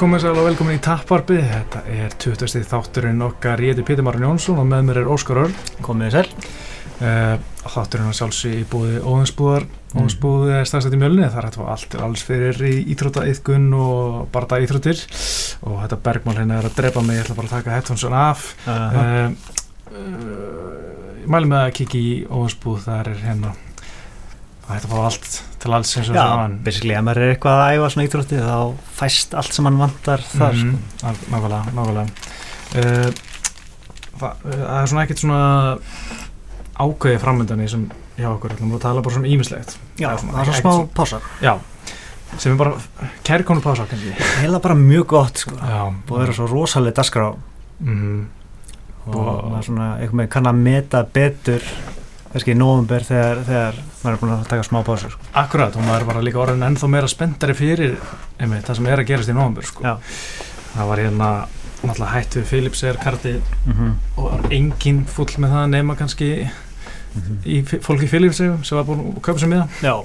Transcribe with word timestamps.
Komið 0.00 0.22
sæl 0.24 0.38
og 0.38 0.46
velkomin 0.46 0.78
í 0.78 0.80
Tapparbi. 0.82 1.36
Þetta 1.44 1.80
er 1.92 2.14
20. 2.22 2.64
þátturinn 2.68 3.22
okkar. 3.26 3.60
Ég 3.62 3.74
heiti 3.74 3.84
Pítur 3.86 4.06
Marun 4.06 4.24
Jónsson 4.24 4.60
og 4.62 4.66
með 4.68 4.84
mér 4.88 5.00
er 5.02 5.10
Óskar 5.12 5.40
Örn. 5.44 5.56
Komið 5.84 6.14
sæl. 6.14 6.24
Uh, 7.02 7.34
þátturinn 7.64 8.08
á 8.08 8.16
sjálfsög 8.16 8.54
í 8.56 8.62
búði 8.72 9.00
Óðinsbúðar. 9.02 9.66
Mm. 9.66 9.96
Óðinsbúði 10.00 10.54
er 10.58 10.70
staðsett 10.70 10.96
í 10.96 11.00
mjölni. 11.02 11.26
Það 11.26 11.40
er 11.40 11.48
hægt 11.48 11.58
að 11.58 11.64
fá 11.64 11.72
allt 11.74 11.96
alls 12.06 12.24
fyrir 12.28 12.62
í 12.68 12.74
íþróttaiðgun 12.94 13.66
og 13.78 14.20
barða 14.34 14.62
íþróttir. 14.64 15.02
Og 15.66 15.82
þetta 15.84 16.00
bergmál 16.06 16.38
hérna 16.38 16.60
er 16.60 16.70
að 16.70 16.78
drepa 16.78 17.04
mig. 17.04 17.18
Ég 17.18 17.26
ætla 17.26 17.38
bara 17.40 17.50
að 17.50 17.58
taka 17.58 17.76
headphonesun 17.76 18.16
af. 18.22 18.46
Uh 18.62 18.96
-huh. 18.96 19.34
uh, 19.90 21.20
ég 21.20 21.28
mælu 21.28 21.52
með 21.52 21.66
að 21.66 21.76
kikið 21.82 22.08
í 22.08 22.16
Óðinsbúð. 22.30 22.80
Það 22.88 23.04
er 23.04 23.22
hérna 23.26 23.54
að 24.80 24.92
fá 24.92 24.98
allt 25.06 25.34
til 25.62 25.74
alls 25.76 25.92
eins 25.98 26.08
og 26.10 26.16
Já, 26.16 26.24
basically, 26.64 26.94
ef 26.96 27.04
maður 27.06 27.24
er 27.24 27.34
eitthvað 27.34 27.60
að 27.62 27.74
æfa 27.76 27.90
svona 27.94 28.06
íþrótti 28.08 28.40
þá 28.42 28.56
fæst 28.98 29.36
allt 29.38 29.56
sem 29.56 29.66
mann 29.68 29.80
vantar 29.80 30.24
þar 30.32 30.56
mm, 30.58 30.72
sko. 31.02 31.18
Nákvæmlega, 31.32 31.60
nákvæmlega. 31.76 32.06
Uh, 32.72 33.10
það, 34.22 34.46
er 34.52 34.90
svona 34.90 35.04
ekkert 35.04 35.22
svona 35.22 35.42
ákveði 36.82 37.20
framöndan 37.22 37.62
í 37.62 37.68
sem 37.70 37.84
hjá 38.16 38.28
okkur, 38.32 38.52
við 38.52 38.58
ætlum 38.58 38.74
að 38.76 38.84
tala 38.84 39.04
bara 39.04 39.16
svona 39.16 39.30
ímislegt 39.32 39.76
Já, 40.00 40.08
það 40.08 40.12
er 40.12 40.20
svona, 40.22 40.34
það 40.34 40.42
er 40.42 40.48
svona 40.48 40.60
smá 40.60 40.90
pása. 40.96 41.22
Já, 41.44 41.54
sem 42.38 42.52
er 42.52 42.60
bara 42.60 42.74
kærkónu 43.28 43.64
pása 43.64 43.88
kannski. 43.90 44.12
Heila 44.40 44.60
bara 44.64 44.76
mjög 44.78 45.08
gott 45.12 45.42
sko. 45.42 45.56
Já. 45.58 45.82
Búið 46.08 46.18
að 46.18 46.24
vera 46.24 46.36
svo 46.38 46.50
rosalega 46.50 46.98
dasgrá 47.00 47.32
mm. 47.82 48.20
og, 49.06 49.18
og 49.18 49.50
maður 49.50 49.68
svona 49.68 49.88
eitthvað 49.98 50.20
með 50.22 50.30
kann 50.36 50.50
að 50.50 50.62
meta 50.68 51.02
betur 51.18 51.66
kannski 52.32 52.54
í 52.54 52.58
nógumber 52.58 53.04
þegar, 53.04 53.40
þegar 53.46 53.80
maður 54.02 54.14
er 54.14 54.20
búin 54.22 54.34
að 54.34 54.44
taka 54.48 54.66
smá 54.66 54.78
pásu 54.86 55.10
sko. 55.12 55.26
Akkurat, 55.42 55.74
og 55.76 55.84
maður 55.84 56.06
var 56.08 56.20
líka 56.24 56.40
orðin 56.40 56.64
ennþá 56.64 56.88
meira 56.88 57.10
spenntari 57.10 57.56
fyrir 57.56 57.98
einmitt, 58.40 58.64
það 58.66 58.78
sem 58.78 58.88
er 58.88 59.02
að 59.02 59.10
gerast 59.10 59.32
í 59.32 59.36
nógumber 59.36 59.68
sko. 59.68 59.96
það 60.72 60.88
var 60.88 61.02
hérna 61.02 61.30
náttúrulega 61.82 62.12
hætt 62.14 62.36
við 62.38 62.44
Philips 62.48 62.82
er 62.86 62.98
karti 63.02 63.32
mm 63.36 63.72
-hmm. 63.72 63.94
og 64.16 64.52
enginn 64.54 65.04
full 65.06 65.28
með 65.38 65.50
það 65.56 65.66
nema 65.70 65.96
kannski 65.96 66.28
mm 66.48 67.22
-hmm. 67.22 67.38
í 67.44 67.80
fólki 67.82 68.08
Philips 68.08 68.36
sem 68.36 68.76
var 68.76 68.84
búin 68.84 69.16
að 69.16 69.20
köpa 69.20 69.46
með 69.46 69.58
það 69.62 69.68
Já, 69.82 70.04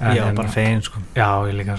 en, 0.00 0.16
ég 0.16 0.24
var 0.24 0.34
bara 0.34 0.48
fegin 0.48 0.82
sko. 0.82 0.98
Já, 1.14 1.48
ég 1.48 1.54
líka, 1.54 1.76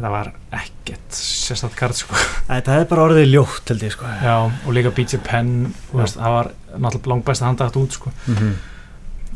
það 0.00 0.10
var 0.10 0.32
ekkert 0.50 1.14
sérstaklega 1.14 1.78
kart 1.78 1.96
sko. 1.96 2.14
Það 2.48 2.80
er 2.80 2.84
bara 2.84 3.02
orðið 3.02 3.32
ljótt 3.32 3.68
held 3.68 3.82
ég 3.82 3.92
sko. 3.92 4.04
Já, 4.04 4.50
og 4.66 4.72
líka 4.72 4.90
BJ 4.90 5.16
Penn, 5.16 5.74
það 5.92 6.30
var 6.36 6.50
náttúrulega 6.78 7.08
langt 7.08 7.24
best 7.24 7.42
að 7.42 7.46
handa 7.46 7.64
þetta 7.68 7.80
út 7.80 7.92
sko 7.92 8.10
mm 8.26 8.34
-hmm 8.34 8.71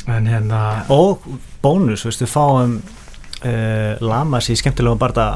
en 0.07 0.27
hérna 0.31 0.61
og 0.93 1.25
bónus, 1.62 2.05
þú 2.05 2.11
veist, 2.11 2.25
við 2.25 2.33
fáum 2.33 2.75
uh, 2.79 4.03
Lamas 4.05 4.51
í 4.53 4.57
skemmtilegum 4.59 5.01
barða 5.01 5.29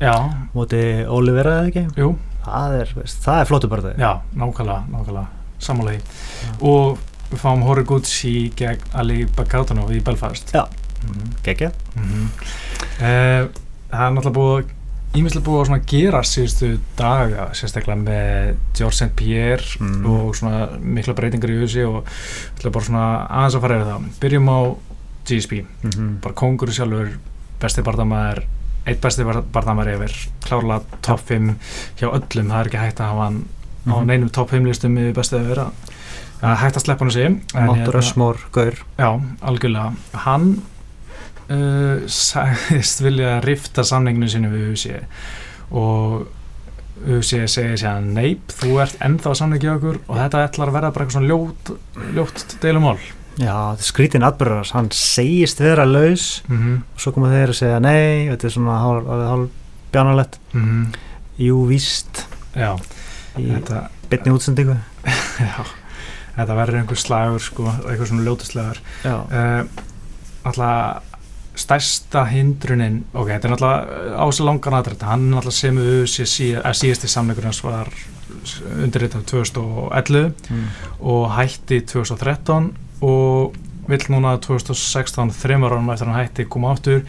já. 0.00 0.14
múti 0.54 0.82
Ólivera 1.08 1.60
eða 1.62 1.70
ekki? 1.72 1.84
Jú. 1.98 2.14
það 2.44 2.80
er, 2.80 2.94
veist, 3.00 3.22
það 3.24 3.42
er 3.42 3.50
flottu 3.50 3.70
barða 3.72 3.94
já, 3.98 4.10
nákvæmlega, 4.34 4.80
nákvæmlega, 4.92 5.26
samanlegi 5.58 6.02
og 6.60 6.98
við 7.28 7.42
fáum 7.42 7.64
Horiguchi 7.66 8.34
gegn 8.56 8.84
Ali 8.96 9.26
Bakautanov 9.36 9.92
í 9.92 10.00
Belfast. 10.04 10.54
Já, 10.54 10.64
mm 10.64 11.12
-hmm. 11.12 11.32
geggja 11.44 11.70
mm 11.96 12.04
-hmm. 12.04 12.26
uh, 13.00 13.48
það 13.90 14.06
er 14.06 14.12
náttúrulega 14.12 14.38
búið 14.40 14.77
Ímislega 15.16 15.44
búið 15.46 15.70
að 15.72 15.86
gera 15.88 16.20
síðustu 16.26 16.74
daga 16.98 17.48
sérstaklega 17.56 17.96
með 18.02 18.58
George 18.76 18.96
St. 18.98 19.14
Pierre 19.16 19.64
mm. 19.80 20.04
og 20.04 20.36
svona 20.36 20.66
mikla 20.78 21.14
breytingar 21.16 21.52
í 21.54 21.56
USA 21.62 21.86
og 21.88 22.10
bara 22.60 22.84
svona 22.84 23.06
aðeins 23.24 23.56
að 23.56 23.64
fara 23.64 23.78
yfir 23.78 23.88
það. 23.88 24.06
Byrjum 24.20 24.52
á 24.52 24.60
GSP, 25.28 25.52
mm 25.64 25.90
-hmm. 25.90 26.12
bara 26.22 26.34
kongur 26.34 26.72
sjálfur, 26.72 27.18
besti 27.60 27.82
barndamæður, 27.82 28.42
eitt 28.86 29.00
besti 29.00 29.24
barndamæður 29.24 29.94
yfir, 29.96 30.16
klárlega 30.44 31.00
top 31.02 31.20
5 31.20 31.54
hjá 32.00 32.08
öllum, 32.08 32.50
það 32.52 32.60
er 32.60 32.66
ekki 32.66 32.84
hægt 32.84 33.00
að 33.00 33.10
hafa 33.12 33.24
hann 33.24 33.34
mm 33.34 33.92
-hmm. 33.92 33.96
á 33.96 34.06
neinum 34.06 34.30
top 34.30 34.50
5 34.50 34.64
listum 34.64 34.98
í 34.98 35.12
bestið 35.12 35.40
að 35.40 35.48
vera. 35.48 35.70
Er 36.42 36.54
hægt 36.54 36.76
að 36.76 36.84
sleppa 36.84 37.04
hann 37.04 37.10
að 37.10 37.14
sé. 37.14 37.26
Máttur 37.66 37.96
Ösmór, 37.98 38.36
Gaur. 38.52 38.74
Já, 38.98 39.20
algjörlega. 39.42 39.92
Hann 40.12 40.62
Uh, 41.48 42.04
sagðist 42.28 43.00
vilja 43.00 43.38
rifta 43.40 43.84
samninginu 43.86 44.28
sinu 44.28 44.50
við 44.52 44.72
UC 44.74 44.98
og 45.70 46.26
UC 47.06 47.30
segir 47.48 47.78
sér 47.78 47.94
að 47.94 48.08
neip, 48.16 48.52
þú 48.58 48.80
ert 48.82 48.98
ennþá 49.04 49.34
samningi 49.38 49.70
okkur 49.70 50.00
og 50.06 50.18
þetta 50.18 50.42
ætlar 50.48 50.72
að 50.72 50.76
vera 50.78 50.90
bara 50.90 51.06
eitthvað 51.06 51.16
svona 51.16 51.30
ljót, 51.30 51.72
ljótt 52.16 52.56
deilumál. 52.62 52.98
Já, 53.38 53.54
skrítin 53.86 54.26
atbyrðar, 54.26 54.66
hann 54.74 54.88
segist 54.94 55.60
vera 55.62 55.84
laus 55.86 56.42
mm 56.48 56.58
-hmm. 56.58 56.80
og 56.94 57.00
svo 57.00 57.12
koma 57.12 57.30
þeir 57.30 57.52
að 57.52 57.60
segja 57.60 57.80
nei, 57.80 58.28
þetta 58.30 58.46
er 58.46 58.50
svona 58.50 58.78
hálf 58.82 59.50
bjánalett 59.92 60.38
mm 60.52 60.64
-hmm. 60.64 60.96
Jú, 61.38 61.66
víst. 61.66 62.26
Já, 62.54 62.74
í 63.38 63.46
þetta, 63.46 63.88
betni 64.10 64.32
útsendingu. 64.32 64.76
Já, 65.48 65.64
þetta 66.36 66.54
verður 66.54 66.78
einhver 66.78 66.96
slagur 66.96 67.40
sko, 67.40 67.62
eitthvað 67.86 68.08
svona 68.08 68.22
ljótaslagur 68.22 68.80
uh, 69.04 69.64
Alltaf 70.44 71.02
stærsta 71.68 72.24
hindrunin 72.30 73.02
ok, 73.12 73.28
þetta 73.28 73.48
er 73.48 73.52
náttúrulega 73.52 74.20
ásið 74.24 74.46
langan 74.48 74.76
aðrætt 74.78 75.02
hann 75.04 75.26
er 75.26 75.34
náttúrulega 75.34 75.58
sem 75.58 75.80
við 75.84 76.06
síðasti 76.80 77.10
samleikurinn 77.12 77.58
var 77.66 77.90
undirritað 78.78 79.26
2011 79.28 80.30
mm. 80.48 80.62
og 81.12 81.26
hætti 81.36 81.82
2013 81.92 82.70
og 83.04 83.58
vill 83.88 84.06
núna 84.12 84.36
2016 84.44 85.34
þreymar 85.36 85.76
árum 85.76 85.92
eftir 85.92 86.08
hann 86.08 86.20
hætti 86.22 86.48
koma 86.48 86.72
áttur 86.72 87.04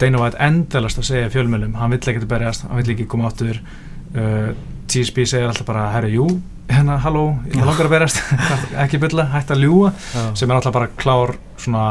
Deino 0.00 0.22
var 0.22 0.30
eitthvað 0.32 0.46
endalast 0.46 1.00
að 1.02 1.08
segja 1.10 1.32
fjölmjölum 1.34 1.76
hann 1.76 1.92
vill 1.92 2.00
ekki 2.00 2.28
berjast, 2.28 2.64
hann 2.68 2.80
vill 2.80 2.94
ekki 2.94 3.08
koma 3.10 3.28
áttur 3.28 3.60
uh, 3.60 4.54
TSB 4.88 5.26
segir 5.28 5.50
alltaf 5.50 5.68
bara 5.68 5.90
herru, 5.92 6.08
jú, 6.14 6.26
hérna, 6.70 6.96
halló 7.04 7.26
ég 7.52 7.60
langar 7.60 7.90
að 7.90 7.98
berjast, 7.98 8.22
ekki 8.86 9.00
bylla, 9.02 9.28
hætti 9.34 9.58
að 9.58 9.66
ljúa 9.66 9.92
Já. 9.92 10.24
sem 10.40 10.48
er 10.48 10.56
alltaf 10.56 10.76
bara 10.76 10.88
klár 10.96 11.36
svona 11.60 11.84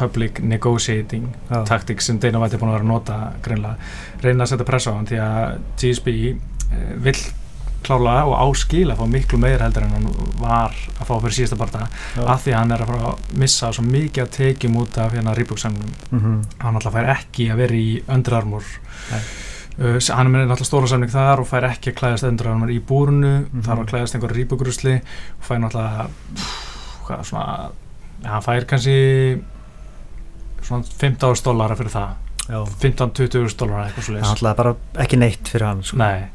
public 0.00 0.40
negotiating 0.40 1.28
Já. 1.50 1.64
taktik 1.68 2.00
sem 2.04 2.18
Dana 2.20 2.40
White 2.40 2.56
er 2.56 2.62
búin 2.62 2.72
að 2.72 2.78
vera 2.78 2.86
að 2.86 2.92
nota 2.94 3.18
greinlega, 3.44 3.76
reyna 4.24 4.46
að 4.46 4.54
setja 4.54 4.70
pressa 4.72 4.94
á 4.94 4.96
hann 4.96 5.10
því 5.10 5.20
að 5.26 5.60
GSB 5.82 6.16
eh, 6.30 6.96
vill 7.04 7.20
klála 7.84 8.16
og 8.28 8.34
áskila 8.44 8.94
að 8.94 9.00
fá 9.00 9.10
miklu 9.10 9.38
meir 9.40 9.62
heldur 9.62 9.86
en 9.86 9.94
hann 9.96 10.08
var 10.40 10.74
að 10.74 11.06
fá 11.08 11.12
fyrir 11.14 11.36
síðasta 11.38 11.58
parta 11.60 11.86
af 12.20 12.42
því 12.44 12.52
að 12.52 12.58
hann 12.58 12.74
er 12.74 12.82
að 12.84 12.90
fara 12.92 13.12
að 13.12 13.36
missa 13.40 13.70
svo 13.72 13.84
mikið 13.86 14.24
að 14.24 14.32
tekjum 14.36 14.80
út 14.82 14.98
af 15.00 15.14
hérna 15.16 15.36
rýbúksamnum 15.36 15.92
mm 16.10 16.20
-hmm. 16.20 16.42
hann 16.64 16.74
alltaf 16.80 16.96
fær 16.96 17.12
ekki 17.16 17.50
að 17.50 17.62
vera 17.62 17.74
í 17.74 18.02
öndrarmur 18.08 18.64
uh, 19.12 19.98
hann 20.16 20.26
er 20.26 20.32
með 20.32 20.50
alltaf 20.50 20.66
stóra 20.66 20.86
samning 20.86 21.12
þar 21.12 21.40
og 21.40 21.48
fær 21.48 21.68
ekki 21.70 21.90
að 21.90 21.98
klæðast 22.00 22.28
öndrarmur 22.28 22.70
í 22.70 22.80
búrunu 22.80 23.38
mm 23.38 23.46
-hmm. 23.46 23.62
þar 23.62 23.76
var 23.76 23.84
að 23.84 23.90
klæðast 23.90 24.14
einhver 24.14 24.36
rýbúkrusli 24.36 24.96
og 25.38 25.44
fær 25.48 25.58
náttúrulega 25.58 26.08
hvað 27.06 27.24
svona 27.24 27.70
ja, 28.22 28.30
hann 28.30 28.42
fær 28.42 28.64
kannski 28.64 29.40
svona 30.70 30.86
15.000 31.02 31.46
dólara 31.46 31.78
fyrir 31.78 31.94
það 31.94 32.18
15-20.000 32.50 33.58
dólara 33.60 33.86
eitthvað 33.86 34.06
svo 34.06 34.16
leiðis 34.16 34.42
það 34.42 34.50
er 34.50 34.58
bara 34.62 34.74
ekki 35.04 35.18
neitt 35.20 35.50
fyrir 35.52 35.66
hann 35.68 35.82
sko. 35.86 35.98
Nei. 36.00 36.30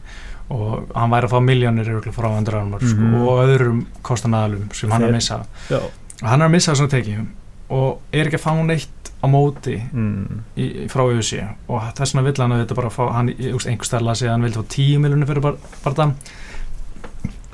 og 0.53 0.91
hann 0.94 1.13
væri 1.16 1.28
að 1.28 1.34
fá 1.34 1.40
miljónir 1.41 1.90
frá 2.13 2.29
öndur 2.29 2.59
ánum 2.59 2.78
mm 2.78 2.91
-hmm. 2.91 3.16
og 3.23 3.40
öðrum 3.46 3.85
kostanæðalum 4.01 4.69
sem 4.73 4.91
hann 4.91 5.03
er 5.03 5.09
að 5.09 5.18
missa 5.18 5.40
Já. 5.69 5.79
og 6.22 6.29
hann 6.29 6.41
er 6.41 6.47
að 6.47 6.51
missa 6.51 6.75
svona 6.75 6.91
tekið 6.91 7.25
og 7.69 8.01
er 8.12 8.28
ekki 8.28 8.38
að 8.38 8.46
fá 8.46 8.53
neitt 8.63 9.12
á 9.23 9.28
móti 9.28 9.81
mm. 9.94 10.41
í, 10.58 10.88
frá 10.88 11.02
auðvisi 11.02 11.41
og 11.67 11.81
þess 11.97 12.14
vegna 12.14 12.29
vill 12.29 12.41
hann 12.41 12.52
að 12.52 12.59
þetta 12.64 12.76
bara 12.76 12.90
fá 12.90 13.03
hann, 13.11 13.29
einhver 13.29 13.85
stærla 13.85 14.11
að 14.11 14.20
segja 14.20 14.31
að 14.31 14.35
hann 14.35 14.46
vil 14.46 14.53
fá 14.53 14.64
10 14.76 14.99
miljónir 14.99 15.28
fyrir 15.28 15.41
bara, 15.41 15.58
bara 15.84 15.96
það 15.96 16.14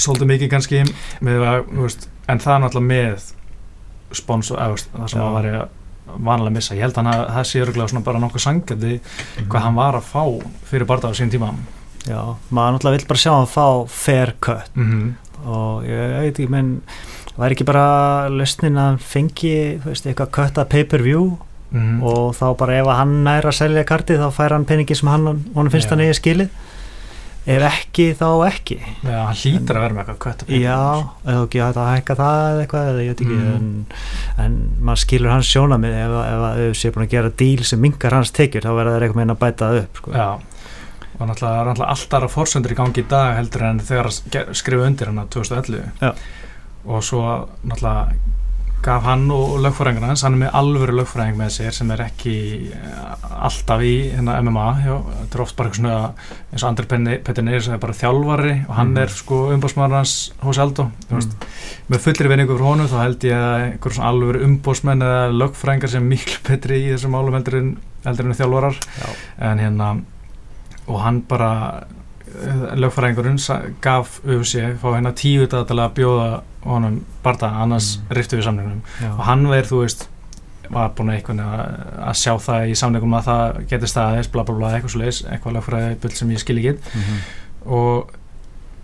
svolítið 0.01 0.27
mikið 0.27 0.49
kannski 0.49 0.81
með, 1.21 1.45
en 2.27 2.39
það 2.39 2.55
er 2.55 2.63
náttúrulega 2.63 2.87
með 2.87 3.29
sponsor, 4.17 4.59
eða 4.59 4.75
það 4.91 5.11
sem 5.13 5.21
að 5.21 5.37
væri 5.37 5.53
að 5.61 5.69
vanlega 6.17 6.55
missa, 6.55 6.75
ég 6.75 6.81
held 6.85 6.97
að 6.97 7.05
hann, 7.05 7.27
það 7.35 7.47
sé 7.49 7.61
öruglega 7.61 8.03
bara 8.05 8.19
nokkuð 8.19 8.45
sangandi 8.45 8.97
mm 8.97 9.49
hvað 9.51 9.63
hann 9.65 9.75
var 9.75 9.95
að 9.95 10.09
fá 10.11 10.23
fyrir 10.69 10.85
barndag 10.85 11.11
á 11.11 11.19
sín 11.19 11.31
tíma 11.31 11.53
Já, 12.07 12.35
maður 12.49 12.73
náttúrulega 12.75 12.97
vill 12.97 13.07
bara 13.07 13.21
sjá 13.21 13.31
hann 13.35 13.49
fá 13.49 13.87
fair 13.87 14.33
cut 14.39 14.75
mm 14.75 14.87
-hmm. 14.91 15.47
og 15.47 15.83
ég 15.85 16.19
veit 16.19 16.39
ekki, 16.39 16.49
menn 16.49 16.81
væri 17.37 17.55
ekki 17.55 17.67
bara 17.67 18.29
lausnin 18.29 18.77
að 18.77 18.97
fengi 18.99 19.79
veist, 19.85 20.05
eitthvað 20.05 20.31
cut 20.31 20.57
að 20.57 20.69
pay 20.69 20.83
per 20.83 21.01
view 21.01 21.37
mm 21.71 21.79
-hmm. 21.79 22.03
og 22.03 22.35
þá 22.35 22.57
bara 22.57 22.79
ef 22.79 22.87
hann 22.87 23.27
er 23.27 23.45
að 23.45 23.51
selja 23.51 23.83
karti 23.83 24.17
þá 24.17 24.31
fær 24.31 24.51
hann 24.51 24.65
peningi 24.65 24.95
sem 24.95 25.09
hann, 25.09 25.45
hann 25.55 25.69
finnst 25.69 25.87
Já. 25.87 25.91
hann 25.91 25.99
eigi 25.99 26.13
skilið 26.13 26.49
ef 27.41 27.63
ekki 27.65 28.05
þá 28.17 28.27
ekki 28.45 28.77
Já, 28.81 29.17
hann 29.25 29.37
hlýtur 29.39 29.77
að 29.79 29.85
vera 29.85 29.95
með 29.95 30.01
eitthvað 30.01 30.19
kvötta 30.25 30.59
Já, 30.61 30.81
eða 31.25 31.45
ekki 31.47 31.61
að 31.65 31.79
hækka 31.87 32.15
það 32.19 32.41
eða 32.49 32.63
eitthvað 32.65 32.89
eða 32.91 33.05
ég 33.05 33.11
veit 33.11 33.23
ekki 33.25 33.37
mm. 33.37 33.47
en, 33.55 33.71
en 34.45 34.57
maður 34.77 35.01
skilur 35.05 35.33
hans 35.33 35.49
sjónamið 35.49 35.97
ef 36.03 36.13
þau 36.13 36.77
séu 36.77 36.93
búin 36.93 37.07
að 37.07 37.15
gera 37.15 37.33
díl 37.41 37.65
sem 37.65 37.81
mingar 37.81 38.17
hans 38.17 38.33
tekjur 38.37 38.67
þá 38.67 38.71
verður 38.77 38.93
það 38.93 39.07
eitthvað 39.07 39.21
meina 39.23 39.37
að 39.37 39.41
bæta 39.41 39.71
það 39.71 39.79
upp 39.81 40.01
sko. 40.01 40.13
Já, 40.13 40.27
og 41.17 41.31
náttúrulega 41.31 41.73
alltaf 41.87 42.19
aðra 42.19 42.31
fórsöndur 42.35 42.75
í 42.75 42.77
gangi 42.77 43.01
í 43.01 43.09
dag 43.09 43.33
heldur 43.39 43.65
en 43.71 43.81
þegar 43.89 44.11
skrifu 44.61 44.85
undir 44.85 45.09
hann 45.09 45.23
að 45.23 45.33
2011 45.39 46.05
Já. 46.05 46.13
og 46.85 47.07
svo 47.09 47.25
náttúrulega 47.65 48.37
gaf 48.81 49.03
hann 49.05 49.27
og 49.33 49.59
lögfræðingarna 49.61 50.09
hans, 50.09 50.23
hann 50.25 50.35
er 50.35 50.41
með 50.41 50.55
alvöru 50.57 50.95
lögfræðing 50.97 51.37
með 51.37 51.51
sér 51.53 51.75
sem 51.75 51.91
er 51.93 52.01
ekki 52.07 52.33
eh, 52.73 53.27
alltaf 53.45 53.83
í 53.85 53.93
hérna, 54.15 54.39
MMA 54.41 54.65
já, 54.81 54.93
þetta 55.19 55.37
er 55.37 55.43
oft 55.45 55.57
bara 55.59 55.69
eitthvað 55.69 55.81
svona 55.81 56.31
eins 56.51 56.63
og 56.63 56.69
Andri 56.69 56.87
Pettir 57.27 57.45
Neyri 57.45 57.61
sem 57.65 57.75
er 57.75 57.83
bara 57.83 57.97
þjálfari 57.99 58.55
og 58.65 58.73
hann 58.79 58.93
mm. 58.93 59.01
er 59.03 59.13
sko 59.13 59.41
umbósmaður 59.53 59.97
hans 59.99 60.15
hos 60.41 60.61
Eldó 60.65 60.87
mm. 60.89 61.29
með 61.93 62.03
fullir 62.07 62.31
vinningu 62.33 62.57
fyrir 62.57 62.69
honum 62.71 62.91
þá 62.91 62.97
held 63.03 63.29
ég 63.29 63.37
að 63.37 63.65
einhver 63.67 63.97
svona 63.97 64.11
alvöru 64.15 64.43
umbósmenn 64.49 65.07
eða 65.07 65.23
lögfræðingar 65.37 65.93
sem 65.93 66.03
er 66.03 66.13
miklu 66.15 66.43
betri 66.49 66.83
í 66.87 66.91
þessum 66.95 67.17
málum 67.17 67.37
heldur 67.37 67.61
en, 67.61 67.73
en 68.09 68.37
þjálfarar 68.41 68.81
já. 68.81 69.09
en 69.51 69.65
hérna 69.65 69.95
og 70.89 71.03
hann 71.05 71.21
bara 71.29 71.51
eh, 72.33 72.69
lögfræðingurinn 72.81 73.41
gaf 73.83 74.23
UFC 74.25 74.71
fá 74.81 74.95
hérna 74.95 75.13
tíu 75.13 75.45
til 75.45 75.61
að 75.77 75.99
bjóða 76.01 76.31
honum 76.65 77.01
barða, 77.23 77.51
annars 77.63 77.97
mm. 77.97 78.15
riftu 78.17 78.39
við 78.39 78.47
samningunum 78.49 78.81
Já. 79.01 79.11
og 79.11 79.23
hann 79.27 79.47
verður, 79.49 79.69
þú 79.71 79.83
veist 79.85 80.07
var 80.71 80.93
búin 80.95 81.11
eitthvað 81.11 81.41
að 81.43 82.17
sjá 82.21 82.31
það 82.39 82.69
í 82.71 82.75
samningum 82.79 83.15
að 83.17 83.27
það 83.27 83.59
getur 83.71 83.91
staðis, 83.91 84.31
bla 84.31 84.45
bla 84.47 84.55
bla 84.55 84.73
eitthvað 84.75 84.93
svo 84.93 85.01
leiðis, 85.01 85.21
eitthvað 85.27 85.57
lagfræði 85.57 85.97
bull 86.03 86.13
sem 86.15 86.31
ég 86.31 86.43
skil 86.43 86.57
ekki 86.61 86.73
mm 86.77 87.01
-hmm. 87.07 87.19
og 87.77 88.13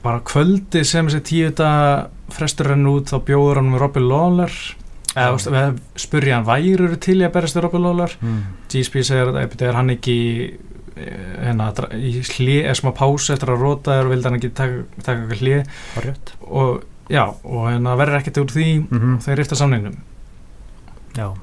bara 0.04 0.20
kvöldi 0.20 0.84
sem 0.84 1.08
þessi 1.08 1.24
tíu 1.24 1.52
dag 1.56 2.10
frestur 2.34 2.72
henn 2.74 2.88
út 2.88 3.12
þá 3.12 3.24
bjóður 3.24 3.62
hann 3.62 3.72
með 3.72 3.80
Robby 3.80 4.04
Lawler 4.04 4.54
eða 5.16 5.74
spurja 5.96 6.36
hann 6.36 6.46
væruru 6.48 6.96
til 6.96 7.22
ég 7.22 7.30
að 7.30 7.34
berast 7.34 7.56
við 7.56 7.64
Robby 7.66 7.82
Lawler 7.82 8.18
mm. 8.22 8.42
GSP 8.70 9.04
segir 9.04 9.32
að 9.32 9.62
er 9.62 9.74
hann 9.74 9.90
ekki 9.90 10.18
hérna 10.98 11.72
í 11.94 12.12
hlið, 12.26 12.64
eða 12.66 12.78
smá 12.80 12.92
pásu 12.98 13.34
eftir 13.34 13.52
að 13.54 13.64
róta 13.64 14.00
og 14.02 14.12
vildi 14.12 14.30
hann 14.30 14.38
ekki 14.40 14.54
taka, 14.58 14.84
taka 15.06 15.40
hlið 15.42 15.64
og 16.48 16.84
Já, 17.09 17.24
og 17.44 17.68
hérna 17.69 17.95
verður 18.00 18.19
ekkert 18.19 18.42
úr 18.42 18.51
því 18.51 18.68
mm 18.80 19.00
-hmm. 19.00 19.15
og 19.15 19.24
þeir 19.24 19.38
rifta 19.39 19.56
samningnum 19.56 19.98
Já 21.15 21.33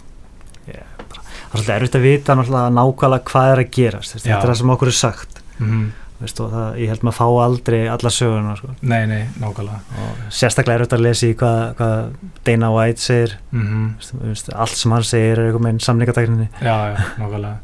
yeah. 0.69 0.89
Það 1.09 1.55
er 1.55 1.63
svolítið 1.63 1.75
erfitt 1.75 1.95
að 1.95 2.07
vita 2.09 2.35
nákvæmlega 2.35 3.25
hvað 3.31 3.53
er 3.53 3.59
að 3.65 3.71
gerast 3.71 4.17
þetta 4.17 4.41
er 4.41 4.49
það 4.49 4.59
sem 4.61 4.71
okkur 4.71 4.89
er 4.89 4.99
sagt 5.03 5.43
mm 5.59 5.71
-hmm. 5.71 5.93
Veist, 6.21 6.39
það, 6.39 6.77
ég 6.79 6.89
held 6.89 7.03
maður 7.03 7.15
að 7.15 7.19
fá 7.19 7.45
aldrei 7.45 7.89
alla 7.89 8.11
söguna 8.11 8.57
sko. 8.57 8.69
Nei, 8.81 9.07
nei, 9.07 9.29
nákvæmlega 9.41 9.81
og 9.99 10.21
Sérstaklega 10.31 10.79
erfitt 10.79 10.93
að 10.93 11.03
lesa 11.03 11.27
í 11.27 11.35
hvað, 11.35 11.75
hvað 11.75 12.13
Dana 12.45 12.71
White 12.71 13.01
segir 13.01 13.39
mm 13.51 13.67
-hmm. 13.67 14.55
allt 14.55 14.77
sem 14.77 14.93
hann 14.93 15.03
segir 15.03 15.39
er 15.39 15.47
einhver 15.47 15.61
með 15.61 15.79
samningadagninni 15.79 16.49
Já, 16.61 16.77
já, 16.93 16.97
nákvæmlega 17.19 17.57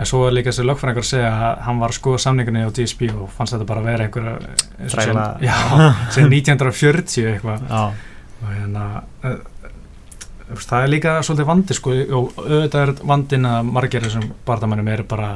en 0.00 0.08
svo 0.08 0.22
er 0.26 0.36
líka 0.36 0.50
þessi 0.50 0.66
lögfræðingar 0.66 1.04
að 1.04 1.10
segja 1.10 1.30
að 1.30 1.64
hann 1.66 1.80
var 1.82 1.92
að 1.92 1.98
skoða 2.00 2.22
samningunni 2.24 2.64
á 2.64 2.70
DSB 2.72 3.10
og 3.12 3.32
fannst 3.36 3.56
þetta 3.56 3.68
bara 3.68 3.82
að 3.82 3.88
vera 3.90 4.06
einhverja 4.08 4.34
sem 6.16 6.32
1940 6.32 7.28
eitthvað. 7.34 7.66
Og 8.40 8.54
hérna 8.54 8.84
uh, 9.28 9.36
það 10.58 10.84
er 10.84 10.90
líka 10.90 11.12
svolítið 11.24 11.48
vandi 11.50 11.76
sko 11.76 11.92
og 12.16 12.40
auðvitað 12.40 12.82
er 12.82 12.92
vandin 13.12 13.46
að 13.50 13.70
margir 13.70 14.04
þessum 14.06 14.26
barndamannum 14.46 14.90
er 14.90 15.04
bara 15.08 15.30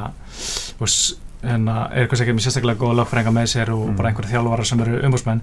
veist, 0.80 1.20
hérna, 1.44 1.86
er 1.92 2.04
eitthvað 2.04 2.22
sem 2.22 2.34
er 2.34 2.46
sérstaklega 2.46 2.80
góða 2.80 2.98
lögfræðingar 3.02 3.36
með 3.36 3.50
sér 3.52 3.72
og 3.74 3.86
mm. 3.86 3.96
bara 3.98 4.10
einhverja 4.10 4.34
þjálfvara 4.34 4.68
sem 4.70 4.84
eru 4.84 5.00
umbúrsmenn 5.06 5.42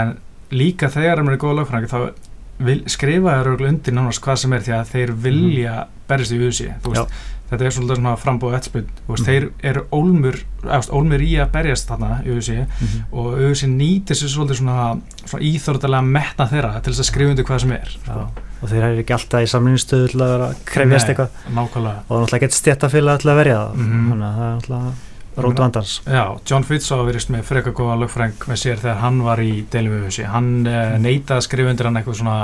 en 0.00 0.14
líka 0.54 0.90
þegar 0.92 1.20
þeir 1.20 1.32
eru 1.32 1.40
góða 1.44 1.58
lögfræðingar 1.60 1.92
þá 1.92 2.28
vil, 2.70 2.78
skrifa 2.92 3.36
þeir 3.40 3.66
undir 3.70 3.96
nánast 3.96 4.24
hvað 4.24 4.40
sem 4.44 4.56
er 4.56 4.64
því 4.66 4.76
að 4.78 4.94
þeir 4.94 5.14
vilja 5.26 5.76
mm. 5.82 6.00
berist 6.10 6.36
í 6.36 6.40
usi 6.46 6.70
þú 6.84 6.94
veist 6.94 7.20
þetta 7.50 7.66
er 7.66 7.74
svolítið 7.74 7.98
svona 8.00 8.12
frambóð 8.20 8.56
eftirspunn 8.58 8.92
og 9.06 9.16
mm. 9.16 9.24
þeir 9.26 9.48
eru 9.70 9.82
ólmur 9.94 10.38
ólmur 10.94 11.24
í 11.24 11.32
að 11.40 11.50
berjast 11.56 11.90
þarna 11.90 12.20
auðvitað 12.20 12.60
mm 12.60 12.86
-hmm. 12.86 13.02
og 13.10 13.26
auðvitað 13.34 13.74
nýtir 13.74 14.20
sér 14.20 14.32
svolítið 14.34 14.60
svona, 14.60 14.86
svona 15.24 15.44
íþórtalega 15.50 16.02
metna 16.02 16.46
þeirra 16.46 16.80
til 16.80 16.92
þess 16.92 17.04
að 17.04 17.10
skrifa 17.10 17.34
undir 17.34 17.48
hvað 17.48 17.62
sem 17.64 17.72
er 17.72 17.98
ja. 18.06 18.26
og 18.60 18.72
þeir 18.72 18.82
eru 18.88 19.04
ekki 19.04 19.16
alltaf 19.18 19.42
í 19.42 19.52
samlingstöðu 19.54 20.08
til 20.14 20.24
að 20.26 20.48
krefjast 20.64 21.08
eitthvað 21.08 21.30
nákvæmlega. 21.50 22.00
og 22.00 22.08
það 22.08 22.16
er 22.16 22.24
náttúrulega 22.24 22.44
gett 22.46 22.58
stjættafélag 22.58 23.20
til 23.20 23.30
að 23.30 23.40
verja 23.42 23.56
það 23.60 23.74
mm 23.74 23.86
-hmm. 23.90 24.10
það 24.10 24.44
er 24.48 24.56
náttúrulega 24.56 24.92
rótu 25.36 25.62
vandans 25.62 26.00
Já, 26.06 26.38
John 26.50 26.64
Fitzó 26.64 27.04
verist 27.06 27.30
með 27.30 27.44
freka 27.48 27.72
góða 27.76 27.98
lögfræng 28.02 28.46
með 28.50 28.58
sér 28.62 28.80
þegar 28.80 28.98
hann 29.04 29.20
var 29.22 29.42
í 29.42 29.52
deilum 29.70 30.00
auðvitað 30.00 30.32
hann 30.34 30.50
eh, 30.66 30.78
mhm. 30.78 31.04
neitaði 31.06 31.36
að 31.38 31.46
skrifa 31.46 31.70
undir 31.70 31.88
hann 31.88 32.00
eitthvað 32.00 32.18
svona 32.20 32.38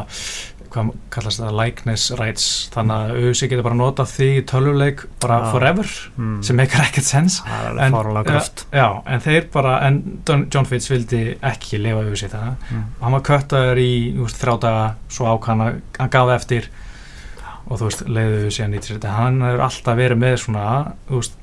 hvað 0.77 0.93
kallast 1.15 1.41
það, 1.43 1.55
likeness 1.59 2.07
rights. 2.21 2.47
Þannig 2.75 2.97
að 2.97 3.13
auðvitað 3.17 3.51
getur 3.53 3.67
bara 3.67 3.79
nota 3.81 4.07
því 4.11 4.29
í 4.37 4.43
tölvuleik 4.53 5.05
bara 5.23 5.39
ah. 5.43 5.49
forever 5.55 5.93
mm. 6.15 6.35
sem 6.47 6.61
meikar 6.61 6.87
ekkert 6.87 7.09
sens. 7.09 7.39
En, 7.47 7.97
já, 8.71 8.87
en 9.03 9.25
þeir 9.25 9.49
bara 9.55 9.79
en 9.89 10.03
John 10.27 10.69
Fitz 10.69 10.91
vildi 10.93 11.23
ekki 11.41 11.81
lifa 11.83 12.05
auðvitað 12.05 12.37
það. 12.37 12.69
Mm. 12.71 12.85
hann 13.03 13.17
var 13.19 13.25
köttaður 13.31 13.83
í 13.83 13.93
veist, 14.21 14.43
þrjá 14.43 14.59
daga 14.67 14.85
svo 15.09 15.33
ákvæmna 15.33 15.73
hann 15.99 16.13
gaf 16.13 16.35
eftir. 16.37 16.71
Og 17.67 17.81
þú 17.81 17.89
veist, 17.89 18.07
síðan 18.55 18.79
í 18.79 18.85
þessu 18.85 19.17
hann 19.17 19.43
hefur 19.43 19.67
alltaf 19.67 19.99
verið 19.99 20.23
með 20.23 20.39
svona 20.45 20.69
þú 21.09 21.19
veist 21.19 21.43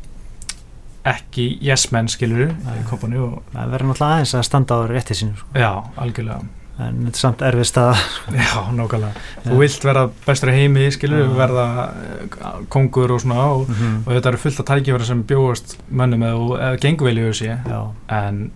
ekki 1.04 1.50
yes 1.64 1.90
menn 1.92 2.08
skiluru 2.12 2.54
það 2.64 3.72
verður 3.74 3.90
náttúrulega 3.90 4.10
aðeins 4.10 4.36
að 4.40 4.46
standa 4.48 4.80
á 4.80 4.88
rétti 4.88 5.18
sínu 5.20 5.36
sko. 5.36 5.50
já, 5.60 5.72
algjörlega 6.00 6.63
en 6.82 7.04
þetta 7.06 7.14
er 7.14 7.22
samt 7.22 7.44
erfið 7.46 7.68
stað 7.70 8.02
Já, 8.40 8.64
nákvæmlega, 8.74 9.24
þú 9.46 9.60
vilt 9.60 9.86
verða 9.86 10.08
bestur 10.26 10.54
heimi, 10.54 10.88
skilur, 10.96 11.22
ja. 11.22 11.30
verða 11.38 11.68
eh, 11.92 12.60
kongur 12.74 13.14
og 13.14 13.22
svona 13.22 13.46
og, 13.54 13.70
mm 13.70 13.76
-hmm. 13.76 14.02
og 14.06 14.14
þetta 14.14 14.30
eru 14.30 14.38
fullt 14.38 14.60
af 14.60 14.66
tækifæri 14.66 15.06
sem 15.06 15.24
bjóðast 15.24 15.78
mönnum 15.92 16.24
eða 16.24 16.34
í 16.34 16.40
auðvitað 16.40 17.92
en 18.10 18.52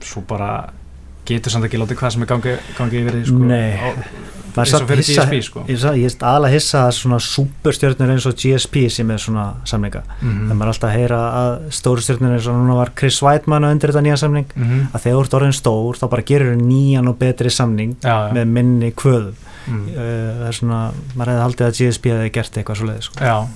svo 0.00 0.22
bara 0.28 0.72
getur 1.24 1.52
samt 1.52 1.64
ekki 1.64 1.78
látið 1.78 1.98
hvað 2.00 2.10
sem 2.10 2.22
er 2.22 2.26
gangið 2.26 2.58
gangi 2.78 3.02
yfir 3.02 3.12
því 3.12 3.24
sko, 3.26 3.42
á, 3.46 3.88
eins 4.60 4.74
og 4.76 4.86
fyrir 4.88 5.02
hissa, 5.02 5.24
GSP 5.24 5.46
sko. 5.46 5.64
Ég 5.68 6.06
er 6.06 6.26
alveg 6.28 6.56
hissa 6.56 6.82
að 6.88 6.92
svona 6.98 7.18
superstjörnur 7.22 8.12
eins 8.14 8.26
og 8.28 8.36
GSP 8.38 8.84
sem 8.92 9.10
er 9.10 9.22
svona 9.22 9.46
samlinga 9.64 10.02
mm 10.02 10.28
-hmm. 10.28 10.48
það 10.48 10.62
er 10.62 10.72
alltaf 10.72 10.90
að 10.90 10.96
heyra 10.98 11.20
að 11.42 11.70
stórstjörnur 11.78 12.34
eins 12.36 12.46
og 12.46 12.54
núna 12.56 12.76
var 12.76 12.92
Chris 12.96 13.22
Weidmann 13.22 13.64
undir 13.64 13.90
þetta 13.90 14.02
nýja 14.02 14.16
samling 14.16 14.46
mm 14.54 14.62
-hmm. 14.62 14.86
að 14.94 15.00
þegar 15.00 15.16
þú 15.16 15.24
ert 15.24 15.34
orðin 15.34 15.52
stór 15.52 15.96
þá 15.96 16.08
bara 16.10 16.22
gerur 16.22 16.54
þau 16.54 16.66
nýjan 16.66 17.08
og 17.08 17.18
betri 17.18 17.50
samling 17.50 17.96
já, 18.02 18.28
já. 18.28 18.32
með 18.32 18.44
minni 18.44 18.92
kvöðum 18.92 19.34
mm. 19.66 19.86
það 19.94 20.46
er 20.46 20.52
svona, 20.52 20.90
maður 21.14 21.30
hefði 21.30 21.42
haldið 21.42 21.66
að 21.66 21.76
GSP 21.78 22.04
hefði 22.06 22.30
gert 22.30 22.56
eitthvað 22.56 22.76
svo 22.76 22.86
leiði 22.86 23.02
sko. 23.02 23.24
Já 23.24 23.46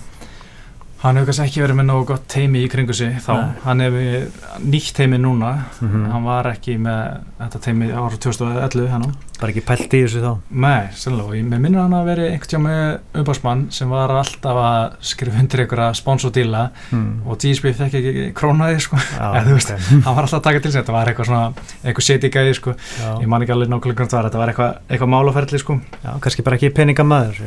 Hann 1.03 1.19
hefur 1.19 1.29
kannski 1.29 1.45
ekki 1.51 1.61
verið 1.61 1.77
með 1.77 1.87
nógu 1.91 2.05
gott 2.09 2.23
teimi 2.33 2.63
í 2.65 2.69
kringu 2.73 2.95
sig 2.97 3.19
þá, 3.21 3.33
Nei. 3.37 3.57
hann 3.67 3.83
hefur 3.85 4.63
nýtt 4.65 4.95
teimi 4.97 5.19
núna, 5.21 5.53
mm 5.81 5.89
-hmm. 5.89 6.05
hann 6.13 6.25
var 6.25 6.49
ekki 6.55 6.79
með 6.81 7.19
þetta 7.41 7.59
teimi 7.67 7.91
ára 7.93 8.17
2011 8.17 8.89
hann 8.91 9.15
Bara 9.37 9.53
ekki 9.53 9.61
pælt 9.69 9.93
í 9.93 9.99
þessu 10.01 10.23
þá? 10.25 10.39
Nei, 10.51 10.89
sannlega, 10.97 11.29
og 11.29 11.35
ég 11.37 11.45
minnir 11.45 11.83
hann 11.83 11.93
að 11.93 12.07
veri 12.09 12.29
einhvern 12.31 12.49
tíma 12.49 12.71
með 12.71 13.21
umbásmann 13.21 13.65
sem 13.71 13.91
var 13.93 14.09
alltaf 14.09 14.57
að 14.57 14.95
skrifa 15.01 15.41
undir 15.43 15.61
einhverja 15.61 15.95
sponsordíla 15.99 16.63
mm. 16.91 17.11
og 17.27 17.37
GSP 17.37 17.75
fekk 17.77 17.99
ekki 18.01 18.33
krónaði 18.33 18.81
sko, 18.81 18.97
Já, 18.97 19.27
eða 19.37 19.45
þú 19.45 19.57
veist, 19.59 19.73
okay. 19.75 20.01
hann 20.07 20.17
var 20.17 20.23
alltaf 20.23 20.41
að 20.41 20.47
taka 20.49 20.61
til 20.61 20.73
sig, 20.73 20.81
þetta 20.81 20.97
var 20.97 21.11
eitthvað 21.11 21.27
svona, 21.27 21.67
eitthvað 21.85 22.07
seti 22.09 22.31
gæði 22.33 22.55
sko, 22.57 22.75
Já. 22.97 23.11
ég 23.21 23.29
man 23.29 23.45
ekki 23.45 23.53
alveg 23.53 23.69
nákvæmlega 23.69 23.99
hvernig 24.01 24.09
þetta 24.09 24.17
var, 24.17 24.31
þetta 24.31 24.41
var 24.41 24.55
eitthvað, 24.55 24.79
eitthvað 24.89 25.13
málaferðli 25.13 25.61
sko 25.61 25.79
Já, 26.01 26.11
kannski 26.25 26.47
bara 26.47 26.57
ekki 26.57 26.73
peningamæður 26.73 27.43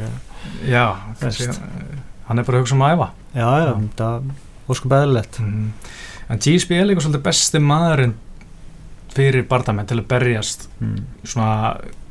Já, 0.69 0.85
kannski 1.23 1.49
hann 2.29 2.37
er 2.37 2.45
bara 2.45 2.59
að 2.59 2.61
hugsa 2.61 2.77
um 2.77 2.85
að 2.85 2.93
æfa 2.93 3.09
já, 3.33 3.47
já, 3.65 3.73
það 3.99 4.31
er 4.69 4.79
sko 4.79 4.91
beðilegt 4.91 5.39
mm. 5.43 5.69
en 6.29 6.43
GSP 6.45 6.75
er 6.77 6.89
líka 6.89 7.05
svolítið 7.05 7.25
besti 7.29 7.61
maðurinn 7.63 8.17
fyrir 9.13 9.47
Bardamenn 9.49 9.89
til 9.89 9.99
að 9.99 10.09
berjast 10.11 10.67
mm. 10.79 10.99
svona 11.23 11.55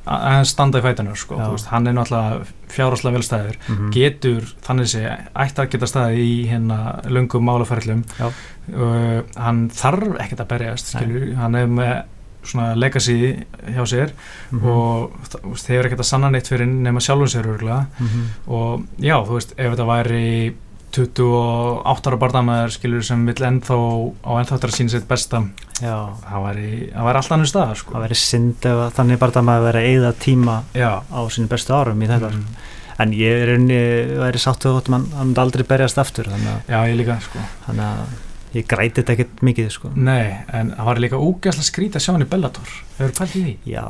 að 0.09 0.45
standa 0.49 0.81
í 0.81 0.85
fætinu 0.85 1.15
sko, 1.19 1.39
veist, 1.53 1.69
hann 1.73 1.89
er 1.89 1.97
náttúrulega 1.97 2.47
fjárháslega 2.73 3.19
velstæður 3.19 3.57
mm 3.59 3.77
-hmm. 3.77 3.91
getur 3.93 4.47
þannig 4.65 4.89
sé 4.89 5.03
ætti 5.35 5.61
að 5.61 5.71
geta 5.73 5.87
staði 5.87 6.23
í 6.25 6.47
hérna 6.49 7.01
lungum 7.09 7.45
málafærlum 7.45 8.05
uh, 8.21 9.23
hann 9.37 9.69
þarf 9.71 10.17
ekkert 10.21 10.41
að 10.41 10.49
berjast 10.49 10.95
hann 10.95 11.55
er 11.55 11.67
með 11.67 12.03
svona 12.43 12.75
legacy 12.75 13.37
hjá 13.67 13.85
sér 13.85 14.13
mm 14.51 14.61
-hmm. 14.61 14.69
og 14.69 15.59
þeir 15.59 15.79
eru 15.79 15.87
ekkert 15.89 16.01
að 16.01 16.13
sanna 16.13 16.31
neitt 16.31 16.49
fyrir 16.49 16.67
nema 16.67 17.01
sjálfum 17.01 17.29
sér 17.29 17.47
mm 17.47 18.07
-hmm. 18.07 18.25
og 18.47 18.83
já, 18.99 19.17
þú 19.27 19.33
veist, 19.35 19.53
ef 19.57 19.71
þetta 19.73 19.87
væri 19.87 20.55
28 20.97 22.09
ára 22.09 22.19
barndamæður 22.21 22.75
skilur 22.75 23.05
sem 23.07 23.25
vill 23.29 23.45
ennþá 23.49 23.77
á 24.25 24.31
ennþáttar 24.41 24.73
að 24.73 24.79
sína 24.79 24.95
sitt 24.95 25.09
besta 25.09 25.43
já. 25.83 25.97
það 26.25 26.47
væri, 26.47 26.71
alltaf 26.95 27.35
annar 27.37 27.51
stað 27.51 27.75
sko. 27.83 27.97
það 27.97 28.07
væri 28.07 28.19
synd 28.23 28.69
ef 28.71 28.83
þannig 28.97 29.21
barndamæður 29.23 29.67
verið 29.69 29.83
að 29.83 29.91
eigða 29.93 30.15
tíma 30.25 30.57
já. 30.77 30.91
á 31.05 31.21
sínu 31.35 31.51
bestu 31.53 31.77
árum 31.77 32.03
í 32.03 32.09
þetta 32.09 32.33
mm. 32.33 32.47
en 33.05 33.15
ég 33.19 33.45
er 33.45 33.55
unni, 33.59 33.83
væri 34.23 34.43
sáttu 34.43 34.73
að 34.73 34.91
hann 34.95 35.37
aldrei 35.45 35.67
berjast 35.69 36.01
aftur 36.01 36.31
þannig 36.33 36.55
að, 36.55 36.73
já, 36.73 36.81
ég 36.89 36.99
líka 37.03 37.21
sko. 37.27 37.45
þannig 37.67 37.87
að 37.93 38.17
ég 38.57 38.69
græti 38.69 39.03
þetta 39.03 39.15
ekkert 39.15 39.41
mikið 39.45 39.73
sko. 39.75 39.91
Nei, 39.93 40.39
en 40.57 40.73
það 40.73 40.87
var 40.89 41.01
líka 41.05 41.21
ógæslega 41.21 41.69
skrítið 41.69 42.01
að 42.01 42.05
sjá 42.07 42.13
hann 42.15 42.25
í 42.25 42.31
Bellator 42.31 42.77
Hefur 42.97 43.13
þú 43.13 43.19
pælt 43.19 43.35
í 43.37 43.43
því? 43.43 43.57
Já, 43.69 43.85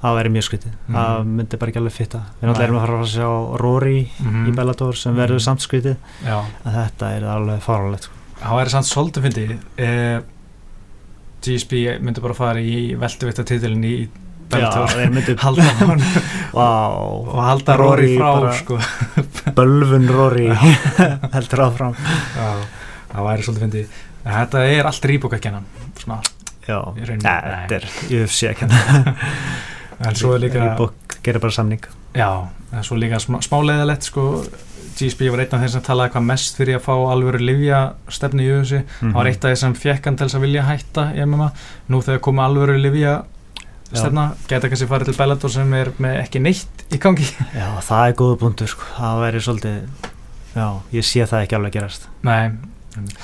það 0.00 0.16
væri 0.16 0.32
mjög 0.34 0.46
skrítið 0.46 0.72
mm. 0.72 0.96
það 0.96 1.30
myndi 1.34 1.60
bara 1.60 1.72
ekki 1.72 1.80
alveg 1.80 1.94
fitta 1.96 2.20
Við 2.40 2.48
náttúrulega 2.48 2.68
erum 2.68 2.78
að 2.78 2.84
fara 2.86 3.00
að 3.00 3.10
sjá 3.12 3.28
Rory 3.60 3.98
mm. 4.24 4.40
í 4.48 4.54
Bellator 4.56 4.98
sem 5.00 5.18
verður 5.18 5.40
mm. 5.40 5.44
samt 5.46 5.64
skrítið 5.64 5.96
Já. 6.24 6.38
en 6.40 6.76
þetta 6.76 7.10
er 7.16 7.26
alveg 7.34 7.62
faralegt 7.64 8.08
sko. 8.08 8.20
Það 8.40 8.56
væri 8.60 8.72
samt 8.72 8.88
svolítið 8.88 9.26
fyndið 9.26 9.52
eh, 9.84 10.16
GSP 11.44 11.76
myndi 12.00 12.24
bara 12.24 12.36
fara 12.38 12.64
í 12.64 12.80
velduvitta 13.00 13.44
títilin 13.48 13.84
í 13.84 13.94
Bellator 14.50 14.94
þeir 14.94 15.12
myndu 15.14 15.36
halda 15.44 15.66
hann 15.80 16.04
wow. 16.56 17.20
og 17.26 17.40
halda 17.44 17.76
Rory 17.80 18.14
frá 18.16 18.30
bara, 18.40 18.54
sko. 18.56 18.80
bölvun 19.58 20.08
Rory 20.10 20.48
heldur 20.56 21.66
áfram 21.68 21.98
Já, 22.00 22.48
það 23.12 23.28
væri 23.28 23.48
svolítið 23.48 23.66
fyndið 23.66 23.98
þetta 24.24 24.64
er 24.78 24.88
allt 24.88 25.10
rýbúk 25.12 25.36
ekki 25.36 25.52
hennan 25.52 25.68
svona 26.00 26.22
já, 26.64 26.78
Nei, 26.96 27.20
þetta 27.20 27.78
er 27.78 27.86
UFC 28.20 28.48
ekki 28.50 28.68
hann 28.68 29.14
en 30.00 30.16
svo 30.18 30.34
er 30.34 30.44
líka 30.46 30.60
Reebok 30.62 31.20
gerir 31.24 31.42
bara 31.42 31.54
samning. 31.54 31.84
Já, 32.16 32.48
en 32.72 32.84
svo 32.86 32.98
líka 32.98 33.20
smá, 33.22 33.40
smáleiðilegt 33.44 34.06
sko. 34.08 34.26
GSP 35.00 35.30
var 35.32 35.40
einn 35.44 35.54
af 35.56 35.62
þeir 35.62 35.72
sem 35.72 35.82
talaði 35.86 36.12
hvað 36.12 36.24
mest 36.28 36.56
fyrir 36.58 36.76
að 36.76 36.82
fá 36.84 36.92
alvöru 36.92 37.38
livja 37.40 37.78
stefni 38.12 38.44
í 38.44 38.50
UFC 38.52 38.80
það 38.98 39.14
var 39.16 39.28
eitt 39.30 39.44
af 39.44 39.52
þeir 39.52 39.60
sem 39.62 39.76
fekk 39.78 40.08
hann 40.08 40.18
til 40.18 40.26
þess 40.26 40.36
að 40.36 40.44
vilja 40.44 40.64
hætta 40.66 41.04
í 41.14 41.24
MMA, 41.24 41.46
nú 41.88 42.00
þegar 42.04 42.22
komið 42.26 42.44
alvöru 42.44 42.74
livja 42.80 43.14
stefna, 43.90 44.24
geta 44.50 44.70
kannski 44.70 44.88
farið 44.90 45.10
til 45.10 45.16
Bellator 45.18 45.54
sem 45.54 45.72
er 45.78 45.92
með 46.02 46.18
ekki 46.24 46.42
neitt 46.44 46.84
í 46.92 47.00
gangi. 47.00 47.28
Já, 47.54 47.68
það 47.86 48.02
er 48.10 48.16
góða 48.20 48.40
punktur 48.42 48.72
sko. 48.74 48.90
það 48.98 49.22
væri 49.24 49.44
svolítið 49.46 50.10
já, 50.58 50.66
ég 50.98 51.06
sé 51.06 51.28
það 51.30 51.46
ekki 51.46 51.58
alveg 51.60 51.78
gerast. 51.78 52.08
Nei, 52.26 52.50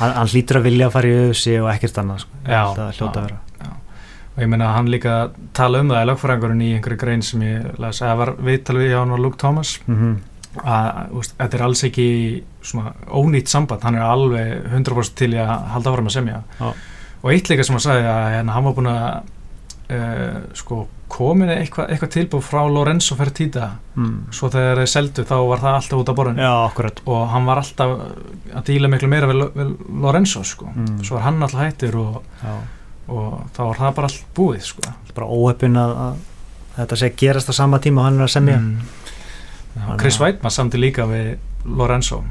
hann, 0.01 0.33
hlýtur 0.33 0.63
að 0.63 0.71
vilja 0.71 0.89
að 0.89 0.97
fara 0.97 1.11
í 1.11 1.19
UFC 1.27 1.59
og 1.61 1.73
ekkert 1.75 2.01
annað 2.03 2.25
sko. 2.25 2.41
Já, 2.47 2.63
það 2.79 2.95
hljóta 3.01 3.13
að 3.21 3.29
vera 3.29 3.46
og 4.37 4.41
ég 4.45 4.49
meina 4.53 4.75
hann 4.77 4.93
líka 4.93 5.33
tala 5.57 5.81
um 5.81 5.91
það 5.91 6.05
í 6.05 6.09
lögfræðingurinn 6.11 6.65
í 6.67 6.73
einhverju 6.77 7.01
grein 7.01 7.25
sem 7.25 7.45
ég 7.47 7.69
las, 7.83 8.03
að 8.05 8.19
var 8.21 8.35
viðtal 8.49 8.79
við 8.79 8.91
hjá 8.93 8.99
hann 9.01 9.15
var 9.17 9.23
Luke 9.25 9.41
Thomas 9.41 9.79
mm 9.89 10.17
að 10.65 11.15
úst, 11.21 11.37
þetta 11.37 11.59
er 11.59 11.65
alls 11.67 11.85
ekki 11.87 12.09
svona 12.65 12.93
ónýtt 13.13 13.51
samband, 13.53 13.85
hann 13.87 13.99
er 13.99 14.07
alveg 14.07 14.69
100% 14.73 15.17
til 15.19 15.33
í 15.35 15.41
að 15.43 15.55
halda 15.75 15.93
áfram 15.93 16.11
að 16.11 16.17
semja 16.17 16.43
Já. 16.59 16.69
og 17.23 17.33
eitt 17.33 17.51
líka 17.51 17.67
sem 17.67 17.77
hann 17.77 17.85
sagði 17.85 18.13
að 18.13 18.29
hérna, 18.35 18.55
hann 18.57 18.69
var 18.69 18.77
búin 18.77 18.91
að 18.93 19.09
uh, 19.97 20.39
sko 20.59 20.85
komin 21.13 21.53
eitthvað 21.53 21.93
eitthva 21.95 22.09
tilbúð 22.11 22.43
frá 22.43 22.63
Lorenzo 22.67 23.15
Fertitta 23.19 23.69
mm. 23.95 24.15
svo 24.35 24.51
þegar 24.51 24.81
þeir 24.83 24.91
seldu 24.91 25.27
þá 25.29 25.37
var 25.53 25.63
það 25.63 25.77
alltaf 25.81 26.01
út 26.01 26.11
af 26.11 26.17
borðinu 26.19 26.49
já, 26.49 26.95
og 27.05 27.21
hann 27.31 27.47
var 27.47 27.63
alltaf 27.63 27.93
að 28.57 28.65
díla 28.73 28.91
miklu 28.91 29.11
meira 29.13 29.31
við, 29.31 29.45
við 29.55 29.77
Lorenzo 30.03 30.43
sko. 30.47 30.73
Mm. 30.75 30.97
svo 31.07 31.19
var 31.19 31.29
hann 31.29 31.47
alltaf 31.47 31.63
hættur 31.63 32.01
og, 32.03 32.19
já. 32.43 32.57
Og 33.09 33.41
þá 33.57 33.61
var 33.69 33.77
það 33.81 33.95
bara 33.99 34.09
allt 34.11 34.25
búið 34.37 34.63
sko. 34.67 34.83
bara 35.15 35.27
óöppin 35.31 35.77
að, 35.81 35.93
að 36.07 36.17
þetta 36.77 36.97
sé 37.01 37.11
að 37.11 37.17
gerast 37.23 37.51
á 37.51 37.55
sama 37.57 37.79
tíma 37.81 38.03
og 38.03 38.09
hann 38.11 38.19
er 38.21 38.27
að 38.27 38.33
semja 38.37 38.57
mm. 38.61 39.97
Chris 40.01 40.19
Weidmann 40.21 40.51
samti 40.55 40.81
líka 40.81 41.05
við 41.09 41.37
Lorenzo 41.67 42.23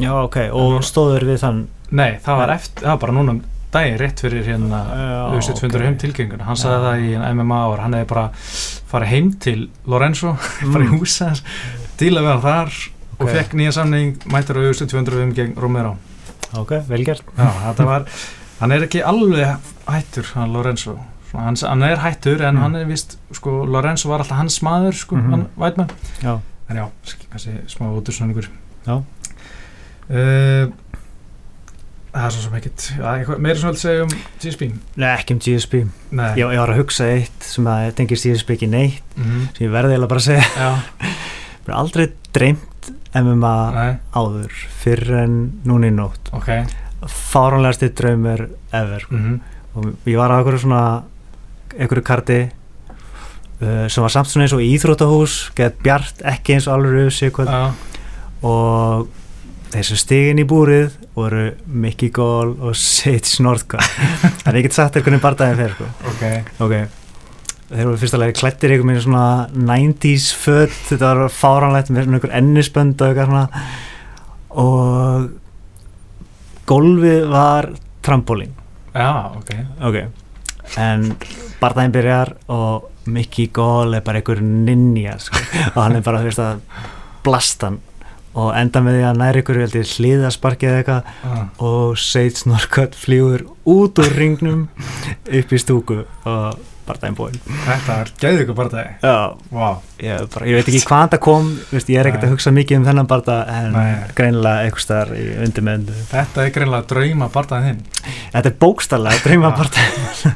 já, 0.00 0.10
ok, 0.22 0.38
og 0.56 0.80
stóður 0.86 1.26
við 1.28 1.42
þann 1.44 1.66
Nei, 1.96 2.16
það 2.24 2.40
var, 2.40 2.50
eftir, 2.56 2.82
það 2.82 2.90
var 2.90 3.00
bara 3.04 3.14
núna 3.16 3.34
um 3.36 3.42
daginn 3.76 3.98
rétt 4.00 4.20
fyrir 4.24 4.46
hérna 4.46 4.80
Já, 4.88 5.20
auðvitað 5.30 5.60
fundur 5.62 5.80
ok. 5.82 5.86
heim 5.86 5.96
tilgenguna 6.02 6.46
hann 6.48 6.58
sagði 6.58 6.76
Já. 6.76 6.84
það 6.86 7.04
í 7.06 7.34
MMA 7.36 7.60
og 7.70 7.78
hann 7.82 7.96
hefði 7.98 8.08
bara 8.12 8.24
farið 8.90 9.12
heim 9.12 9.30
til 9.46 9.56
Lorenzo 9.86 10.34
bara 10.72 10.84
í 10.84 10.90
Mm. 10.90 10.98
húsa 11.00 11.30
díla 12.00 12.22
við 12.24 12.32
hann 12.32 12.44
þar 12.46 12.74
og 13.16 13.22
Ok. 13.26 13.32
fekk 13.32 13.54
nýja 13.56 13.72
samning 13.78 14.16
mættur 14.32 14.58
á 14.58 14.60
auðvitað 14.66 14.90
205 14.92 15.34
gegn 15.38 15.54
Romero 15.60 15.94
ok, 16.56 16.72
vel 16.88 17.04
gert 17.06 17.22
Já, 17.36 17.48
þetta 17.68 17.86
var, 17.88 18.04
hann 18.60 18.72
er 18.72 18.82
ekki 18.86 19.02
alveg 19.04 19.56
hættur, 19.86 20.24
hann 20.34 20.52
Lorenzo. 20.52 20.98
Hann, 21.36 21.56
hann 21.60 21.82
er 21.82 21.96
hættur 22.00 22.40
en 22.40 22.54
Mm. 22.56 22.60
hann 22.62 22.74
er 22.76 22.84
vist 22.88 23.18
sko, 23.32 23.64
Lorenzo 23.66 24.08
var 24.08 24.18
alltaf 24.22 24.38
hans 24.38 24.60
maður 24.62 24.94
sko, 24.94 25.16
Mhm. 25.16 25.30
hann 25.30 25.46
Weidmann 25.58 25.90
já, 26.22 26.40
en 26.70 26.76
já, 26.76 26.86
kannski 27.30 27.50
smá 27.68 27.86
útursnöningur 27.92 28.48
Já. 28.86 29.02
uh, 30.10 30.72
það 32.14 32.24
er 32.24 32.30
svo 32.32 32.42
sem 32.46 32.54
ekkit 32.54 33.38
meira 33.44 33.58
sem 33.60 33.68
vil 33.68 33.80
segja 33.80 34.04
um 34.06 34.14
GSP 34.40 34.68
Nei, 34.96 35.10
ekki 35.18 35.34
um 35.36 35.38
GSP 35.44 35.74
ég, 35.82 36.38
ég 36.38 36.58
var 36.62 36.72
að 36.72 36.78
hugsa 36.80 37.04
eitt 37.12 37.42
sem 37.44 37.64
að 37.68 37.90
tengist 37.98 38.24
GSP 38.24 38.54
ekki 38.56 38.68
neitt 38.72 39.02
Mhm. 39.18 39.48
sem 39.56 39.66
ég 39.66 39.72
verði 39.74 39.92
eiginlega 39.96 40.08
bara 40.08 40.20
að 40.20 40.28
segja. 40.30 40.82
Mér 41.66 41.68
er 41.74 41.74
aldrei 41.74 42.08
dreymt 42.32 42.90
MMA 43.16 43.54
nei, 43.74 43.98
áður 44.14 44.50
fyrir 44.82 45.22
en 45.24 45.36
núna 45.66 45.86
í 45.88 45.92
nótt. 45.92 46.30
Ok 46.32 46.48
fáránlegasti 47.10 47.92
draumur 47.96 48.48
ever. 48.72 49.06
Mm 49.10 49.40
og 49.76 50.08
ég 50.08 50.16
var 50.16 50.32
á 50.32 50.40
einhverju 50.40 50.64
svona 50.64 50.82
einhverju 51.76 52.04
karti 52.06 52.38
uh, 52.46 53.84
sem 53.92 54.04
var 54.04 54.12
samt 54.12 54.30
svona 54.30 54.46
eins 54.46 54.56
og 54.56 54.64
íþróttahús 54.64 55.36
gett 55.56 55.78
bjart, 55.84 56.22
ekki 56.24 56.56
eins 56.56 56.68
og 56.68 56.78
alveg 56.78 56.96
rauðs 56.96 57.20
já, 57.22 57.62
og 58.46 59.08
sem 59.76 59.98
stigin 60.00 60.40
í 60.40 60.46
búrið 60.48 60.94
voru 61.16 61.50
Mickey 61.66 62.12
Gall 62.12 62.54
og 62.56 62.76
Sage 62.76 63.36
þannig 63.40 64.46
að 64.46 64.60
ég 64.60 64.68
get 64.68 64.76
sagt 64.76 64.96
þér 64.96 65.06
hvernig 65.08 65.24
bardaginn 65.24 65.60
fer 65.60 65.76
sko. 65.76 65.90
ok. 66.12 66.24
Ok. 66.64 67.02
Þeir 67.66 67.88
voru 67.88 67.98
fyrstulega 67.98 68.36
klættir 68.38 68.72
ykkur 68.76 68.86
með 68.86 69.00
svona 69.02 69.26
90s 69.52 70.28
föt, 70.38 70.74
þetta 70.86 71.08
var 71.10 71.32
fáránlegt 71.34 71.90
með 71.90 72.20
ykkur 72.20 72.36
ennisbönd 72.38 73.00
og 73.02 73.08
eitthvað 73.10 73.32
svona. 73.32 73.64
Og 74.62 75.26
gólfið 76.66 77.26
var 77.30 77.70
trampolín. 78.06 78.52
Já, 78.94 79.32
ok. 79.36 79.50
Ok. 79.86 79.98
En 80.80 81.10
bardaginn 81.60 81.94
byrjar 81.94 82.34
og 82.52 82.90
Mickey 83.06 83.50
Gall 83.54 83.94
er 83.94 84.04
bara 84.06 84.20
einhver 84.20 84.40
ninja 84.42 85.18
sko. 85.22 85.38
og 85.74 85.82
hann 85.82 85.98
er 85.98 86.06
bara 86.06 86.22
þú 86.22 86.30
veist 86.30 86.42
að 86.42 86.62
blastan 87.26 87.80
og 88.36 88.50
enda 88.58 88.82
með 88.84 88.98
því 88.98 89.04
að 89.08 89.20
næri 89.22 89.42
ykkur 89.42 89.60
hliðasparkið 89.96 90.70
eða 90.70 90.80
eitthvað. 90.82 91.12
Ah. 91.24 91.44
og 91.64 91.98
Sage 92.00 92.48
Norcutt 92.50 92.96
flýgur 92.98 93.46
út 93.64 94.00
úr 94.02 94.16
ringnum 94.18 94.66
upp 95.24 95.54
í 95.54 95.60
stúku 95.62 96.02
og 96.04 96.58
bardaginn 96.88 97.16
búinn 97.18 97.36
þetta 97.66 97.96
er 98.02 98.12
gæðu 98.22 98.42
ykkur 98.44 98.56
það 98.76 98.88
Já, 99.06 99.16
wow. 99.56 99.76
ég, 100.02 100.24
bara, 100.34 100.48
ég 100.50 100.58
veit 100.60 100.70
ekki 100.72 100.82
hvaðan 100.90 101.12
það 101.14 101.22
kom 101.26 101.50
veist, 101.72 101.90
ég 101.92 102.00
er 102.02 102.10
ekkert 102.10 102.26
að 102.28 102.34
hugsa 102.36 102.52
mikið 102.56 102.80
um 102.80 102.86
þennan 102.88 103.10
barda 103.10 103.36
en 103.56 103.70
Nei. 103.76 103.92
greinilega 104.18 104.64
eitthvað 104.66 104.86
staðar 104.86 105.12
í 105.18 105.26
undir 105.46 105.66
með 105.68 105.78
undir 105.82 106.02
þetta 106.12 106.44
er 106.46 106.54
greinlega 106.56 106.90
drauma 106.94 107.30
barðað 107.36 107.68
þinn. 107.70 107.80
Þetta 108.32 108.52
er 108.52 108.58
bókstallega 108.66 109.22
drauma 109.26 109.52
Já. 109.52 109.56
barda 109.60 110.34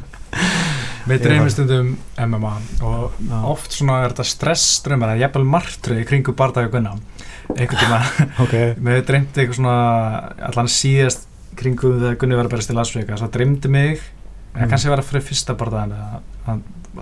við 1.09 1.17
var- 1.47 1.53
stundum 1.55 1.89
MMA 2.21 2.53
og 2.85 3.15
Já. 3.17 3.37
oft 3.51 3.73
svona 3.75 4.01
er 4.05 4.13
þetta 4.13 4.27
stressdraumar 4.31 5.11
það 5.11 5.17
er 5.17 5.23
jafnvel 5.25 5.47
martröð 5.55 6.01
í 6.03 6.07
kringu 6.07 6.35
gunna. 6.75 6.95
Einhvern 7.51 7.81
tíma. 7.81 7.99
Ok, 8.45 8.53
Mér 8.79 9.01
dreymdi 9.07 9.41
eitthvað 9.41 9.57
svona 9.57 9.75
allan 10.47 10.69
síðast 10.71 11.25
kringum 11.59 11.97
þegar 11.99 12.15
Gunni 12.21 12.37
var 12.37 12.47
að 12.47 12.53
berast 12.53 12.69
til 12.71 12.77
Las 12.77 12.93
Vegas 12.95 13.19
þá 13.25 13.31
dreymdi 13.33 13.71
mig, 13.73 13.99
eða 13.99 14.20
Mm. 14.51 14.69
kannski 14.69 14.89
var 14.91 14.99
það 15.01 15.09
fyrir 15.13 15.27
fyrsta 15.29 15.53
barðan 15.59 15.93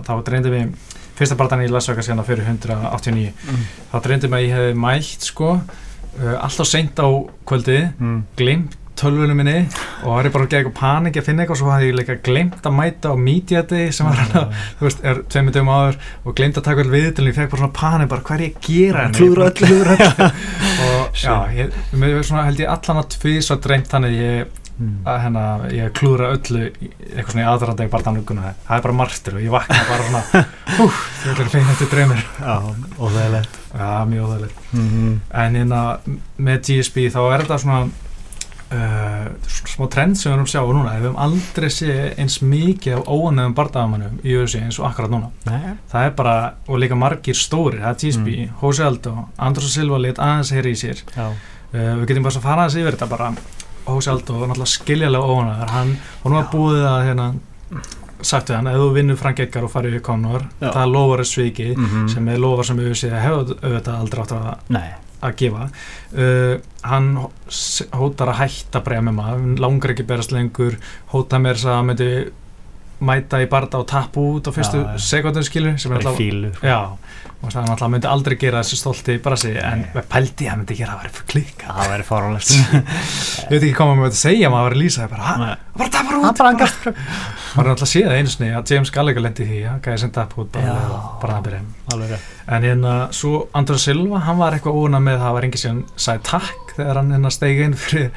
þá 0.06 0.12
dreymdi 0.28 0.50
mig 0.54 0.74
fyrsta 1.18 1.36
barðan 1.40 1.64
í 1.66 1.70
Las 1.72 1.88
Vegas 1.90 2.08
hérna 2.10 2.22
fyrir 2.26 2.46
189 2.46 3.32
mm. 3.34 3.64
þá 3.92 3.96
dreymdi 4.06 4.30
mig 4.30 4.38
að 4.38 4.46
ég 4.48 4.58
hefði 4.58 4.76
mætt 4.86 5.26
sko 5.32 5.48
uh, 5.56 6.36
alltaf 6.44 6.68
seint 6.70 7.00
á 7.02 7.08
kvöldið 7.50 7.88
Mm. 7.98 8.20
glimt 8.38 8.76
tölvunum 9.00 9.38
minni 9.40 9.54
og 10.04 10.10
var 10.12 10.26
ég 10.28 10.32
bara 10.34 10.44
að 10.44 10.50
gera 10.52 10.60
eitthvað 10.60 10.76
panik 10.76 11.14
að 11.16 11.24
finna 11.24 11.42
eitthvað 11.42 11.54
og 11.56 11.60
svo 11.62 11.70
hafði 11.72 11.86
ég 11.88 11.94
líka 11.96 12.16
glimt 12.26 12.66
að 12.68 12.74
mæta 12.76 13.12
á 13.12 13.16
media 13.16 13.62
day 13.64 13.86
sem 13.96 14.04
var 14.06 14.18
hann 14.20 14.34
að 14.36 14.58
þú 14.76 14.84
veist, 14.86 15.00
er 15.08 15.20
tveimur 15.32 15.54
dögum 15.56 15.70
áður 15.72 15.96
og 16.28 16.34
glemt 16.36 16.58
að 16.60 16.66
taka 16.66 16.84
all 16.84 16.92
viðtölu, 16.92 17.30
ég 17.32 17.38
fekk 17.38 17.50
bara 17.54 17.62
svona 17.62 17.78
panik 17.80 18.10
bara 18.12 18.26
hvað 18.28 18.36
er 18.36 18.44
ég 18.44 18.58
að 18.58 18.66
gera 18.68 19.04
henni? 19.06 19.16
Klúðra 19.16 19.46
öllu. 19.48 19.70
klúðra 19.70 19.96
öllu 19.96 20.28
og 20.90 21.22
já, 21.22 21.32
ég, 21.56 21.78
er 22.10 22.28
svona 22.28 22.44
held 22.50 22.60
ég 22.60 22.74
allan 22.74 23.00
að 23.00 23.08
tvið 23.16 23.40
svo 23.48 23.56
dreymt 23.64 23.88
þannig 23.94 24.12
að 24.12 24.20
ég, 24.20 24.44
Mm. 24.59 24.59
Að 25.04 25.18
hérna, 25.24 25.44
ég 25.76 25.92
klúðra 25.92 26.32
öllu 26.34 26.60
eitthvað 26.70 27.30
svona 27.32 27.44
í 27.44 27.48
aðranda 27.52 27.84
í 27.84 27.90
barðanluguna 27.92 28.54
það 28.66 28.76
er 28.76 28.82
bara 28.82 28.98
margtur 29.00 29.34
og 29.34 29.42
ég 29.44 29.50
vakna 29.50 29.80
bara 29.88 30.06
svona 30.08 30.44
hú, 30.78 30.90
þetta 31.22 31.42
er 31.44 31.50
fein 31.54 31.72
eftir 31.74 31.90
dreymir 31.90 32.22
Já, 32.40 32.54
óþægilegt. 32.98 33.58
Já, 33.74 34.04
mjög 34.08 34.28
óðalegt 34.28 34.56
mm 34.72 34.88
-hmm. 34.88 35.18
en 35.44 35.56
hérna 35.56 35.98
með 36.38 36.58
GSP 36.66 36.96
þá 37.12 37.20
er 37.32 37.40
þetta 37.44 37.58
svona 37.58 37.90
uh, 38.70 39.26
smá 39.46 39.86
trend 39.90 40.18
sem 40.18 40.30
við 40.30 40.36
erum 40.36 40.46
að 40.46 40.52
sjá 40.52 40.62
núna. 40.72 40.94
Við 40.96 41.06
höfum 41.08 41.22
aldrei 41.26 41.68
séð 41.74 42.18
eins 42.18 42.40
mikið 42.42 42.96
af 42.98 43.06
óanöfum 43.06 43.54
barðamannum 43.54 44.18
í 44.24 44.36
UFC 44.36 44.60
eins 44.60 44.78
og 44.80 44.88
akkurat 44.90 45.10
núna. 45.10 45.30
Nei, 45.46 45.76
það 45.92 46.04
er 46.08 46.10
bara, 46.10 46.36
og 46.66 46.78
líka 46.82 46.98
margir 46.98 47.34
stórir 47.38 47.80
það 47.80 47.90
er 47.90 48.00
GSP, 48.02 48.28
Mm. 48.30 48.52
Jose 48.62 48.84
Aldo, 48.84 49.28
Andros 49.38 49.74
Silva 49.74 49.98
lit 49.98 50.18
aðeins 50.18 50.52
heyri 50.52 50.70
í 50.70 50.78
sér. 50.78 51.02
Uh, 51.16 51.96
við 52.00 52.06
getum 52.06 52.22
bara 52.22 52.36
að 52.36 52.42
fara 52.42 52.62
aðeins 52.66 52.80
yfir 52.80 52.96
þetta 52.96 53.06
bara 53.10 53.32
Jose 53.94 54.10
Aldo 54.12 54.38
var 54.40 54.50
náttúrulega 54.50 54.74
skiljalega 54.74 55.30
óanöður 55.34 55.74
hann, 55.74 55.92
var 56.24 56.48
búið 56.52 56.86
að 56.90 57.04
hérna, 57.08 57.28
sagt 58.20 58.50
við 58.50 58.58
hann, 58.58 58.70
ef 58.72 58.80
þú 58.80 58.88
vinnur 58.96 59.20
Frank 59.20 59.44
Edgar 59.44 59.66
og 59.66 59.72
farið 59.74 60.00
Conor, 60.06 60.46
Já. 60.60 60.70
það 60.74 60.92
lofar 60.94 61.22
að 61.24 61.30
sviki 61.30 61.68
mm 61.76 62.08
sem 62.14 62.28
er 62.28 62.42
lofar 62.42 62.68
sem 62.68 62.82
UFC 62.82 63.08
hefur 63.12 63.54
auðvitað 63.62 63.94
aldrei 63.96 64.22
átt 64.24 64.34
að 64.36 64.74
Nei, 64.76 64.90
að 65.20 65.36
gefa. 65.42 65.68
Uh, 66.16 66.54
hann 66.82 67.10
hótar 67.96 68.32
að 68.32 68.40
hætta 68.42 68.80
bara 68.84 69.00
MMA, 69.02 69.26
hann 69.30 69.56
langar 69.60 69.94
ekki 69.94 70.06
berast 70.08 70.32
lengur 70.32 70.78
hóta 71.12 71.40
mér 71.42 71.58
þess 71.60 71.68
að 71.70 71.78
hann 71.78 71.90
myndi 71.92 72.10
mæta 73.04 73.40
í 73.42 73.48
barda 73.50 73.80
og 73.80 73.88
tappa 73.90 74.20
út 74.20 74.48
á 74.48 74.50
fyrstu 74.54 74.82
sekundum 75.00 75.44
skilur 75.46 75.78
sem 75.80 75.92
er 75.92 76.00
alltaf 76.00 76.18
sko. 76.20 76.66
já, 76.66 76.78
og 77.40 77.52
það 77.54 77.70
alltaf 77.72 77.90
myndi 77.92 78.08
aldrei 78.10 78.36
gera 78.40 78.60
þessi 78.60 78.78
stolti 78.80 79.16
brasi 79.24 79.54
en 79.56 79.86
pældi 80.10 80.48
að 80.50 80.60
myndi 80.60 80.76
gera 80.78 80.96
að 80.96 81.06
vera 81.06 81.24
klíka 81.30 81.76
það 81.76 81.92
væri 81.94 82.06
fáránlegt. 82.10 82.52
Ég 83.50 83.54
veit 83.54 83.62
ekki 83.62 83.74
hvað 83.78 83.90
maður 83.90 84.02
myndi 84.02 84.10
að 84.10 84.20
segja 84.20 84.52
maður 84.52 84.60
að 84.60 84.68
vera 84.70 84.82
lýsa 84.82 85.08
bara, 85.10 85.30
það 85.30 85.80
bara 85.80 85.94
tapar 85.96 86.18
út 86.20 86.26
maður 87.54 87.64
er 87.64 87.72
alltaf 87.72 87.86
að 87.86 87.92
sé 87.94 88.04
það 88.04 88.18
einu 88.18 88.34
snið 88.34 88.58
að 88.58 88.74
James 88.74 88.94
Gallagher 88.94 89.24
lendi 89.24 89.48
því 89.48 89.62
að 89.70 89.80
gæði 89.86 90.02
sem 90.04 90.12
tappa 90.14 90.44
út 90.44 90.52
bara, 90.54 91.00
bara 91.22 91.38
að 91.40 91.48
byrja 91.48 92.20
en 92.50 92.66
hérna 92.66 92.94
svo 93.14 93.46
Andrés 93.56 93.88
Silva 93.88 94.20
hann 94.26 94.38
var 94.40 94.56
eitthvað 94.56 94.78
óna 94.84 95.00
með 95.02 95.18
að 95.18 95.24
það 95.24 95.36
var 95.38 95.48
engi 95.48 95.60
sem 95.64 95.82
sæði 95.96 96.24
takk 96.28 96.76
þegar 96.76 97.00
hann 97.00 97.12
hérna 97.14 97.32
stegi 97.34 97.66
inn 97.66 97.76
fyrir 97.78 98.12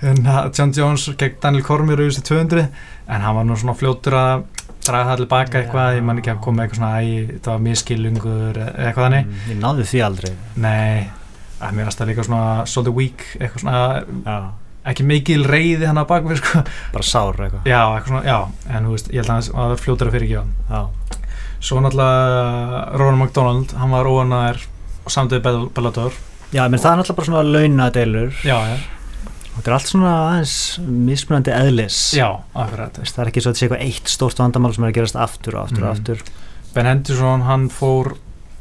John 0.00 0.70
Jones 0.76 1.08
gegn 1.18 1.40
Daniel 1.42 1.64
Cormier 1.66 1.98
auðvist 1.98 2.22
í 2.22 2.26
200 2.28 2.68
en 3.08 3.24
hann 3.24 3.34
var 3.34 3.46
nú 3.48 3.56
svona 3.58 3.74
fljótur 3.78 4.14
að 4.14 4.44
draga 4.86 5.10
það 5.10 5.20
tilbaka 5.22 5.60
eitthvað, 5.60 5.96
ég 5.98 6.04
man 6.06 6.20
ekki 6.20 6.32
að 6.32 6.40
koma 6.44 6.64
eitthvað 6.64 6.78
svona 6.80 7.00
æg, 7.02 7.32
þetta 7.34 7.50
var 7.52 7.64
miskilungur 7.64 8.60
eitthvað 8.62 9.02
þannig. 9.04 9.26
Mm, 9.28 9.42
Ég 9.52 9.58
náðu 9.64 9.86
því 9.90 10.02
aldrei. 10.06 10.30
Nei, 10.64 11.02
að 11.58 11.74
mér 11.76 11.88
varst 11.88 12.00
það 12.02 12.10
líka 12.12 12.26
svona 12.28 12.66
svolítið 12.70 12.96
weak, 13.00 13.26
eitthvað 13.40 13.64
svona 13.64 13.82
já. 14.24 14.36
ekki 14.92 15.06
mikil 15.10 15.40
reyði 15.50 15.90
hann 15.90 16.00
á 16.00 16.04
bakvið 16.08 16.40
sko. 16.40 16.62
bara 16.94 17.08
sár 17.10 17.42
eitthvað. 17.44 17.68
Já, 17.68 17.80
eitthvað 17.82 18.12
svona, 18.14 18.24
já, 18.30 18.38
en 18.76 18.88
þú 18.88 18.94
veist, 18.94 19.10
ég 19.12 19.20
held 19.24 19.34
að 19.34 19.50
það 19.50 19.72
var 19.74 19.82
fljótur 19.84 20.10
að 20.12 20.18
fyrir 20.18 20.28
ekki 20.28 20.38
á 20.38 20.44
hann 20.78 20.94
Svo 21.58 21.80
náttúrulega 21.82 22.82
Ronald 23.00 23.18
McDonald, 23.18 23.72
hann 23.80 23.90
var 23.90 24.06
óanæður 24.06 24.60
og 25.02 25.10
samtöðu 25.10 25.68
Bellator. 25.74 26.14
Já, 26.54 26.62
menn 26.70 26.78
það 26.78 26.92
er 26.92 27.00
náttúrulega 27.00 27.18
bara 27.18 27.28
svona 27.32 27.42
launadeilur. 27.50 28.30
Já, 28.46 28.56
já 28.70 28.76
Þetta 29.58 29.70
er 29.70 29.74
allt 29.74 29.90
svona 29.90 30.14
aðeins 30.22 30.56
mismunandi 30.86 31.50
eðlis. 31.50 32.00
Já, 32.14 32.28
akkurat. 32.54 32.98
Það 33.02 33.22
er 33.24 33.30
ekki 33.32 33.42
svo 33.42 33.50
að 33.50 33.56
þetta 33.56 33.60
sé 33.60 33.66
eitthvað 33.66 33.86
eitt 33.88 34.12
stórt 34.12 34.42
vandamál 34.42 34.70
sem 34.76 34.84
er 34.86 34.92
að 34.92 34.98
gerast 35.00 35.18
aftur 35.18 35.58
og 35.58 35.64
aftur 35.66 35.82
mm. 35.82 35.88
og 35.88 35.94
aftur. 35.96 36.22
Ben 36.76 36.86
Henderson, 36.86 37.42
hann 37.48 37.64
fór 37.74 38.12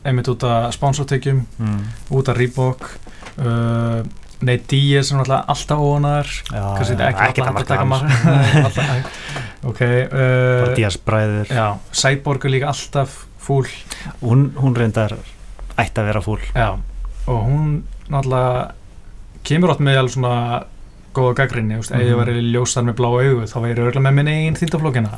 einmitt 0.07 0.31
út 0.31 0.45
af 0.47 0.71
sponsortekjum 0.73 1.43
mm. 1.61 1.83
út 2.17 2.31
af 2.33 2.39
Reebok. 2.39 2.89
Uh, 3.37 4.01
Nate 4.41 4.65
Diaz 4.69 5.09
sem 5.09 5.21
alltaf 5.21 5.47
alltaf 5.49 5.79
ónar 5.81 6.27
kannski 6.49 6.97
ekki 7.01 7.41
alltaf 7.45 7.65
taka 7.65 7.85
marg 7.89 8.05
ok 9.65 9.81
uh, 9.81 10.73
Diaz 10.77 10.97
bræður. 11.01 11.53
Cyborg 11.89 12.45
er 12.45 12.53
líka 12.53 12.69
alltaf 12.69 13.23
fúl 13.41 13.65
hún, 14.21 14.51
hún 14.59 14.77
reyndar 14.77 15.15
ætti 15.77 16.01
að 16.01 16.09
vera 16.11 16.21
fúl 16.25 16.41
já, 16.53 16.77
og 17.25 17.39
hún 17.47 17.81
náttúrulega 18.11 18.75
kemur 19.47 19.73
átt 19.73 19.83
með 19.83 20.01
alveg 20.03 20.17
svona 20.17 20.35
góða 21.17 21.33
gaggrinni, 21.41 21.75
mm 21.75 21.81
-hmm. 21.81 21.95
ef 21.95 22.01
ég 22.01 22.15
mhm. 22.15 22.19
var 22.19 22.29
ljósar 22.53 22.85
með 22.85 22.95
blá 22.99 23.07
auðu 23.07 23.47
þá 23.49 23.57
væri 23.61 23.73
ég 23.73 23.87
örgulega 23.87 24.05
með 24.07 24.15
minn 24.17 24.27
einn 24.27 24.59
þýndaflókina 24.59 25.11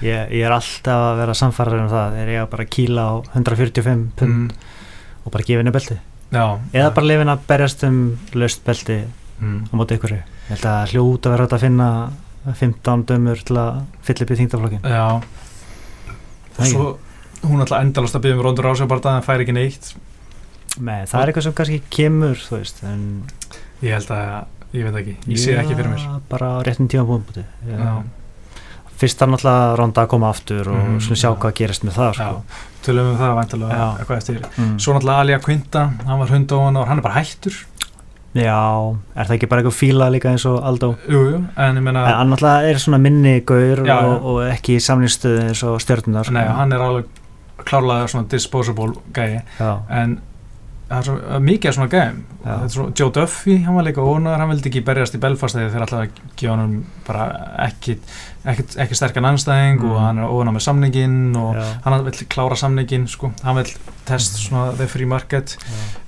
ég, 0.00 0.32
ég 0.32 0.44
er 0.46 0.52
alltaf 0.52 1.04
að 1.10 1.18
vera 1.20 1.34
samfarrar 1.34 1.84
um 1.84 1.90
það, 1.92 2.16
þegar 2.16 2.32
ég 2.34 2.50
bara 2.50 2.64
kíla 2.64 3.02
á 3.04 3.12
145 3.34 4.04
pund 4.16 4.32
mm. 4.32 4.50
og 5.24 5.32
bara 5.32 5.44
gefa 5.44 5.60
henni 5.60 5.74
belti 5.74 5.98
Já, 6.34 6.58
eða 6.72 6.94
bara 6.94 7.06
lifin 7.06 7.28
að 7.28 7.46
berjast 7.46 7.84
um 7.84 8.18
löst 8.34 8.64
belti 8.64 9.04
mm. 9.40 9.60
á 9.70 9.72
móti 9.76 9.98
ykkur 9.98 10.16
ég 10.16 10.24
held 10.48 10.64
að 10.64 10.92
hljóta 10.92 11.30
verður 11.30 11.54
að 11.54 11.64
finna 11.66 11.88
15 12.44 13.04
dömur 13.08 13.44
til 13.44 13.56
að 13.56 13.82
fylla 14.02 14.24
upp 14.24 14.30
í 14.30 14.40
þýndaflókin 14.40 14.82
Já 14.84 15.20
og 16.54 16.66
svo 16.66 16.98
hún 17.44 17.60
alltaf 17.60 17.82
endalast 17.82 18.16
að 18.16 18.24
byggja 18.24 18.36
um 18.36 18.42
rondur 18.44 18.70
ásjábarta 18.70 19.16
en 19.16 19.24
fær 19.26 19.42
ekki 19.44 19.52
neitt 19.52 19.94
Nei, 20.74 21.04
það 21.06 21.20
er 21.20 21.30
eitthvað 21.30 21.44
sem 21.44 21.54
kannski 21.54 21.82
kemur 21.90 22.40
þú 22.40 22.56
veist, 22.58 22.80
en 22.82 23.02
Ég 23.84 23.92
held 23.98 24.10
að 24.14 24.53
ég 24.74 24.84
veit 24.88 25.00
ekki, 25.00 25.16
ég 25.30 25.40
sé 25.40 25.56
ekki 25.58 25.78
fyrir 25.78 25.90
mér. 25.94 26.06
Bara 26.30 26.58
réttin 26.66 26.90
tíma 26.90 27.06
búin 27.08 27.24
fyrst 28.94 29.18
þarf 29.18 29.32
náttúrulega 29.34 29.74
ronda 29.78 30.04
að 30.04 30.10
koma 30.12 30.30
aftur 30.30 30.68
og 30.70 30.80
mm, 30.80 30.98
svona 31.02 31.18
sjá 31.18 31.26
já. 31.26 31.36
hvað 31.42 31.54
gerist 31.58 31.84
með 31.86 31.96
það 31.98 32.12
sko. 32.18 32.58
tölum 32.84 33.08
við 33.10 33.16
það 33.20 33.32
vantilega 33.40 33.86
eitthvað 33.98 34.20
eftir. 34.20 34.36
Mm. 34.54 34.74
svo 34.78 34.94
náttúrulega 34.94 35.24
Alja 35.24 35.38
Quinta, 35.44 35.84
hann 36.06 36.20
var 36.20 36.34
hund 36.34 36.54
og 36.54 36.78
hann 36.78 37.00
er 37.00 37.06
bara 37.06 37.16
hættur. 37.18 37.56
Já, 38.34 38.58
er 39.14 39.28
það 39.28 39.36
ekki 39.36 39.48
bara 39.50 39.62
eitthvað 39.62 39.76
fíla 39.78 40.06
líka 40.10 40.30
eins 40.34 40.44
og 40.50 40.56
Aldó 40.66 40.88
jújú, 41.06 41.44
en 41.54 41.76
ég 41.78 41.84
menna 41.86 42.06
en 42.08 42.16
hann 42.18 42.32
náttúrulega 42.32 42.70
er 42.70 42.80
svona 42.82 42.98
minni 43.02 43.34
gaur 43.46 43.84
já, 43.86 43.94
og, 44.00 44.24
og 44.30 44.40
ekki 44.48 44.78
í 44.78 44.82
samlýnstöðu 44.82 45.44
eins 45.44 45.62
og 45.66 45.76
stjórnunar 45.82 46.32
nei, 46.34 46.42
sko. 46.42 46.56
hann 46.58 46.74
er 46.74 46.82
alveg 46.82 47.20
klárlega 47.62 48.08
svona 48.10 48.26
disposable 48.32 48.98
gæi 49.14 49.38
en 49.60 50.16
það 50.94 51.00
er 51.00 51.06
svo 51.08 51.40
mikið 51.44 51.70
af 51.70 51.76
svona 51.76 51.92
gæm 51.92 52.20
Joe 52.98 53.12
Duffy, 53.14 53.56
hann 53.64 53.76
var 53.78 53.86
líka 53.86 54.04
ónar 54.04 54.40
hann 54.42 54.50
vildi 54.52 54.70
ekki 54.70 54.84
berjast 54.84 55.16
í 55.16 55.20
Belfast 55.22 55.56
þegar 55.56 55.72
þeir 55.72 55.84
alltaf 55.86 56.02
að 56.02 56.18
gefa 56.40 56.56
hann 56.58 56.74
bara 57.06 57.26
ekki 57.64 57.96
ekki, 58.44 58.66
ekki 58.84 58.98
sterkan 58.98 59.28
anstæðing 59.30 59.80
mm. 59.80 59.88
og 59.90 60.02
hann 60.02 60.20
er 60.20 60.34
ónar 60.34 60.56
með 60.56 60.66
samningin 60.66 61.16
og 61.40 61.56
Já. 61.58 61.64
hann 61.86 62.06
vil 62.08 62.28
klára 62.34 62.58
samningin 62.60 63.08
sko. 63.10 63.32
hann 63.42 63.58
vil 63.60 63.72
test 64.08 64.38
svona 64.42 64.74
the 64.78 64.88
free 64.90 65.08
market 65.08 65.56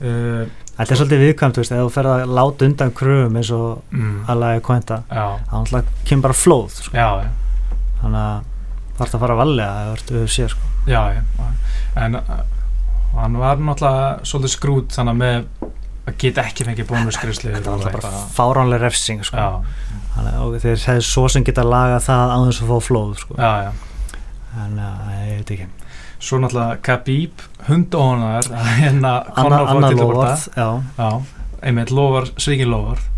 uh, 0.01 0.47
Þetta 0.77 0.93
er 0.93 0.99
svolítið 1.01 1.23
viðkvæmt, 1.23 1.59
ef 1.63 1.69
þú 1.73 1.93
fer 1.95 2.07
að 2.11 2.33
láta 2.37 2.67
undan 2.67 2.91
kröfum 2.93 3.39
eins 3.41 3.51
og 3.57 3.95
mm. 3.97 4.19
alveg 4.29 4.61
kvænta 4.67 4.99
hann 5.09 5.89
kemur 6.05 6.27
bara 6.29 6.37
flóð 6.37 6.77
sko. 6.83 6.93
þannig 8.03 8.21
að 8.21 8.53
það 8.97 9.01
vart 9.01 9.17
að 9.17 9.25
fara 9.25 9.37
að 9.37 9.41
valja 9.41 9.71
að 9.71 9.79
það 9.79 9.95
vart 9.95 10.13
að 10.13 10.29
sé 10.35 10.51
sko. 10.53 10.69
Já, 10.87 11.01
en 11.97 12.21
og 13.17 13.23
hann 13.23 13.39
var 13.41 13.61
náttúrulega 13.65 14.29
svolítið 14.29 14.53
skrút 14.53 14.93
þannig 14.97 15.19
með 15.23 15.39
að 16.07 16.19
geta 16.21 16.45
ekki 16.47 16.67
fengið 16.69 16.89
bónusgriðsli 16.91 17.55
þetta 17.55 17.73
var 17.73 17.81
alltaf 17.81 17.97
bara 17.97 18.21
fáránlega 18.37 18.85
refsing 18.85 19.25
sko. 19.27 19.47
þannig 20.15 20.37
að 20.43 20.59
þeir 20.67 20.85
hefði 20.91 21.07
svo 21.09 21.25
sem 21.33 21.47
geta 21.47 21.65
laga 21.67 21.99
það 22.05 22.35
á 22.37 22.39
þess 22.45 22.63
að 22.63 22.71
fá 22.71 22.87
flóð 22.91 23.17
sko. 23.23 23.39
já, 23.41 23.53
já. 23.65 23.73
en 24.67 24.79
ég 24.85 25.41
veit 25.41 25.57
ekki. 25.57 25.69
Svo 26.17 26.39
náttúrulega 26.41 26.79
Khabib 26.85 27.43
hundónar 27.67 28.47
hérna 28.83 29.17
Anna 29.35 29.91
Lóvarð 29.97 30.47
einmitt 31.67 31.91
Lóvar, 31.91 32.29
Svíkin 32.37 32.71
Lóvarð 32.71 33.09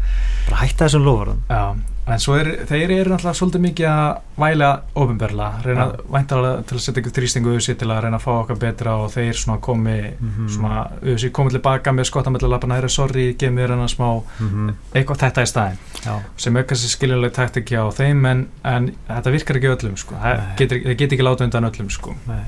bara 0.48 0.62
hætta 0.62 0.86
þessum 0.86 1.06
Lóvarðum 1.10 1.42
já 1.50 1.97
en 2.08 2.22
svo 2.22 2.36
er, 2.38 2.50
þeir 2.68 2.92
eru 2.94 3.12
náttúrulega 3.12 3.38
svolítið 3.38 3.62
mikið 3.64 3.88
að 3.90 4.08
væla 4.38 4.68
ofinberla, 5.02 5.48
reyna 5.64 5.86
ja. 5.86 6.04
væntalega 6.14 6.64
til 6.68 6.78
að 6.78 6.82
setja 6.84 7.02
ykkur 7.02 7.14
þrýstingu 7.18 7.52
auðvitað 7.52 7.80
til 7.82 7.88
að 7.92 8.02
reyna 8.04 8.20
að 8.20 8.24
fá 8.24 8.30
okkar 8.34 8.60
betra 8.64 8.96
og 9.02 9.10
þeir 9.14 9.40
svona 9.42 9.58
komi 9.68 9.96
mm 10.00 10.30
-hmm. 10.30 10.50
svona 10.56 10.84
auðvitað 11.02 11.32
komið 11.38 11.56
tilbaka 11.58 11.92
með 11.92 12.10
skottamillalapana, 12.10 12.78
það 12.78 12.84
er 12.84 12.96
sorry, 12.96 13.26
gef 13.38 13.52
mér 13.52 13.74
hana 13.76 13.88
smá 13.88 14.08
mm 14.20 14.48
-hmm. 14.48 14.74
eitthvað 14.94 15.22
þetta 15.24 15.42
í 15.42 15.46
staðin 15.46 15.78
Já. 16.04 16.14
sem 16.36 16.56
aukast 16.56 16.82
sér 16.82 16.94
skiljuleg 16.96 17.32
taktik 17.32 17.72
á 17.72 17.84
þeim 17.90 18.26
en, 18.26 18.48
en 18.64 18.92
þetta 19.08 19.30
virkar 19.30 19.56
ekki 19.56 19.74
öllum 19.74 19.96
sko, 19.96 20.14
það 20.14 20.56
getur 20.56 20.94
get 20.94 21.12
ekki 21.12 21.22
láta 21.22 21.44
undan 21.44 21.64
öllum 21.64 21.90
sko 21.90 22.14
Nei. 22.26 22.44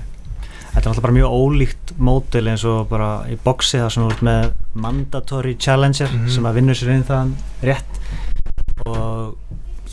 Þetta 0.70 0.86
er 0.86 0.88
alltaf 0.92 1.02
bara 1.02 1.12
mjög 1.12 1.32
ólíkt 1.34 1.92
mótil 1.98 2.48
eins 2.48 2.64
og 2.64 2.88
bara 2.88 3.26
í 3.26 3.36
boxi 3.44 3.80
það 3.80 3.88
sem 3.90 4.04
er 4.06 4.20
með 4.22 4.52
mandatory 4.74 5.56
challenger 5.58 6.08
mm 6.08 6.18
-hmm. 6.18 6.28
sem 6.28 6.46
að 6.46 6.54
vinna 6.54 6.74
sér 6.74 6.92
inn 6.94 7.04
það 7.04 7.32
rétt 7.62 8.00
og 8.86 9.34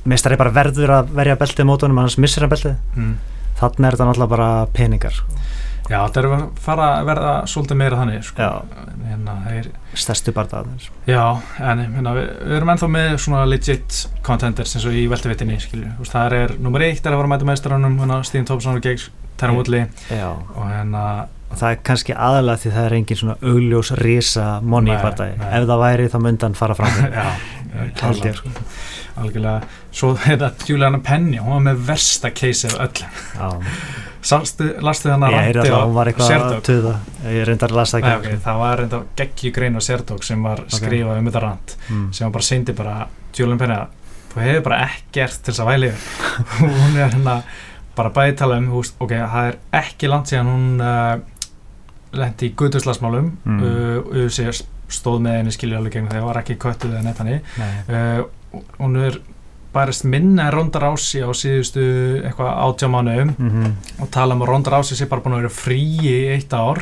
meistari 0.08 0.40
bara 0.40 0.54
verður 0.56 0.96
að 1.00 1.16
verja 1.18 1.38
beltið 1.40 1.70
mótunum 1.70 2.02
annars 2.02 2.18
missir 2.22 2.46
hann 2.46 2.54
beltið. 2.54 2.78
Mm. 2.96 3.16
þannig 3.58 3.88
er 3.88 3.98
þetta 3.98 4.10
náttúrulega 4.10 4.34
bara 4.36 4.50
peningar 4.74 5.16
sko. 5.18 5.40
Já, 5.88 6.02
þetta 6.04 6.20
er 6.20 6.26
að 6.28 6.42
fara 6.60 6.88
að 6.98 7.06
verða 7.08 7.34
svolítið 7.48 7.78
meira 7.80 8.00
þannig 8.02 8.26
sko. 8.28 8.48
hérna, 9.08 9.36
er... 9.56 9.70
stærstu 9.96 10.34
barndagar 10.36 10.82
sko. 10.84 10.98
Já, 11.08 11.24
en 11.64 11.84
hérna, 11.86 12.14
við, 12.18 12.28
við 12.42 12.58
erum 12.58 12.74
ennþá 12.74 12.90
með 12.92 13.14
svona 13.24 13.46
legit 13.48 14.02
contenders 14.28 14.76
eins 14.76 14.88
og 14.90 14.98
í 15.00 15.06
veltevitinni 15.12 15.62
það 16.12 16.38
er, 16.42 16.58
nummer 16.60 16.84
eitt 16.84 17.08
er 17.08 17.16
að 17.16 17.24
vera 17.24 17.32
mæta 17.32 17.48
meistarannum 17.48 17.96
hérna, 18.02 18.20
Stíðin 18.28 18.50
Tópsson 18.52 18.82
og 18.82 18.84
Geigs 18.84 19.08
Terra 19.40 19.56
Woodley 19.56 19.88
og 20.18 20.68
hérna 20.68 21.08
og 21.48 21.60
það 21.62 21.70
er 21.70 21.78
kannski 21.88 22.16
aðalega 22.16 22.60
því 22.60 22.72
það 22.74 22.86
er 22.86 22.96
engin 22.98 23.20
svona 23.22 23.36
augljós 23.40 23.92
risa 24.02 24.48
monni 24.60 24.92
í 24.92 24.98
partæði 25.00 25.38
ef 25.48 25.68
það 25.70 25.84
væri 25.84 26.08
þá 26.12 26.18
myndan 26.26 26.58
fara 26.60 26.76
fram 26.76 26.98
Ég 27.74 28.38
sko 28.38 28.52
algjörlega, 29.18 29.62
svo 29.92 30.14
þetta 30.24 30.52
Juliana 30.68 31.00
Penny, 31.04 31.40
hún 31.42 31.58
var 31.58 31.64
með 31.72 31.86
versta 31.88 32.32
keisið 32.36 32.78
af 32.78 33.02
öllum 33.02 33.72
lastu 34.28 35.12
þannig 35.12 35.36
að 35.38 35.52
rætti 35.56 35.72
á 35.72 36.26
Serdog 36.26 36.72
ég 37.32 37.46
reyndar 37.48 37.72
að 37.72 37.78
lasta 37.80 38.02
ekki. 38.02 38.16
Okay, 38.18 38.40
það 38.44 38.60
var 38.64 38.82
reyndar 38.82 39.06
geggi 39.20 39.54
grein 39.56 39.80
á 39.80 39.82
Serdog 39.84 40.26
sem 40.26 40.44
var 40.44 40.64
okay. 40.66 40.80
skrifað 40.82 41.22
um 41.22 41.30
þetta 41.30 41.44
rætt 41.46 41.78
mm. 41.88 42.04
sem 42.18 42.36
bara 42.36 42.48
syndi 42.50 42.76
bara, 42.78 42.98
Juliana 43.38 43.62
Penny 43.62 43.80
þú 44.34 44.44
hefur 44.44 44.68
bara 44.68 44.82
ekkert 44.90 45.40
til 45.42 45.54
þess 45.54 45.64
að 45.64 45.72
væli 45.72 45.92
hún 46.60 46.98
er 46.98 47.08
hérna 47.08 47.38
bara 47.98 48.14
bæðitala 48.14 48.60
um, 48.62 48.72
húst, 48.76 48.98
ok, 49.02 49.16
það 49.16 49.52
er 49.52 49.60
ekki 49.80 50.10
langt 50.12 50.30
síðan 50.30 50.52
hún 50.52 50.84
uh, 50.84 51.16
lendi 52.18 52.52
í 52.52 52.58
guðurslasmálum 52.58 53.32
mm. 53.42 53.64
uh, 53.64 53.96
og 54.04 54.28
stóð 54.88 55.20
með 55.26 55.40
henni 55.42 55.56
skilja 55.56 55.80
alveg 55.82 55.98
gegn 55.98 56.12
það 56.12 56.28
var 56.30 56.42
ekki 56.42 56.60
köttuð 56.62 56.96
eða 56.96 57.04
neitt 57.06 57.22
hann 57.24 57.34
uh, 57.36 58.62
hún 58.80 58.98
er 59.04 59.20
bærist 59.74 60.08
minna 60.08 60.48
en 60.48 60.56
Ronda 60.56 60.82
Rási 60.82 61.22
á 61.22 61.30
síðustu 61.36 61.84
eitthvað 62.24 62.54
átjámanuðum 62.66 63.36
mm 63.38 63.50
-hmm. 63.50 64.02
og 64.02 64.12
tala 64.12 64.36
um 64.36 64.42
að 64.42 64.52
Ronda 64.54 64.72
Rási 64.72 64.96
sé 64.96 65.06
bara 65.06 65.22
búin 65.22 65.36
að 65.36 65.42
vera 65.44 65.54
frí 65.54 65.82
í 66.02 66.18
eitt 66.34 66.54
ár. 66.54 66.82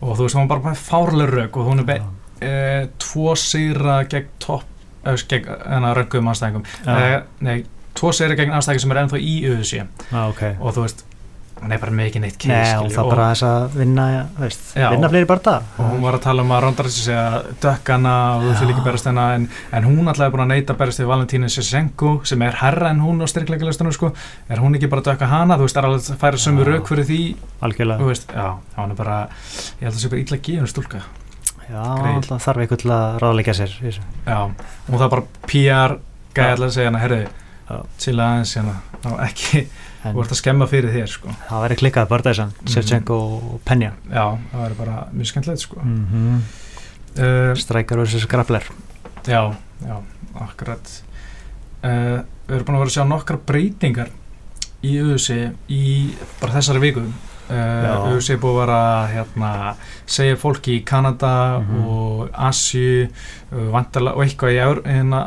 Og 0.00 0.16
þú 0.16 0.22
veist 0.22 0.34
hún 0.34 0.42
er 0.42 0.48
bara 0.48 0.74
fárlega 0.74 1.30
raug 1.30 1.56
og 1.56 1.66
hún 1.66 1.78
er 1.78 1.84
beð 1.84 2.02
e, 2.42 2.88
tvo 2.98 3.36
sýra 3.38 4.02
gegn 4.10 4.28
topp 4.42 4.68
gegn 5.02 5.62
hennar 5.66 5.98
raugum 5.98 6.30
anstæðingum 6.32 6.66
e, 6.86 7.22
nei, 7.44 7.64
tvo 7.98 8.12
seri 8.14 8.36
gegn 8.38 8.54
anstækja 8.56 8.84
sem 8.84 8.94
er 8.94 9.02
ennþá 9.02 9.20
í 9.20 9.34
UFC 9.50 9.82
ah, 9.82 10.28
okay. 10.28 10.56
og 10.60 10.76
þú 10.76 10.86
veist 10.86 11.04
hann 11.62 11.72
er 11.76 11.80
bara 11.82 11.94
mikið 11.94 12.24
neitt 12.24 12.38
keis 12.42 12.72
og 12.80 12.88
það 12.90 13.08
bara 13.12 13.26
þess 13.30 13.44
að 13.46 13.76
vinna 13.78 14.06
veist, 14.38 14.62
já, 14.74 14.86
vinna 14.90 15.10
fleiri 15.12 15.28
bara 15.30 15.42
það 15.46 15.68
og 15.78 15.90
hún 15.92 16.02
var 16.02 16.16
að 16.18 16.24
tala 16.24 16.42
um 16.42 16.54
að 16.56 16.62
Ronda 16.64 16.86
Rousey 16.86 17.04
segja 17.06 17.26
dökkana 17.62 18.14
og 18.34 18.42
þú 18.48 18.54
fyrir 18.58 18.72
ekki 18.74 18.84
berast 18.86 19.08
hennar 19.08 19.36
en, 19.36 19.44
en 19.78 19.86
hún 19.86 20.10
alltaf 20.10 20.26
er 20.26 20.32
búin 20.34 20.44
að 20.44 20.52
neyta 20.56 20.76
berast 20.80 21.02
við 21.02 21.10
Valentínu 21.12 21.50
Sesenko 21.52 22.10
sem 22.28 22.42
er 22.46 22.58
herra 22.62 22.90
en 22.90 23.02
hún 23.04 23.22
á 23.22 23.26
styrkleikalistunum 23.30 23.94
sko, 23.94 24.10
er 24.50 24.62
hún 24.62 24.74
ekki 24.78 24.90
bara 24.90 25.06
dökka 25.06 25.26
hana? 25.30 25.58
Þú 25.60 25.68
veist, 25.68 25.76
það 25.78 25.82
er 25.82 25.88
alveg 25.90 26.02
að 26.02 26.20
færa 26.22 26.42
sömu 26.42 26.66
rauk 26.66 26.90
fyrir 26.90 27.06
því? 27.08 27.20
Algjörlega. 27.62 28.08
Veist, 28.10 28.26
já, 28.34 28.46
hann 28.78 28.94
er 28.94 28.98
bara, 28.98 29.18
ég 29.78 29.84
held 29.86 29.92
að 29.92 29.98
það 29.98 30.02
sé 30.02 30.08
bara 30.12 30.22
gefa 30.42 30.58
hennar 30.58 30.72
stúlka. 30.72 31.04
Já, 31.62 31.82
alltaf 32.10 32.42
þarf 32.42 32.64
eitthvað 32.64 32.82
til 32.82 32.90
að 32.92 33.04
ráðleika 33.22 33.54
sér 33.56 33.72
já, 33.78 34.38
og 34.42 34.96
það 34.96 35.06
er 35.06 35.12
bara 35.14 35.24
PR 35.46 35.94
gæði 36.34 36.50
alltaf 36.50 36.66
að 36.66 36.74
segja 36.74 36.88
hennar, 36.90 37.04
herru, 37.06 37.20
Þú 40.02 40.16
vart 40.16 40.34
að 40.34 40.40
skemma 40.40 40.66
fyrir 40.66 40.90
þér 40.90 41.10
sko. 41.10 41.32
Það 41.48 41.64
væri 41.64 41.76
klikkað 41.78 42.08
bara 42.10 42.26
þessan, 42.26 42.54
mm. 42.56 42.70
Shevchenko 42.74 43.18
og 43.38 43.60
Penja 43.66 43.92
Já, 44.10 44.24
það 44.50 44.64
væri 44.64 44.78
bara 44.80 44.96
mjög 45.12 45.30
skemmtilegt 45.30 45.62
sko. 45.62 45.80
mm 45.82 46.06
-hmm. 46.12 46.40
uh, 47.22 47.54
Strækjar 47.54 47.98
versus 47.98 48.26
Grabler 48.26 48.64
Já, 49.26 49.54
já, 49.86 49.96
akkurat 50.34 51.02
uh, 51.84 52.18
Við 52.48 52.54
erum 52.56 52.66
búin 52.66 52.76
að 52.76 52.82
vera 52.82 52.90
að 52.90 52.96
sjá 52.96 53.04
nokkra 53.06 53.38
breytingar 53.46 54.10
í 54.82 54.98
auðvisi 54.98 55.52
í 55.68 56.10
bara 56.40 56.52
þessari 56.52 56.80
viku 56.82 57.04
UFC 57.50 58.30
er 58.34 58.40
búið 58.40 58.70
að 58.72 59.08
hérna, 59.12 59.50
segja 60.06 60.38
fólki 60.40 60.78
í 60.78 60.84
Kanada 60.84 61.58
mm 61.58 61.66
-hmm. 61.66 61.84
og 61.86 62.28
Asju 62.32 63.08
uh, 63.52 63.72
vantala, 63.72 64.14
og 64.14 64.24
eitthvað 64.24 64.52
í 64.52 64.58
hérna, 64.86 65.20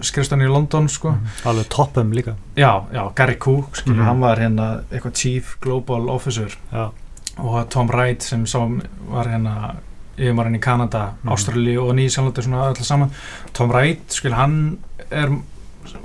skrifstunni 0.00 0.44
í 0.44 0.52
London 0.52 0.88
sko. 0.88 1.10
mm 1.10 1.16
-hmm. 1.16 1.48
alveg 1.48 1.68
toppum 1.68 2.12
líka 2.12 2.34
já, 2.56 2.84
já 2.92 3.12
Gary 3.14 3.36
Cook, 3.36 3.76
skilur, 3.76 3.96
mm 3.96 4.02
-hmm. 4.02 4.06
hann 4.06 4.20
var 4.20 4.38
hérna 4.38 4.80
eitthvað 4.92 5.14
Chief 5.14 5.56
Global 5.60 6.08
Officer 6.08 6.58
já. 6.72 6.90
og 7.36 7.68
Tom 7.68 7.88
Wright 7.88 8.22
sem 8.22 8.46
sá, 8.46 8.58
var 9.10 9.26
hérna 9.26 9.74
yfirmarinn 10.18 10.56
í 10.56 10.60
Kanada, 10.60 11.12
mhm. 11.22 11.32
Ástrali 11.32 11.78
og 11.78 11.94
Nýjasjálfandi 11.94 12.42
svona 12.42 12.70
öll 12.70 12.84
saman 12.84 13.10
Tom 13.52 13.70
Wright, 13.70 14.12
skilur, 14.12 14.36
hann 14.36 14.78
er 15.10 15.28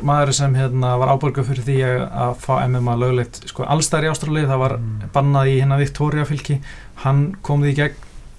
maður 0.05 0.33
sem 0.37 0.55
hérna, 0.55 0.95
var 1.01 1.11
ábörguð 1.13 1.49
fyrir 1.51 1.65
því 1.67 1.77
að 1.85 2.33
fá 2.41 2.53
MMA 2.67 2.95
löglegt 3.01 3.41
sko, 3.49 3.65
allstæðar 3.67 4.07
í 4.07 4.11
Ástralið, 4.13 4.49
það 4.49 4.63
var 4.63 4.77
mm. 4.79 5.05
bannað 5.15 5.51
í 5.51 5.59
hérna 5.59 5.79
Victoria 5.81 6.25
fylki, 6.25 6.59
hann 7.03 7.25
kom 7.45 7.63
því 7.63 7.73
í 7.73 7.77
gegn 7.81 7.95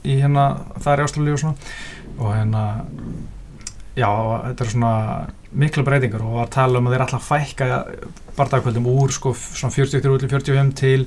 í 0.07 0.18
hérna 0.22 0.46
þar 0.83 1.03
í 1.03 1.07
Ástralið 1.07 1.37
og 1.37 1.42
svona 1.42 1.57
og 2.16 2.31
hérna 2.33 2.62
já, 3.96 4.11
þetta 4.46 4.64
er 4.64 4.72
svona 4.72 4.92
miklu 5.57 5.85
breytingar 5.87 6.25
og 6.27 6.40
að 6.44 6.53
tala 6.57 6.81
um 6.81 6.88
að 6.88 6.96
þeir 6.96 7.05
alltaf 7.07 7.29
fækka 7.31 7.68
bardagkvöldum 8.37 8.88
úr 8.92 9.14
sko 9.14 9.33
svona 9.37 9.75
43-45 9.75 10.72
til 10.77 11.07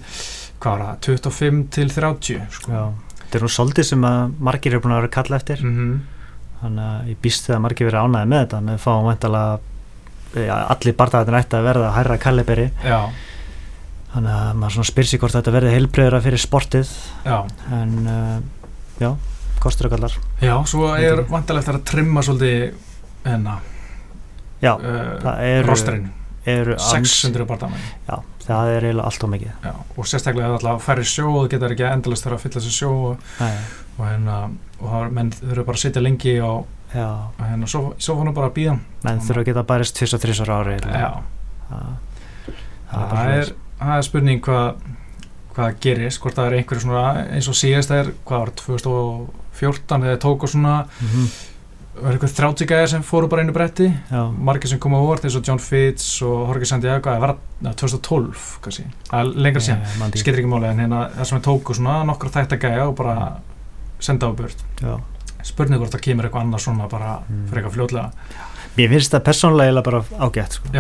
hvað 0.60 0.72
var 0.74 0.86
það, 0.86 0.96
25 1.08 1.60
til 1.76 1.92
30 1.96 2.40
sko. 2.56 2.72
Já, 2.74 3.18
þetta 3.24 3.40
er 3.40 3.46
nú 3.46 3.52
svolítið 3.54 3.90
sem 3.92 4.08
að 4.10 4.38
margir 4.50 4.76
er 4.76 4.84
búin 4.84 4.96
að 4.96 5.04
vera 5.04 5.14
kalla 5.18 5.40
eftir 5.40 5.64
mm 5.64 5.76
-hmm. 5.78 6.00
þannig 6.62 6.86
að 6.86 7.10
ég 7.10 7.22
býst 7.22 7.48
þegar 7.48 7.62
margir 7.66 7.90
verið 7.90 8.04
ánæði 8.04 8.32
með 8.32 8.40
þetta 8.46 8.62
með 8.62 8.74
að 8.74 8.84
fá 8.86 8.94
vantala 9.10 9.44
ja, 9.44 9.60
allir 10.36 10.96
barndagættin 11.00 11.40
ætti 11.40 11.58
að 11.58 11.68
verða 11.70 11.90
að 11.90 11.98
hæra 11.98 12.18
kalliberi 12.22 12.68
þannig 14.14 14.32
að 14.36 14.54
maður 14.62 14.88
spyr 14.90 15.10
sér 15.10 15.22
hvort 15.22 15.38
þetta 15.38 15.54
verði 15.54 15.74
heilbreyðra 15.76 16.22
fyrir 16.26 16.42
sportið 16.42 16.94
já. 17.26 17.38
en 17.76 17.98
uh, 18.10 18.38
já, 19.02 19.12
kostur 19.62 19.90
og 19.90 19.96
kallar 19.96 20.16
Já, 20.42 20.56
svo 20.70 20.94
er 20.98 21.24
vantilegt 21.30 21.70
að 21.70 21.84
trimma 21.90 22.26
svolítið 22.26 23.30
enna 23.30 23.60
Já, 24.60 24.74
uh, 24.76 25.14
það 25.24 25.46
eru, 25.46 25.78
eru 26.58 26.80
600 26.90 27.50
barndagættin 27.50 27.94
Já, 28.10 28.18
það 28.50 28.72
er 28.74 28.88
eiginlega 28.88 29.12
allt 29.12 29.24
og 29.26 29.32
mikið. 29.34 29.54
Já, 29.64 29.74
og 29.96 30.10
sérstaklega 30.10 30.56
alltaf 30.56 30.84
færi 30.86 31.06
sjó 31.08 31.28
og 31.30 31.40
það 31.44 31.52
getur 31.54 31.76
ekki 31.76 31.88
endalist 31.90 32.26
þarf 32.26 32.38
að 32.38 32.44
fylla 32.46 32.64
þessu 32.64 32.74
sjó 32.74 32.92
og, 33.12 33.30
og, 33.46 34.04
hérna, 34.08 34.38
og 34.82 35.14
menn 35.16 35.32
þurfa 35.36 35.66
bara 35.68 35.78
að 35.78 35.84
sitja 35.84 36.04
lengi 36.04 36.36
og 36.46 36.79
hérna 36.94 37.68
svo, 37.68 37.94
svo 37.98 38.16
fann 38.18 38.30
hún 38.30 38.36
bara 38.38 38.50
að 38.50 38.56
býða 38.60 38.78
menn 39.06 39.20
þurfa 39.26 39.44
að 39.44 39.50
geta 39.52 39.66
og 40.18 40.24
þrissar 40.24 40.54
ári 40.56 40.78
já. 40.80 41.12
Það 42.90 43.34
er, 43.34 43.52
er 43.98 44.08
spurning 44.08 44.42
hvað 44.42 44.80
hvað 45.60 45.78
gerist, 45.84 46.22
hvort 46.24 46.38
það 46.38 46.50
er 46.50 46.58
einhverju 46.60 46.86
svona 46.86 47.06
eins 47.36 47.52
og 47.52 47.58
síðast 47.58 47.94
er, 47.94 48.12
hvað 48.28 48.44
var 48.46 48.52
2014 48.64 50.06
þegar 50.06 50.20
tók 50.24 50.46
og 50.46 50.52
svona 50.54 50.76
mm 50.86 51.08
-hmm. 51.12 51.28
var 52.00 52.14
eitthvað 52.14 52.36
30 52.38 52.70
gæðir 52.72 52.90
sem 52.90 53.04
fóru 53.04 53.28
bara 53.28 53.42
einu 53.42 53.54
bretti, 53.54 53.92
margir 54.38 54.70
sem 54.70 54.80
kom 54.80 54.96
á 54.96 55.02
vort 55.02 55.26
eins 55.26 55.36
og 55.36 55.44
John 55.48 55.60
Fitz 55.60 56.22
og 56.22 56.48
Jorge 56.48 56.66
Santiago 56.66 57.10
það 57.10 57.20
var 57.20 57.36
na, 57.62 57.74
2012 57.74 58.60
kannski. 58.62 58.84
Lengra 59.36 59.62
síðan, 59.62 59.82
yeah, 60.00 60.16
skilur 60.16 60.40
ekki. 60.40 60.50
Máli 60.50 60.66
en 60.66 60.80
hérna 60.80 61.10
það 61.18 61.24
sem 61.26 61.38
er 61.38 61.44
tók 61.44 61.70
og 61.70 61.76
svona 61.76 62.04
nokkru 62.04 62.30
þætt 62.30 62.54
að 62.54 62.60
gæja 62.60 62.88
og 62.88 62.96
bara 62.96 63.32
senda 64.00 64.28
á 64.28 64.32
börn 64.32 64.56
já 64.82 65.00
spurning 65.44 65.80
hvort 65.80 65.94
það 65.96 66.06
kemur 66.08 66.28
eitthvað 66.28 66.46
annað 66.46 66.66
svona 66.66 66.88
bara 66.92 67.20
mm. 67.22 67.44
fyrir 67.50 67.62
eitthvað 67.62 67.78
fljóðlega 67.78 68.48
Mér 68.80 68.92
finnst 68.94 69.14
það 69.14 69.24
persónlega 69.28 69.84
bara 69.84 70.02
ágætt 70.24 70.60
sko. 70.60 70.74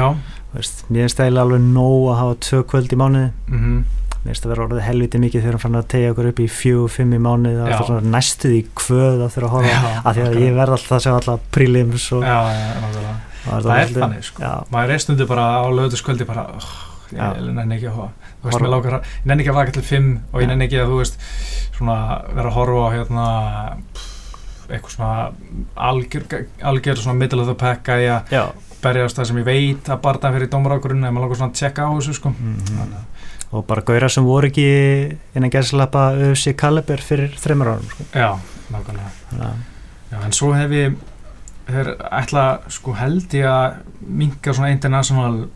Veist, 0.53 0.83
mér 0.89 1.07
finnst 1.07 1.19
það 1.19 1.39
alveg 1.43 1.63
nóg 1.63 2.09
að 2.09 2.19
hafa 2.19 2.35
tvö 2.45 2.59
kvöld 2.71 2.93
í 2.93 2.99
mánuði. 2.99 3.31
Mm 3.47 3.59
-hmm. 3.63 3.79
mér 4.19 4.29
finnst 4.29 4.43
það 4.43 4.51
vera 4.53 4.65
orðið 4.67 4.85
helviti 4.87 5.21
mikið 5.23 5.41
þegar 5.41 5.55
hann 5.57 5.63
fann 5.63 5.79
að 5.79 5.87
tegja 5.93 6.11
okkur 6.13 6.29
upp 6.29 6.39
í 6.39 6.47
fjú, 6.47 6.87
fimm 6.87 7.13
í 7.13 7.19
mánuði 7.19 7.99
næstuð 8.13 8.53
í 8.55 8.61
kvöð 8.75 9.23
að 9.25 9.37
að 9.37 9.49
horfa 9.55 9.69
já, 9.69 10.01
af 10.03 10.15
því 10.15 10.21
að 10.27 10.39
ég 10.39 10.55
verð 10.55 10.75
alltaf 10.75 10.91
að 10.91 11.03
segja 11.03 11.15
alltaf 11.15 11.39
prílims 11.51 12.11
og 12.11 12.23
já, 12.23 12.39
já, 12.51 13.15
það, 13.45 13.63
það 13.63 13.79
er 13.79 13.93
þannig 13.95 14.23
sko. 14.23 14.51
maður 14.71 14.91
er 14.91 14.99
stundu 14.99 15.25
bara 15.25 15.45
á 15.55 15.65
löðuskvöldi 15.71 16.25
bara 16.25 16.45
oh, 16.51 16.69
ég 17.11 17.53
nenni 17.53 17.75
ekki 17.75 17.87
að 17.87 17.95
horfa. 17.95 18.11
Ég 18.43 19.25
nenni 19.25 19.43
ekki 19.43 19.51
að 19.51 19.59
vaka 19.59 19.71
til 19.71 19.83
fimm 19.83 20.19
og 20.33 20.41
ég 20.41 20.47
nenni 20.47 20.65
ekki 20.65 20.79
að 20.79 20.91
þú 20.91 20.99
veist 20.99 21.19
svona 21.77 22.21
vera 22.35 22.47
að 22.49 22.55
horfa 22.55 22.83
á 22.83 22.89
hérna 22.95 23.25
eitthvað 24.69 24.95
svona 24.95 25.31
algjör, 25.89 26.25
algjör 26.71 27.01
svona 27.01 27.19
middle 27.19 27.43
of 27.43 27.49
the 27.49 27.57
pack 27.59 27.89
að 27.89 28.05
ég 28.05 28.33
berjast 28.83 29.19
það 29.19 29.29
sem 29.29 29.39
ég 29.41 29.47
veit 29.47 29.91
að 29.91 30.01
barða 30.03 30.31
fyrir 30.35 30.51
dómarákurinn 30.51 31.03
eða 31.03 31.13
maður 31.15 31.25
langar 31.25 31.41
svona 31.41 31.53
að 31.53 31.59
tjekka 31.59 31.87
á 31.87 31.91
þessu 31.97 32.15
sko 32.15 32.31
mm 32.31 32.55
-hmm. 32.69 32.93
og 33.51 33.65
bara 33.67 33.81
gauðra 33.81 34.09
sem 34.09 34.25
voru 34.25 34.47
ekki 34.47 34.67
innan 35.35 35.51
gæðslappa 35.51 36.03
öfsi 36.29 36.53
kaliber 36.53 37.01
fyrir 37.01 37.35
þreymur 37.35 37.67
árum 37.73 37.89
sko. 37.89 38.03
já, 38.13 38.39
nákvæmlega 38.71 39.11
já, 40.11 40.25
en 40.25 40.31
svo 40.31 40.53
hef 40.53 40.71
ég 40.71 40.95
þeir 41.67 41.95
ætla 42.11 42.59
sko 42.67 42.93
held 42.93 43.33
ég 43.33 43.45
að 43.45 43.73
minga 44.01 44.53
svona 44.53 44.71
international 44.71 45.47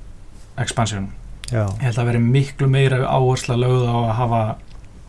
expansion 0.57 1.09
já. 1.51 1.65
ég 1.65 1.81
held 1.87 1.97
að 1.97 2.05
veri 2.05 2.19
miklu 2.19 2.67
meira 2.67 3.07
áhersla 3.07 3.55
lögð 3.55 3.87
á 3.87 3.97
að 3.97 4.15
hafa 4.19 4.43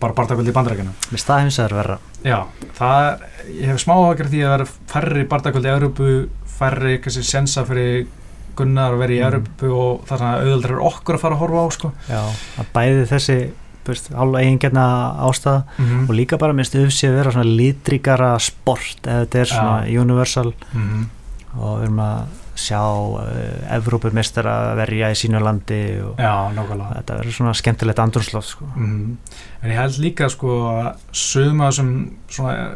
bara 0.05 0.17
barndagvöldi 0.19 0.53
í 0.53 0.57
bandrækjana 0.57 0.93
með 1.11 1.23
staðhimsaður 1.25 1.79
verra 1.81 1.99
já, 2.25 2.38
það 2.79 3.07
er, 3.09 3.25
ég 3.55 3.73
hef 3.73 3.83
smá 3.83 3.95
áhagir 3.97 4.31
því 4.33 4.45
að 4.45 4.53
það 4.53 4.61
er 4.61 4.75
færri 4.93 5.27
barndagvöldi 5.33 5.71
í 5.71 5.75
Európu 5.75 6.12
færri, 6.55 6.95
kannski 7.03 7.27
sensa 7.27 7.67
fyrir 7.67 8.07
gunnar 8.55 8.95
að 8.95 9.03
vera 9.03 9.17
í 9.17 9.19
mm. 9.19 9.27
Európu 9.29 9.75
og 9.75 10.07
það 10.07 10.14
er 10.14 10.23
svona 10.23 10.38
auðvöldar 10.45 10.75
er 10.77 10.87
okkur 10.93 11.19
að 11.19 11.25
fara 11.25 11.37
að 11.37 11.43
horfa 11.43 11.64
á 11.64 11.69
sko. 11.75 11.93
já, 12.09 12.23
að 12.62 12.73
bæði 12.77 13.07
þessi 13.11 13.38
hálfa 14.17 14.40
eigingerna 14.40 14.85
ástæða 15.27 15.62
mm 15.77 15.85
-hmm. 15.85 16.09
og 16.09 16.14
líka 16.14 16.38
bara 16.38 16.53
minnst 16.53 16.75
auðvitað 16.75 17.11
að 17.11 17.17
vera 17.19 17.33
svona 17.33 17.57
lítrikara 17.59 18.38
sport 18.38 19.07
eða 19.07 19.25
þetta 19.25 19.38
er 19.38 19.45
svona 19.45 19.87
ja. 19.87 20.01
universal 20.01 20.55
mm 20.73 20.88
-hmm. 20.88 21.05
og 21.61 21.79
við 21.79 21.85
erum 21.85 22.01
að 22.01 22.23
sjá 22.55 22.81
uh, 22.83 23.75
Evrópumestar 23.75 24.47
að 24.51 24.71
verja 24.83 25.11
í 25.11 25.19
sínu 25.19 25.43
landi 25.43 25.81
og 26.05 26.21
Já, 26.23 26.53
þetta 26.55 27.19
verður 27.19 27.37
svona 27.38 27.57
skemmtilegt 27.59 28.03
andrúrslóf 28.05 28.49
sko. 28.53 28.71
mm 28.77 29.17
en 29.64 29.73
ég 29.73 29.81
held 29.81 30.01
líka 30.03 30.29
sko 30.29 30.55
að 30.69 30.88
sögum 31.17 31.62
að 31.64 31.71
þessum 31.71 31.93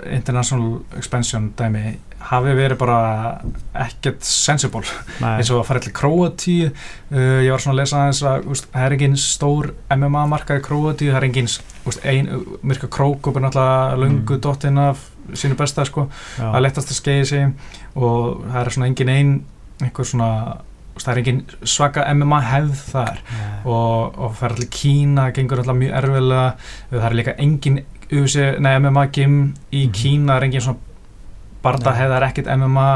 international 0.09 0.69
expansion 0.97 1.51
dæmi 1.59 1.99
hafi 2.29 2.55
verið 2.57 2.81
bara 2.81 3.01
ekkert 3.79 4.25
sensible. 4.27 4.83
Eins 5.21 5.51
og 5.53 5.61
að 5.61 5.69
fara 5.69 5.83
til 5.85 5.93
Kroatíu 5.95 6.71
uh, 6.71 7.41
ég 7.45 7.53
var 7.53 7.63
svona 7.63 7.77
að 7.77 7.83
lesa 7.83 8.01
aðeins 8.01 8.23
að 8.25 8.49
það 8.65 8.87
er 8.87 8.97
engin 8.97 9.19
stór 9.21 9.71
MMA 9.95 10.25
marka 10.33 10.57
í 10.59 10.65
Kroatíu, 10.65 11.13
það 11.13 11.21
er 11.21 11.29
engin 11.29 11.53
ein, 12.09 12.33
myrka 12.67 12.91
krókup 12.93 13.37
er 13.37 13.47
náttúrulega 13.47 14.01
lungu 14.01 14.39
mm. 14.39 14.43
dottin 14.49 14.83
af 14.83 15.05
sínu 15.37 15.59
besta 15.61 15.85
sko, 15.85 16.09
Já. 16.39 16.49
að 16.49 16.63
letast 16.65 16.93
að 16.95 17.03
skeiði 17.03 17.29
sig 17.29 17.47
og 17.95 18.43
það 18.49 18.61
er 18.63 18.75
svona 18.75 18.89
engin 18.89 19.13
einn 19.13 19.33
einhver 19.81 20.09
svona 20.09 20.31
það 20.99 21.13
er 21.13 21.21
engin 21.23 21.41
svaka 21.63 22.07
MMA 22.15 22.41
hefð 22.43 22.83
þar 22.93 23.21
yeah. 23.23 23.55
og, 23.65 24.19
og 24.19 24.35
það 24.39 24.49
er 24.49 24.57
allir 24.57 24.71
Kína 24.75 25.31
gengur 25.37 25.63
allir 25.63 25.79
mjög 25.79 25.97
erfiðlega 26.01 26.45
það 26.91 27.09
er 27.11 27.17
líka 27.21 27.37
engin 27.39 27.81
nei, 28.65 28.75
MMA 28.81 29.07
gym 29.13 29.35
í 29.71 29.87
mm 29.87 29.91
-hmm. 29.91 29.93
Kína 29.93 30.37
er 30.37 30.45
engin 30.49 30.65
svona 30.65 30.79
barda 31.63 31.93
hefð, 31.93 32.13
það 32.13 32.17
er 32.17 32.29
ekkit 32.29 32.51
MMA 32.57 32.89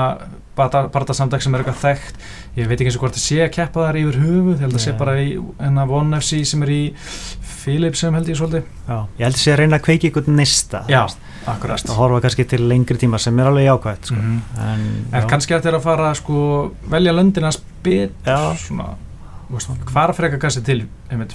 barda, 0.56 1.14
samdag 1.16 1.42
sem 1.42 1.54
er 1.54 1.62
eitthvað 1.62 1.80
þekkt 1.80 2.24
ég 2.56 2.68
veit 2.68 2.80
ekki 2.80 2.90
eins 2.90 2.96
og 2.98 3.04
hvort 3.06 3.16
það 3.16 3.24
sé 3.24 3.38
að 3.44 3.54
keppa 3.56 3.86
þar 3.86 3.98
yfir 4.02 4.18
höfu 4.20 4.52
ég 4.52 4.60
held 4.60 4.72
að 4.72 4.76
það 4.76 4.84
sé 4.84 4.92
bara 4.98 5.14
í 5.20 5.28
enna 5.58 5.86
One 5.88 6.20
FC 6.20 6.42
sem 6.44 6.62
er 6.62 6.72
í 6.74 6.82
Philips 7.62 8.02
sem 8.02 8.14
held 8.14 8.28
ég 8.28 8.38
svolítið 8.38 8.64
Já, 8.88 8.98
ég 9.18 9.24
held 9.26 9.38
að 9.38 9.42
sé 9.44 9.52
að 9.52 9.60
reyna 9.62 9.78
að 9.78 9.86
kveiki 9.86 10.10
ykkur 10.10 10.32
nista 10.32 10.82
Já 10.90 11.04
Akkurat. 11.46 11.82
að 11.88 11.96
horfa 11.98 12.20
kannski 12.22 12.44
til 12.46 12.60
lengri 12.70 12.98
tíma 13.02 13.18
sem 13.18 13.38
er 13.42 13.48
alveg 13.50 13.64
jákvæmt 13.66 14.10
sko. 14.10 14.14
mm 14.14 14.42
-hmm. 14.56 14.66
en, 14.72 14.84
en 15.12 15.28
kannski 15.28 15.54
að 15.54 15.58
þetta 15.58 15.68
er 15.68 15.78
að 15.78 15.86
fara 15.88 16.14
sko, 16.14 16.36
velja 16.90 17.12
löndin 17.12 17.44
að 17.44 17.56
spila 17.58 18.38
það 19.52 19.82
hvað 19.88 20.02
er 20.02 20.12
að 20.12 20.18
freka 20.18 20.38
gassi 20.40 20.62
til 20.64 20.78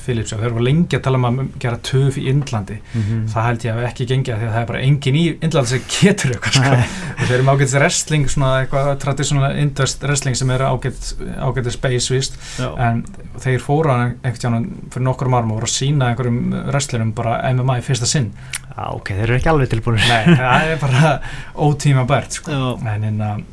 Philips, 0.02 0.32
þeir 0.34 0.48
eru 0.50 0.64
lengi 0.66 0.98
að 0.98 1.04
tala 1.06 1.20
um 1.20 1.28
að 1.28 1.52
gera 1.62 1.78
töf 1.86 2.18
í 2.18 2.24
Indlandi. 2.32 2.80
Mm 2.94 3.02
-hmm. 3.02 3.26
það 3.34 3.46
held 3.48 3.66
ég 3.66 3.76
að 3.76 3.88
ekki 3.90 4.08
gengja 4.10 4.38
því 4.38 4.48
að 4.48 4.54
það 4.54 4.62
er 4.62 4.70
bara 4.72 4.82
engin 4.82 5.16
í 5.16 5.26
Indlandi 5.42 5.70
sem 5.70 5.84
getur 5.98 6.32
eitthvað 6.34 6.86
þeir 7.28 7.36
eru 7.38 7.52
ágætt 7.52 7.76
wrestling, 7.78 8.30
svona 8.30 8.52
eitthvað 8.62 8.98
traditional 9.00 9.52
indust 9.58 10.04
wrestling 10.04 10.36
sem 10.36 10.50
er 10.50 10.62
ágætt 10.62 11.72
space, 11.72 12.14
víst. 12.14 12.40
En 12.78 13.06
þeir 13.40 13.60
fóru 13.60 13.90
einhvern 13.92 14.90
fyrir 14.90 15.06
nokkur 15.06 15.28
árum 15.28 15.52
og 15.52 15.60
voru 15.60 15.70
að 15.70 15.76
sína 15.76 16.10
einhverjum 16.10 16.56
wrestlerum 16.72 17.14
bara 17.14 17.54
MMA 17.54 17.78
í 17.78 17.86
fyrsta 17.86 18.06
sinn. 18.06 18.34
Já, 18.78 18.90
ok, 18.94 19.14
þeir 19.14 19.24
eru 19.24 19.38
ekki 19.38 19.50
alveg 19.50 19.70
tilbúin 19.70 19.98
Nei, 19.98 20.36
það 20.38 20.72
er 20.72 20.82
bara 20.82 21.14
ótíma 21.56 22.06
bært 22.06 22.38
sko. 22.38 22.78
en, 22.86 23.04
en, 23.04 23.46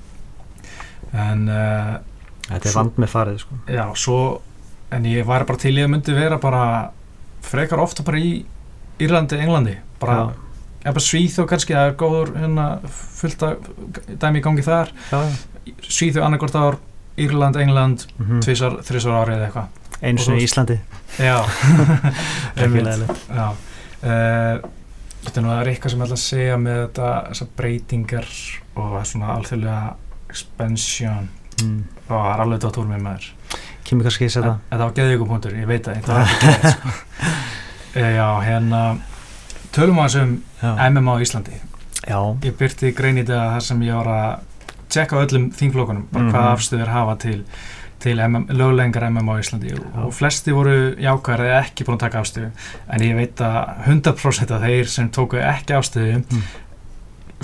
en 1.12 1.48
uh, 1.48 1.94
Þetta 2.44 2.68
er 2.68 2.76
vand 2.76 2.98
með 3.00 3.12
farið 3.12 3.38
sko. 3.40 3.58
Já, 3.72 3.84
svo, 3.96 4.18
en 4.90 5.06
ég 5.08 5.26
var 5.26 5.46
bara 5.48 5.60
til 5.60 5.74
ég 5.78 5.86
að 5.86 5.92
myndi 5.94 6.14
vera 6.16 6.38
bara 6.42 6.64
frekar 7.44 7.82
ofta 7.82 8.04
bara 8.06 8.20
í 8.20 8.44
Írlandi, 9.02 9.38
Englandi. 9.42 9.76
Bara, 10.00 10.32
er 10.84 10.92
bara 10.94 11.04
Svíþjóð 11.04 11.48
kannski 11.50 11.74
það 11.74 11.88
er 11.88 11.96
góður 11.98 12.34
hérna 12.38 12.66
fullt 12.90 13.42
að 13.42 13.70
dæmi 14.22 14.40
í 14.40 14.44
gangi 14.44 14.66
þar. 14.66 14.92
Svíþjóð 15.82 16.26
annarkort 16.26 16.58
ár, 16.58 16.78
Írland, 17.18 17.56
England 17.56 18.06
mm 18.16 18.26
-hmm. 18.26 18.44
tvísar, 18.44 18.78
þrísar 18.82 19.18
árið 19.22 19.36
eða 19.36 19.44
eitthvað. 19.46 19.68
Eins 20.02 20.28
og 20.28 20.38
í 20.38 20.44
Íslandi. 20.44 20.78
Já, 21.18 21.38
Já. 23.38 23.48
Uh, 24.04 24.70
Þetta 25.24 25.40
er 25.40 25.44
nú 25.44 25.52
að 25.54 25.64
reyka 25.64 25.88
sem 25.88 25.98
ég 25.98 26.04
ætla 26.04 26.16
að 26.18 26.20
segja 26.20 26.56
með 26.60 26.80
þetta, 26.82 27.46
breytingar 27.56 28.26
og 28.76 29.06
svona 29.06 29.36
alþjóðlega 29.38 29.94
expansion. 30.28 31.30
Mm. 31.62 31.84
og 32.08 32.16
það 32.18 32.28
er 32.32 32.40
alveg 32.42 32.62
dótt 32.64 32.78
úr 32.80 32.86
mig 32.88 33.02
maður 33.04 33.26
kemur 33.84 34.08
kannski 34.08 34.28
að 34.28 34.34
setja 34.36 34.54
það 34.70 34.84
var 34.84 34.96
geðvíku 34.98 35.28
punktur, 35.28 35.54
ég 35.58 35.68
veit 35.68 35.86
geðið 35.86 36.72
sko. 36.72 36.94
e, 38.00 38.08
já, 38.16 38.26
hérna 38.46 38.82
tölum 39.74 40.02
við 40.02 40.18
um 40.22 40.34
MMA 40.64 41.20
í 41.20 41.28
Íslandi 41.28 41.60
já. 41.60 42.18
ég 42.44 42.58
byrti 42.58 42.92
grein 42.96 43.20
í 43.20 43.24
þetta 43.24 43.54
þar 43.54 43.68
sem 43.68 43.86
ég 43.86 44.02
var 44.02 44.12
að 44.16 44.74
tjekka 44.94 45.22
öllum 45.22 45.48
þingflokkunum, 45.56 46.10
bara 46.10 46.22
mm 46.22 46.28
-hmm. 46.28 46.36
hvað 46.36 46.52
afstöður 46.52 46.94
hafa 46.94 47.16
til 47.16 47.40
til 48.04 48.18
löglengar 48.52 49.06
MMA 49.08 49.38
í 49.38 49.44
Íslandi 49.46 49.70
já. 49.72 49.78
og 50.04 50.12
flesti 50.12 50.52
voru 50.52 50.94
jákvæðar 51.00 51.46
eða 51.46 51.62
ekki 51.62 51.86
búin 51.86 51.96
að 51.96 52.04
taka 52.04 52.20
afstöðu 52.20 52.50
en 52.92 53.06
ég 53.06 53.16
veit 53.16 53.40
að 53.40 53.86
100% 53.86 54.52
af 54.52 54.60
þeir 54.60 54.90
sem 54.92 55.08
tóku 55.10 55.40
ekki 55.40 55.78
afstöðu 55.78 56.20
mm 56.20 56.42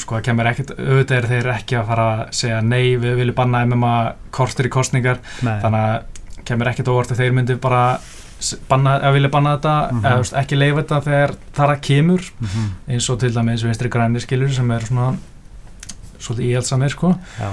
sko 0.01 0.17
það 0.17 0.27
kemur 0.29 0.49
ekkert, 0.51 0.73
auðvitað 0.79 1.17
er 1.19 1.29
þeir 1.31 1.51
ekki 1.55 1.79
að 1.79 1.91
fara 1.91 2.07
að 2.13 2.23
segja 2.41 2.61
nei 2.65 2.97
við 3.01 3.19
viljum 3.21 3.37
banna 3.39 3.63
MMA 3.69 3.95
kortur 4.35 4.69
í 4.69 4.73
kostningar 4.73 5.21
nei. 5.47 5.57
þannig 5.63 5.81
að 5.81 6.20
kemur 6.51 6.71
ekkert 6.71 6.91
óvart 6.93 7.15
að 7.15 7.23
þeir 7.23 7.37
myndi 7.37 7.57
bara 7.61 7.85
banna, 8.69 8.97
að 8.99 9.17
vilja 9.19 9.33
banna 9.33 9.57
þetta 9.57 9.75
mm 9.75 9.97
-hmm. 9.97 10.07
eða 10.07 10.21
veist, 10.23 10.37
ekki 10.43 10.59
leifa 10.59 10.83
þetta 10.83 11.01
þegar 11.09 11.35
það 11.57 11.75
að 11.75 11.81
kemur 11.89 12.23
mm 12.31 12.49
-hmm. 12.49 12.71
eins 12.95 13.11
og 13.11 13.21
til 13.21 13.35
dæmis 13.35 13.65
vinstri 13.65 13.89
grænir 13.89 14.21
skilur 14.21 14.53
sem 14.53 14.71
er 14.71 14.87
svona 14.87 15.15
svolítið 16.19 16.47
íhjálpsamir 16.49 16.91
sko 16.91 17.15
Já. 17.41 17.51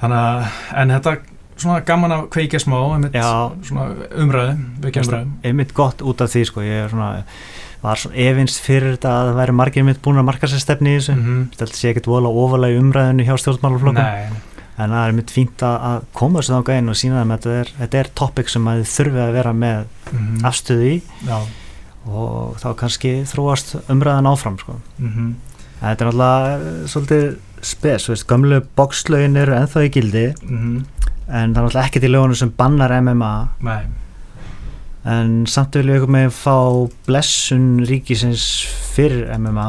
þannig 0.00 0.18
að 0.18 0.44
en 0.76 0.90
þetta 0.90 1.16
svona 1.56 1.80
gaman 1.80 2.12
að 2.12 2.24
kveika 2.30 2.58
smá 2.58 2.78
umræðu, 4.18 4.56
einmitt 5.44 5.74
gott 5.74 6.02
út 6.02 6.20
af 6.20 6.30
því 6.30 6.44
sko 6.44 6.60
ég 6.60 6.84
er 6.84 6.88
svona 6.90 7.24
var 7.84 8.00
svona 8.00 8.16
evinst 8.16 8.62
fyrir 8.64 8.96
þetta 8.96 9.12
að 9.12 9.28
það 9.28 9.38
væri 9.40 9.52
margir 9.52 9.84
mitt 9.84 10.02
búin 10.02 10.18
að 10.18 10.28
marka 10.30 10.46
sér 10.46 10.62
stefni 10.62 10.94
í 10.94 10.98
þessu 10.98 11.14
mm 11.14 11.22
-hmm. 11.24 11.46
þetta 11.58 11.76
sé 11.76 11.88
ekkert 11.90 12.06
vola 12.06 12.28
ofalega 12.28 12.80
umræðinu 12.80 13.24
hjá 13.24 13.36
stjórnmálaflokkum 13.38 14.53
en 14.74 14.90
það 14.90 15.06
er 15.06 15.16
mitt 15.16 15.32
fínt 15.34 15.64
að 15.66 16.06
koma 16.16 16.40
þessu 16.40 16.54
þá 16.54 16.68
gæðin 16.70 16.92
og 16.92 16.98
sína 16.98 17.22
þeim 17.22 17.34
að 17.34 17.44
þetta 17.44 17.58
er, 17.60 17.72
þetta 17.78 18.00
er 18.00 18.10
topic 18.20 18.52
sem 18.52 18.68
að 18.70 18.80
þið 18.80 18.92
þurfi 18.94 19.22
að 19.24 19.34
vera 19.38 19.52
með 19.54 19.80
mm 19.80 20.18
-hmm. 20.18 20.44
afstöðu 20.50 20.88
í 20.90 20.94
Já. 21.28 21.38
og 22.10 22.56
þá 22.62 22.68
kannski 22.82 23.12
þróast 23.30 23.74
umræðan 23.88 24.30
áfram 24.30 24.58
sko. 24.58 24.78
mm 24.98 25.10
-hmm. 25.10 25.34
þetta 25.80 26.04
er 26.04 26.12
náttúrulega 26.12 26.86
svolítið 26.86 27.26
spes, 27.64 28.08
veist, 28.08 28.26
gamlu 28.26 28.62
bókslögin 28.76 29.36
eru 29.36 29.54
enþá 29.56 29.84
í 29.86 29.90
gildi 29.90 30.26
mhm. 30.42 30.84
en 31.28 31.54
það 31.54 31.58
er 31.58 31.62
náttúrulega 31.64 31.86
ekkert 31.86 32.04
í 32.04 32.12
lögunum 32.12 32.34
sem 32.36 32.52
bannar 32.56 33.00
MMA 33.00 33.48
nei 33.60 33.84
en 35.04 35.44
samt 35.46 35.76
vil 35.76 35.86
við 35.86 35.98
eitthvað 35.98 36.14
með 36.16 36.30
fá 36.32 36.56
blessun 37.06 37.66
ríkisins 37.84 38.44
fyrir 38.94 39.28
MMA 39.36 39.68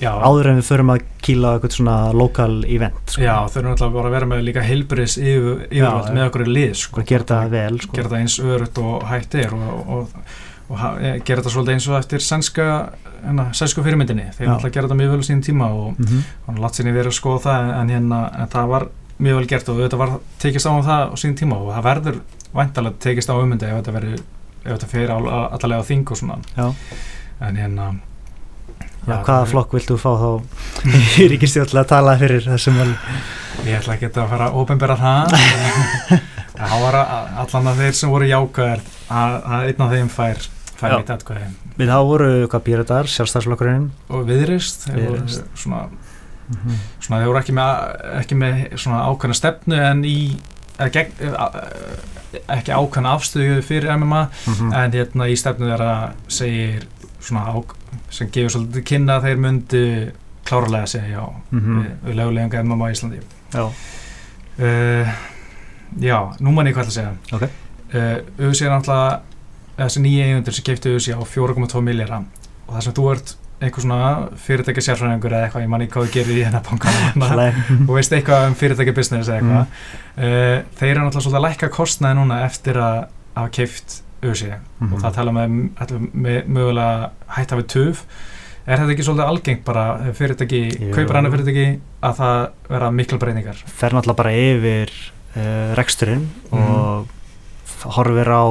Já. 0.00 0.10
áður 0.10 0.50
en 0.50 0.58
við 0.58 0.66
förum 0.68 0.92
að 0.94 1.04
kýla 1.24 1.52
eitthvað 1.54 1.76
svona 1.76 1.96
lokal 2.16 2.54
event 2.68 3.12
sko. 3.12 3.22
Já, 3.24 3.34
þau 3.48 3.58
eru 3.60 3.68
náttúrulega 3.70 3.96
bara 3.96 4.10
að 4.10 4.16
vera 4.16 4.30
með 4.30 4.42
líka 4.48 4.64
heilbris 4.64 5.16
yfirvöld 5.20 6.10
með 6.16 6.26
okkur 6.28 6.44
í 6.44 6.48
lið 6.50 6.74
sko. 6.80 7.00
og 7.00 7.12
gera 7.12 7.28
það 7.30 7.54
vel 7.54 7.78
sko. 7.84 7.96
gera 7.98 8.12
það 8.12 8.24
eins 8.24 8.36
öðrut 8.42 8.82
og 8.84 9.06
hægt 9.10 9.38
er 9.40 9.54
og, 9.56 9.64
og, 9.70 9.86
og, 9.94 10.74
og 10.74 11.24
gera 11.28 11.44
það 11.44 11.56
svolítið 11.56 11.76
eins 11.76 11.88
og 11.88 11.98
eftir 12.00 12.26
sænska, 12.26 12.68
hérna, 13.22 13.46
sænsku 13.56 13.86
fyrirmyndinni 13.86 14.28
þeir 14.36 14.50
náttúrulega 14.50 14.76
gera 14.78 14.92
það 14.92 15.00
mjög 15.02 15.14
vel 15.14 15.24
á 15.24 15.28
sín 15.30 15.42
tíma 15.46 15.70
og 15.72 15.98
mm 15.98 16.04
-hmm. 16.04 16.28
hann 16.46 16.62
látt 16.64 16.80
í 16.80 16.84
verið 16.90 17.12
að 17.12 17.18
skoða 17.20 17.44
það 17.48 17.74
en, 17.80 17.94
hérna, 17.96 18.20
en 18.38 18.48
það 18.48 18.68
var 18.74 18.88
mjög 19.18 19.36
vel 19.36 19.46
gert 19.46 19.68
og 19.68 19.78
þetta 19.78 19.96
var 19.96 20.16
tekist 20.38 20.66
á 20.66 20.70
um 20.74 20.82
það 20.82 21.02
á 21.12 21.16
sín 21.16 21.36
tíma 21.38 21.56
og 21.56 21.70
það 21.74 21.84
verður 21.84 22.16
vantalega 22.54 22.96
tekist 22.98 23.30
á 23.30 23.34
ef 23.34 23.50
þetta 23.60 24.02
ef 24.64 24.72
þetta 24.72 24.88
fyrir 24.88 25.10
allavega 25.10 25.82
á 25.84 25.88
þing 25.88 26.10
og 26.10 26.16
svona 26.16 26.38
Já. 26.56 26.72
en 27.40 27.56
hérna 27.56 27.94
Já, 29.04 29.18
hvaða 29.20 29.48
flokk 29.50 29.74
viltu 29.76 29.96
fá 30.00 30.10
þá 30.16 30.30
í 31.20 31.26
ríkistjóðlega 31.34 31.82
að 31.82 31.90
tala 31.90 32.16
fyrir 32.20 32.46
þessum 32.46 32.80
Ég 33.64 33.76
ætla 33.78 33.96
ekki 33.96 34.08
að 34.10 34.30
fara 34.32 34.48
að 34.48 34.56
ópenbæra 34.60 34.96
það 34.98 35.34
það 36.58 36.84
var 36.84 36.98
allan 37.02 37.70
að 37.70 37.82
þeir 37.82 37.98
sem 37.98 38.14
voru 38.14 38.30
jákvæðar 38.30 38.82
að, 39.08 39.36
að 39.44 39.68
einn 39.68 39.84
af 39.84 39.92
þeim 39.94 40.10
fær 40.12 40.48
fær 40.78 40.96
mitt 40.98 41.12
aðkvæði 41.14 41.50
Við 41.74 41.90
þá 41.90 41.98
voru 42.08 42.30
hvað 42.50 42.64
býrðar, 42.68 43.10
sjálfstæðsflokkurinn 43.10 43.86
og 44.14 44.26
viðrist 44.28 44.88
þeir 44.88 45.00
voru 45.08 45.22
svona, 45.34 45.84
mm 45.90 46.58
-hmm. 46.58 46.82
svona 47.00 47.20
þeir 47.20 47.30
voru 47.32 47.42
ekki 47.42 47.56
með, 47.58 47.86
ekki 48.22 48.40
með 48.40 48.60
svona 48.78 49.04
ákvæðna 49.10 49.38
stefnu 49.40 49.80
en 49.90 50.04
í 50.08 50.18
gegn, 50.94 51.12
ekki 52.50 52.74
ákvæmna 52.74 53.14
afstöðu 53.14 53.62
fyrir 53.62 53.96
MMA 53.96 54.22
mm 54.24 54.54
-hmm. 54.54 54.74
en 54.80 54.92
hérna 54.92 55.28
í 55.28 55.36
stefnu 55.38 55.70
þeirra 55.70 56.12
segir 56.28 56.86
svona 57.28 57.44
ák 57.52 57.76
sem 58.10 58.30
gefur 58.32 58.54
svolítið 58.54 58.86
kynna 58.90 59.18
að 59.18 59.28
þeir 59.28 59.44
myndi 59.44 59.84
klárlega 60.44 60.86
segja 60.86 61.08
já 61.08 61.24
mm 61.24 61.60
-hmm. 61.60 61.82
við, 61.82 61.92
við 62.04 62.18
lögulega 62.20 62.62
MMA 62.62 62.88
í 62.90 62.92
Íslandi. 62.92 63.20
Já. 63.54 63.64
Uh, 64.54 65.14
Já, 66.02 66.18
nú 66.42 66.54
mann 66.54 66.66
ég 66.66 66.74
hvað 66.74 66.90
að 66.90 66.96
segja. 66.96 67.14
Okay. 67.36 67.48
uh, 67.94 68.18
Auðvitað 68.40 68.66
er 68.66 68.74
náttúrulega 68.74 69.20
þessi 69.78 70.02
nýja 70.02 70.26
eigundur 70.28 70.56
sem 70.56 70.66
kefti 70.66 70.92
auðvitað 70.92 71.22
á 71.22 71.24
4,2 71.30 71.82
miljardar 71.84 72.26
og 72.66 72.74
það 72.74 72.84
sem 72.86 72.96
þú 72.98 73.08
ert 73.12 73.34
einhver 73.64 73.84
svona 73.84 74.08
fyrirtækja 74.44 74.84
sérfræðingur 74.84 75.34
eða 75.34 75.46
eitthvað, 75.46 75.64
ég 75.64 75.70
manni 75.72 75.86
hvað 75.88 76.06
þú 76.06 76.14
gerir 76.16 76.38
í 76.40 76.44
hennar 76.44 76.64
bankan 76.66 77.22
og 77.88 77.92
veist 77.94 78.12
eitthvað 78.12 78.48
um 78.48 78.56
fyrirtækja 78.58 78.96
business 78.96 79.30
eða 79.30 79.36
eitthvað. 79.38 79.60
Mm. 79.64 80.24
uh, 80.24 80.56
þeir 80.80 80.90
eru 80.90 81.04
náttúrulega 81.04 81.26
svolítið 81.26 81.40
að 81.40 81.46
lækka 81.46 81.70
kostnaði 81.78 82.18
núna 82.18 82.40
eftir 82.48 82.80
að 82.82 82.98
hafa 83.34 83.54
keift 83.54 84.00
auðvitað 84.28 84.54
mm 84.54 84.86
-hmm. 84.86 84.94
og 84.94 85.02
það 85.02 85.18
tala 85.18 85.34
með, 85.36 85.98
með 86.12 86.38
mögulega 86.46 87.10
hætta 87.36 87.58
við 87.60 87.66
töf. 87.74 88.04
Er 88.64 88.80
þetta 88.80 88.92
ekki 88.94 89.04
svolítið 89.04 89.28
algengt 89.28 89.64
bara 89.64 90.12
fyrirtæki, 90.16 90.60
kaupar 90.94 91.16
hennar 91.18 91.34
fyrirtæki 91.34 91.66
að 92.00 92.14
það 92.20 92.38
vera 92.70 92.90
miklu 92.90 93.18
breyningar 93.20 93.58
fer 93.66 93.92
náttúrulega 93.92 94.16
bara 94.22 94.32
yfir 94.32 94.92
uh, 95.36 95.74
reksturinn 95.76 96.24
mm. 96.50 96.62
og 96.62 97.06
horfir 97.84 98.30
á 98.32 98.44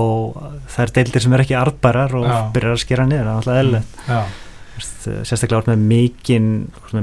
þær 0.70 0.94
deildir 0.94 1.22
sem 1.26 1.34
er 1.34 1.42
ekki 1.42 1.58
artbærar 1.58 2.14
og 2.14 2.28
Já. 2.30 2.38
byrjar 2.54 2.76
að 2.76 2.84
skera 2.86 3.06
niður, 3.10 3.26
það 3.26 3.34
er 3.34 3.40
náttúrulega 3.40 3.64
eðlert 3.66 4.42
sérstaklega 4.82 5.60
orð 5.62 5.70
með 5.74 5.84
mikinn 5.90 6.50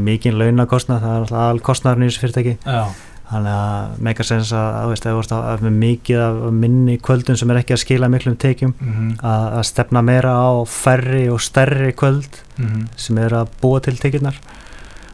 mikinn 0.02 0.38
launakostnað, 0.38 1.04
það 1.04 1.14
er 1.14 1.20
alltaf 1.20 1.86
all 1.86 2.02
þessu 2.02 2.22
fyrirtæki. 2.24 2.56
Já. 2.64 2.82
Þannig 3.30 3.56
að 3.56 3.98
megasens 4.06 4.52
að, 4.52 4.68
að, 4.80 4.92
veist, 4.92 5.06
að, 5.32 5.42
að 5.52 5.66
með 5.66 5.76
mikið 5.84 6.22
af 6.24 6.40
minni 6.62 6.96
kvöldun 6.98 7.38
sem 7.38 7.50
er 7.52 7.60
ekki 7.62 7.76
að 7.76 7.82
skila 7.84 8.10
miklum 8.10 8.38
tekjum 8.40 8.74
mm 8.74 8.94
-hmm. 8.94 9.12
að 9.22 9.62
stefna 9.70 10.02
meira 10.02 10.34
á 10.34 10.50
færri 10.66 11.28
og 11.30 11.40
stærri 11.40 11.92
kvöld 11.92 12.42
mm 12.56 12.66
-hmm. 12.66 12.88
sem 12.96 13.18
er 13.18 13.32
að 13.42 13.54
búa 13.60 13.80
til 13.80 13.96
tekjurnar 13.98 14.40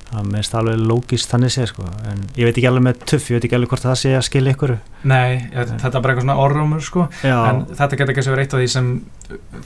það 0.07 0.29
meðist 0.31 0.55
alveg 0.55 0.83
lógist 0.87 1.31
þannig 1.33 1.53
sé 1.53 1.67
sko. 1.67 1.85
en 2.07 2.21
ég 2.39 2.47
veit 2.47 2.55
ekki 2.55 2.69
alveg 2.69 2.85
með 2.87 3.01
tuff, 3.11 3.27
ég 3.31 3.37
veit 3.37 3.47
ekki 3.49 3.57
alveg 3.59 3.73
hvort 3.73 3.83
það 3.83 3.97
sé 4.01 4.13
að 4.15 4.25
skilja 4.29 4.55
ykkur 4.55 4.73
Nei, 5.07 5.51
ég, 5.51 5.73
þetta 5.83 5.91
er 5.91 6.03
bara 6.05 6.15
eitthvað 6.15 6.27
svona 6.27 6.37
orðrumur 6.45 6.85
sko. 6.87 7.07
en 7.27 7.63
þetta 7.73 7.99
getur 7.99 8.15
ekki 8.15 8.25
að 8.25 8.31
vera 8.35 8.45
eitt 8.47 8.55
af 8.55 8.63
því 8.63 8.69
sem 8.71 8.91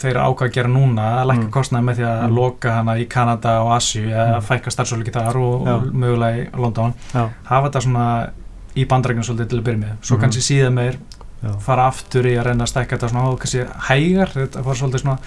þeir 0.00 0.20
ákvað 0.24 0.46
að 0.48 0.54
gera 0.56 0.72
núna 0.72 1.08
að 1.20 1.30
lækka 1.30 1.44
mm. 1.44 1.52
kostnaði 1.56 1.88
með 1.88 2.00
því 2.00 2.06
að 2.08 2.20
mm. 2.24 2.36
loka 2.40 2.76
hana 2.78 2.96
í 2.96 3.06
Kanada 3.14 3.56
og 3.66 3.72
Asju 3.76 4.04
eða 4.08 4.38
mm. 4.38 4.46
fækka 4.48 4.74
starfsóliki 4.74 5.14
þar 5.14 5.40
og, 5.40 5.68
og 5.74 5.88
mögulega 5.92 6.44
í 6.46 6.62
London 6.64 6.96
Já. 7.12 7.26
hafa 7.50 7.66
þetta 7.68 7.84
svona 7.86 8.06
í 8.76 8.86
bandrækjum 8.90 9.26
svolítið 9.26 9.48
til 9.48 9.58
að 9.58 9.64
byrja 9.68 9.80
með 9.80 9.94
svo 10.00 10.16
-hmm. 10.16 10.20
kannski 10.20 10.42
síðan 10.42 10.74
meir 10.74 10.98
Já. 11.40 11.54
fara 11.60 11.86
aftur 11.88 12.26
í 12.26 12.34
að 12.36 12.44
reyna 12.50 12.64
að 12.64 12.68
stækja 12.68 12.96
þetta 12.96 13.08
svona 13.08 13.36
kannski 13.36 13.64
hægar, 13.88 14.28
þetta 14.34 14.62
var 14.62 14.76
svolítið 14.76 15.00
svona 15.00 15.18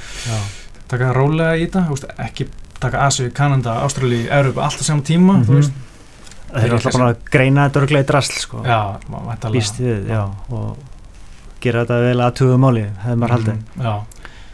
taka 0.88 1.14
rólega 1.14 1.56
í 1.58 1.66
þetta 1.66 2.14
ekki 2.18 2.48
taka 2.80 3.06
Asi, 3.08 3.30
Kanada, 3.32 3.80
Ástrali, 3.84 4.28
Európa 4.30 4.68
alltaf 4.68 4.86
saman 4.86 5.04
tíma 5.04 5.34
mm 5.34 5.44
-hmm. 5.44 5.72
þeir 6.54 6.66
eru 6.66 6.76
alltaf 6.76 6.94
búin 6.94 7.08
að 7.08 7.16
greina 7.32 7.68
þetta 7.68 7.82
örglega 7.82 8.04
í 8.04 8.08
drasl 8.08 8.40
sko. 8.40 8.64
já, 8.66 9.00
býst 9.52 9.80
við 9.80 10.10
já, 10.10 10.30
og 10.50 10.78
gera 11.62 11.86
þetta 11.86 12.00
vel 12.00 12.22
að 12.22 12.34
tuga 12.34 12.58
máli 12.58 12.86
hefði 13.04 13.16
maður 13.16 13.32
haldið 13.32 13.54
mm, 13.54 13.84
já. 13.84 13.94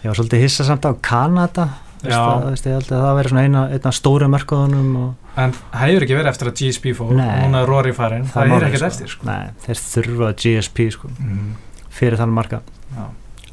ég 0.04 0.08
var 0.08 0.16
svolítið 0.16 0.42
hissa 0.42 0.64
samt 0.64 0.86
á 0.86 0.92
Kanada 1.02 1.70
Held 2.00 2.64
að 2.64 2.90
það 2.90 3.16
veri 3.18 3.32
svona 3.32 3.44
eina, 3.48 3.64
eina 3.76 3.92
stóru 3.96 4.30
mörkuðunum 4.32 4.92
En 5.40 5.54
það 5.56 5.82
hefur 5.84 6.06
ekki 6.06 6.18
verið 6.18 6.32
eftir 6.32 6.50
að 6.52 6.62
GSP 6.62 6.94
fór 6.96 7.12
núna 7.16 7.62
er 7.62 7.68
Rory 7.70 7.92
farin, 7.96 8.26
það, 8.28 8.54
það 8.54 8.56
er 8.56 8.68
ekkert 8.70 8.80
sko. 8.80 8.90
eftir 8.90 9.12
sko. 9.14 9.28
Nei, 9.30 9.50
þeir 9.66 9.82
þurfa 9.84 10.32
GSP 10.44 10.88
sko, 10.96 11.12
mm. 11.20 11.52
fyrir 12.00 12.20
þann 12.20 12.36
marka 12.36 12.62
Já. 12.96 13.06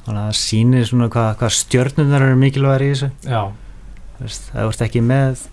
þannig 0.06 0.20
að 0.20 0.22
það 0.22 0.38
sýnir 0.40 0.88
svona 0.90 1.10
hvað 1.16 1.30
hva 1.42 1.52
stjörnunar 1.58 2.26
eru 2.28 2.40
mikilvægir 2.40 2.86
í 2.86 2.90
þessu 2.94 3.10
Já 3.26 3.42
veist, 4.20 4.50
Það 4.52 4.70
vart 4.70 4.84
ekki 4.86 5.04
með 5.04 5.46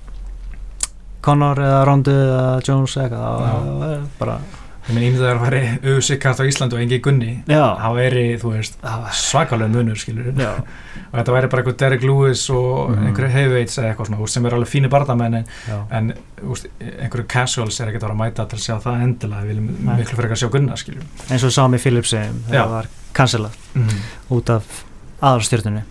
Conor 1.24 1.64
eða 1.64 1.84
Rondu 1.88 2.14
eða 2.14 2.48
Jones 2.68 2.98
eða 3.00 3.08
eitthvað 3.08 4.10
bara 4.20 4.38
Ég 4.84 4.96
minn 4.98 5.06
ímyndið 5.08 5.24
að 5.24 5.38
það 5.38 5.44
væri 5.46 5.60
auðvsikart 5.88 6.40
á 6.40 6.50
Íslandu 6.50 6.76
og 6.76 6.82
engi 6.84 6.98
gunni 7.04 7.34
þá 7.48 7.86
væri, 7.96 8.24
þú 8.42 8.50
veist, 8.52 8.74
svakalega 9.16 9.72
munur 9.72 10.00
skilur 10.00 10.34
og 10.34 11.14
þetta 11.14 11.36
væri 11.36 11.50
bara 11.54 11.62
eitthvað 11.64 11.78
Derek 11.80 12.04
Lewis 12.04 12.44
og 12.52 12.92
mm. 12.92 13.06
einhverju 13.08 13.30
heavyweights 13.32 13.78
eða 13.80 13.92
eitthvað 13.92 14.10
svona, 14.10 14.28
sem 14.34 14.48
er 14.50 14.56
alveg 14.58 14.72
fínir 14.74 14.92
barndamenn 14.92 15.38
en 15.40 16.10
úst, 16.44 16.68
einhverju 16.82 17.28
casuals 17.32 17.80
er 17.80 17.92
ekkert 17.92 18.04
að 18.04 18.10
vera 18.10 18.18
að 18.18 18.22
mæta 18.24 18.48
til 18.50 18.60
að 18.60 18.66
sjá 18.66 18.76
það 18.84 19.06
endilega. 19.06 19.44
Við 19.44 19.54
viljum 19.54 19.70
Nei. 19.88 19.94
miklu 20.02 20.18
fyrir 20.20 20.36
að 20.36 20.42
sjá 20.42 20.50
gunna 20.58 20.80
skilur 20.82 21.30
eins 21.30 21.46
og 21.48 21.54
Sami 21.56 21.80
Phillips 21.80 22.16
það 22.18 22.74
var 22.74 22.90
cancelað 23.16 23.56
mm. 23.78 24.02
út 24.36 24.52
af 24.52 24.82
aðalstjórnunni 25.22 25.86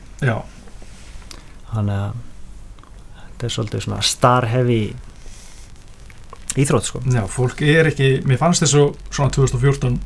þannig 1.72 1.96
að 1.96 2.20
þetta 3.22 3.48
er 3.48 3.56
svolítið 3.56 3.86
svona 3.86 4.02
star 4.04 4.48
heavy 4.52 4.82
íþrótt 6.58 6.88
sko. 6.88 7.02
Já, 7.12 7.22
fólk 7.30 7.62
er 7.64 7.92
ekki, 7.92 8.10
mér 8.28 8.40
fannst 8.40 8.64
þessu 8.64 8.88
svona 9.10 9.32
2014 9.34 9.98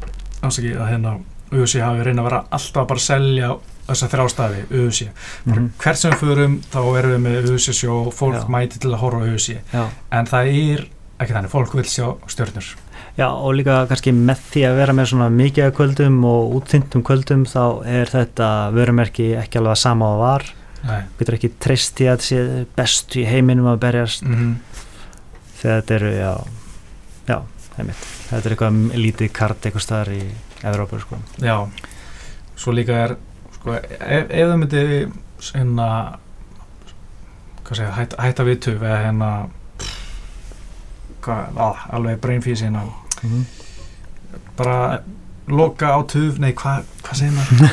afsaki 0.46 0.74
að 0.76 0.92
hérna 0.92 1.16
auðvitað 1.50 1.84
hafi 1.86 2.06
reynið 2.06 2.20
að 2.22 2.28
vera 2.28 2.42
alltaf 2.58 2.88
bara 2.90 3.00
að 3.00 3.06
selja 3.06 3.50
þessa 3.86 4.08
þrástafi, 4.10 4.62
auðvitað 4.70 5.10
mm 5.44 5.52
-hmm. 5.52 5.68
hvert 5.82 5.98
sem 5.98 6.10
við 6.10 6.24
förum 6.24 6.56
þá 6.72 6.80
erum 6.98 7.12
við 7.12 7.20
með 7.26 7.36
auðvitað 7.36 7.78
sjó, 7.80 7.94
fólk 8.10 8.40
Já. 8.40 8.48
mæti 8.48 8.78
til 8.78 8.90
að 8.90 9.00
horfa 9.02 9.22
auðvitað, 9.26 9.92
en 10.10 10.26
það 10.26 10.50
er 10.54 10.88
ekki 11.18 11.32
þannig, 11.32 11.50
fólk 11.50 11.74
vil 11.74 11.84
sjá 11.84 12.06
stjórnur 12.26 12.74
Já, 13.16 13.28
og 13.32 13.54
líka 13.56 13.86
kannski 13.88 14.12
með 14.12 14.40
því 14.50 14.62
að 14.68 14.76
vera 14.76 14.92
með 14.92 15.06
svona 15.08 15.28
mikið 15.32 15.70
kvöldum 15.72 16.24
og 16.28 16.56
útþyndum 16.58 17.02
kvöldum 17.02 17.46
þá 17.48 17.86
er 17.88 18.10
þetta 18.12 18.48
vörumerki 18.76 19.30
ekki 19.40 19.58
alveg 19.58 19.78
sama 19.80 20.10
að 20.12 20.18
var. 20.20 20.44
Getur 21.16 21.34
ekki 21.38 21.50
treyst 21.56 22.00
í 22.04 22.10
að 22.10 22.18
það 22.18 22.26
sé 22.26 22.66
bestu 22.76 23.22
í 23.22 23.24
heiminum 23.24 23.70
að 23.72 23.80
berjast. 23.86 24.22
Mm 24.22 24.36
-hmm 24.36 24.76
þegar 25.60 25.80
þetta 25.80 25.94
eru 25.98 26.12
já, 26.14 26.32
já, 27.28 27.38
heimitt 27.76 28.06
þetta 28.28 28.42
er 28.42 28.54
eitthvað 28.54 29.00
lítið 29.04 29.32
kart 29.36 29.66
eitthvað 29.66 29.86
staðar 29.86 30.12
í 30.16 30.22
Evrópa 30.66 30.98
sko. 31.02 31.18
Já, 31.42 31.56
svo 32.56 32.72
líka 32.74 32.96
er 33.06 33.16
sko, 33.58 33.76
ef, 33.76 34.30
ef 34.30 34.48
það 34.48 34.56
myndi 34.62 34.84
svona 35.42 35.90
hvað 37.66 37.80
segja, 37.80 37.92
hætta, 37.96 38.22
hætta 38.22 38.46
við 38.46 38.62
töf 38.66 38.80
eða 38.86 39.02
hérna 39.02 39.30
hvað, 41.26 41.60
á, 41.60 41.68
alveg 41.98 42.20
brainfísi 42.22 42.66
hérna 42.68 42.86
mm 42.86 43.28
-hmm. 43.30 43.44
bara 44.56 45.00
loka 45.46 45.94
á 45.94 46.00
töf, 46.06 46.38
nei 46.38 46.52
hvað 46.52 46.84
hva 47.02 47.14
segir 47.14 47.32
maður? 47.32 47.70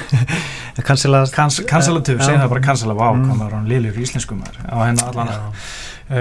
Kansela 0.87 1.25
Kansela 1.33 2.01
töf, 2.01 2.21
segir 2.21 2.39
það 2.39 2.49
bara 2.49 2.61
kansela, 2.61 2.93
vá, 2.93 3.13
mm. 3.13 3.25
hvað 3.25 3.37
maður 3.37 3.57
á 3.57 3.59
liðlur 3.69 3.97
í 3.97 4.05
íslenskum 4.05 4.43
á 4.43 4.77
hérna 4.85 5.07
allan 5.09 5.27
að 5.27 5.41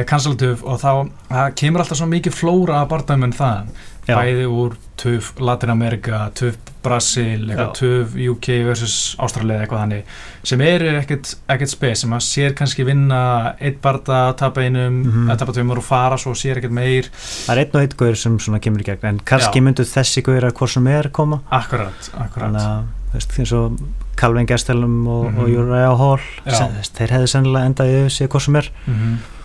kansaltöf 0.08 0.62
eh, 0.62 0.68
og 0.68 0.80
þá 0.82 1.52
kemur 1.58 1.84
alltaf 1.84 2.00
svo 2.00 2.10
mikið 2.10 2.36
flóra 2.36 2.82
að 2.82 2.92
barndæminn 2.92 3.34
það 3.36 3.72
Já. 4.02 4.16
bæði 4.18 4.46
úr 4.50 4.72
töf 4.98 5.30
Latinamerika, 5.38 6.24
töf 6.34 6.56
Brasil 6.82 7.52
töf 7.78 8.16
UK 8.18 8.48
vs. 8.66 8.94
Ástralja 9.22 9.60
eitthvað 9.62 9.82
þannig 9.84 10.14
sem 10.50 10.62
eru 10.66 10.88
ekkert, 10.98 11.34
ekkert 11.54 11.70
spes 11.70 12.02
sem 12.02 12.14
að 12.16 12.24
sér 12.26 12.56
kannski 12.58 12.86
vinna 12.86 13.20
eitt 13.62 13.78
barnda 13.84 14.32
tapa 14.38 14.64
einum 14.64 14.96
mm 15.02 15.12
-hmm. 15.12 15.36
tapa 15.38 15.54
tveimur 15.54 15.78
og 15.78 15.86
fara 15.86 16.18
svo 16.18 16.34
sér 16.34 16.58
ekkert 16.58 16.74
meir 16.74 17.10
Það 17.14 17.54
er 17.54 17.60
einn 17.62 17.76
og 17.76 17.82
eitt 17.82 17.96
gaur 17.96 18.14
sem 18.16 18.38
kemur 18.38 18.80
í 18.80 18.88
gegn 18.90 19.06
en 19.06 19.20
kannski 19.24 19.58
Já. 19.58 19.62
myndu 19.62 19.84
þessi 19.84 20.22
gaur 20.22 20.44
að 20.44 20.54
hvort 20.58 20.70
sem 20.70 20.86
er 20.86 21.08
koma 21.08 21.40
Akkurat, 21.50 22.10
akkurat 22.18 22.50
Þannig 22.50 22.62
að 22.62 23.38
eins 23.38 23.52
og 23.52 23.78
Calvin 24.16 24.46
Gestelum 24.46 25.06
og, 25.06 25.32
mm 25.32 25.38
-hmm. 25.38 25.96
Hall 25.96 26.20
sem, 26.50 26.68
þeir 26.96 27.10
hefðu 27.10 27.26
sennilega 27.26 27.66
endaði 27.66 28.10
sér 28.10 28.28
hvort 28.28 28.42
sem 28.42 28.56
er 28.56 28.72
mm 28.86 28.94
-hmm 28.94 29.41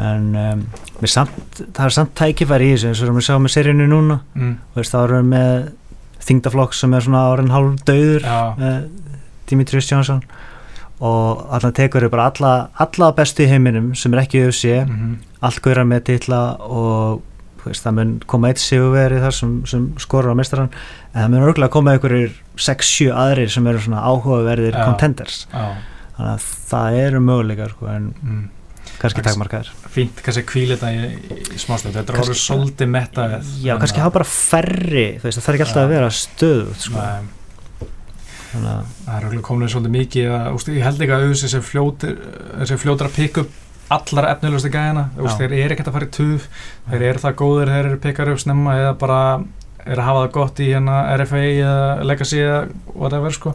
en 0.00 0.36
um, 0.36 0.62
samt, 1.04 1.62
það 1.76 1.84
er 1.84 1.94
samt 1.96 2.14
tækifæri 2.16 2.70
í 2.70 2.76
þessu 2.76 2.88
eins 2.88 3.02
og 3.04 3.16
við 3.18 3.26
sáum 3.26 3.42
með 3.44 3.54
seríunu 3.56 3.88
núna 3.90 4.20
mm. 4.34 4.52
veist, 4.76 4.94
þá 4.94 5.02
erum 5.02 5.18
við 5.18 5.32
með 5.34 5.66
þingdaflokk 6.22 6.76
sem 6.76 6.94
er 6.96 7.04
svona 7.04 7.24
árin 7.28 7.52
hálf 7.52 7.82
döður 7.88 8.28
uh, 8.28 8.70
Dimitrius 9.50 9.90
Jónsson 9.90 10.22
og 11.02 11.42
þarna 11.50 11.72
tekur 11.76 12.06
við 12.06 12.14
bara 12.14 12.30
alla, 12.30 12.52
alla 12.80 13.10
bestu 13.16 13.44
í 13.44 13.50
heiminum 13.50 13.90
sem 13.98 14.14
er 14.14 14.22
ekki 14.22 14.46
UFC 14.46 14.70
mm 14.70 14.94
-hmm. 14.94 15.12
allt 15.40 15.60
góðra 15.64 15.84
með 15.84 16.04
tilla 16.08 16.40
og 16.62 17.22
veist, 17.64 17.84
það 17.84 17.98
mun 17.98 18.14
koma 18.26 18.48
eitt 18.48 18.62
sigurveri 18.62 19.20
þar 19.20 19.36
sem, 19.36 19.52
sem 19.66 19.90
skorur 19.98 20.32
á 20.32 20.36
mestarann 20.38 20.72
en 21.12 21.20
það 21.20 21.30
mun 21.34 21.48
örgulega 21.50 21.74
koma 21.74 21.92
einhverjir 21.92 22.32
6-7 22.56 23.12
aðrir 23.12 23.50
sem 23.50 23.66
eru 23.66 23.78
svona 23.78 24.06
áhugaverðir 24.06 24.78
ja. 24.78 24.86
contenders 24.86 25.46
ja. 25.52 25.68
þannig 26.16 26.32
að 26.32 26.50
það 26.70 26.98
eru 27.02 27.20
möguleikar 27.20 27.76
sko, 27.76 27.86
en 27.86 28.14
mm 28.22 28.42
kannski 29.02 29.24
takmarkaður 29.26 29.70
fínt, 29.92 30.20
kannski 30.24 30.44
kvíla 30.48 30.78
þetta 30.78 30.90
í, 30.94 31.38
í 31.56 31.60
smástöð 31.60 31.98
þetta 31.98 32.14
er 32.14 32.20
orðið 32.22 32.40
svolítið 32.42 32.92
metta 32.92 33.28
já, 33.62 33.74
kannski 33.80 34.02
hafa 34.02 34.16
bara 34.18 34.28
færri 34.28 35.06
veist, 35.22 35.38
það 35.38 35.46
þarf 35.46 35.56
ekki 35.56 35.66
alltaf 35.66 35.82
að 35.82 35.94
vera 35.94 36.10
stöð 36.18 36.70
sko. 36.84 37.06
það 38.52 39.16
er 39.16 39.26
okkur 39.30 39.44
komin 39.48 39.72
svolítið 39.72 39.96
mikið 39.96 40.36
að, 40.38 40.46
úst, 40.58 40.70
ég 40.72 40.86
held 40.86 41.02
ekki 41.02 41.16
að 41.16 41.26
auðvitað 41.26 41.42
þessi 41.42 41.64
fljótir 41.70 42.78
fljótir 42.84 43.10
að 43.10 43.18
pikka 43.18 43.46
upp 43.46 43.58
allar 43.92 44.30
efnilegustu 44.30 44.70
gæðina, 44.72 45.08
þeir 45.36 45.52
eru 45.52 45.74
ekkert 45.74 45.90
að 45.90 45.96
fara 45.98 46.06
í 46.06 46.12
tuf 46.16 46.46
þeir 46.88 47.02
eru 47.10 47.22
það 47.26 47.34
góðir, 47.42 47.72
þeir 47.74 47.88
eru 47.90 47.98
pikkar 48.06 48.30
upp 48.32 48.40
snemma 48.40 48.76
eða 48.78 48.94
bara 49.02 49.18
er 49.82 49.98
að 49.98 50.06
hafa 50.06 50.22
það 50.22 50.32
gott 50.36 50.62
í 50.62 50.68
hérna 50.70 51.00
RFA 51.18 51.42
eða 51.42 52.06
Legacy 52.06 52.40
eða 52.40 52.60
whatever 52.94 53.34
sko. 53.34 53.52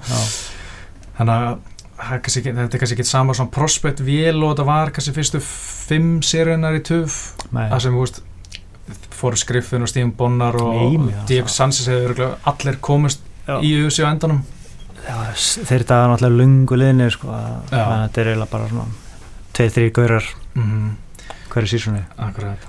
Þannig 1.17 1.33
að 1.33 1.76
Kannski, 1.97 2.43
þetta 2.45 2.67
er 2.67 2.81
kannski 2.81 2.93
ekki 2.93 3.09
sama 3.09 3.33
svona 3.33 3.49
prospect 3.49 4.03
vél 4.05 4.43
og 4.43 4.51
þetta 4.51 4.65
var 4.67 4.91
kannski 4.93 5.15
fyrstu 5.15 5.39
fimm 5.41 6.19
sériunar 6.21 6.77
í 6.77 6.83
tuf 6.85 7.15
það 7.49 7.79
sem, 7.81 7.95
þú 7.95 8.03
veist, 8.03 8.19
fór 9.17 9.37
Skriffin 9.39 9.81
og 9.81 9.89
Stífn 9.89 10.11
Bonnar 10.17 10.59
og 10.61 11.09
Diego 11.27 11.49
Sanchez 11.49 11.89
hefur 11.89 12.37
allir 12.47 12.77
komist 12.83 13.23
Já. 13.47 13.57
í 13.63 13.73
USA 13.81 14.07
á 14.07 14.13
endanum. 14.13 14.43
Já, 15.07 15.17
þeir 15.39 15.75
eru 15.79 15.87
það 15.87 16.05
náttúrulega 16.11 16.37
lungu 16.41 16.77
liðni 16.77 17.09
sko, 17.15 17.33
þetta 17.71 18.21
er 18.21 18.29
eiginlega 18.31 18.51
bara 18.51 18.69
svona 18.71 18.87
tveið, 19.57 19.73
þrý 19.77 19.87
gaurar 19.95 20.29
mm 20.53 20.63
-hmm. 20.63 20.89
hverju 21.53 21.71
sísunni 21.71 22.03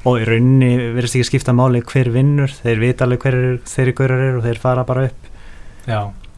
og 0.05 0.21
í 0.21 0.25
rauninni 0.29 0.71
verðist 0.95 1.19
ekki 1.19 1.31
skipta 1.33 1.53
máli 1.53 1.83
hver 1.83 2.13
vinnur, 2.15 2.49
þeir 2.63 2.79
vita 2.81 3.05
alveg 3.05 3.21
hverju 3.27 3.59
þeirri 3.67 3.93
gaurar 3.93 4.25
eru 4.29 4.39
og 4.39 4.45
þeir 4.45 4.59
fara 4.59 4.85
bara 4.85 5.05
upp. 5.05 5.29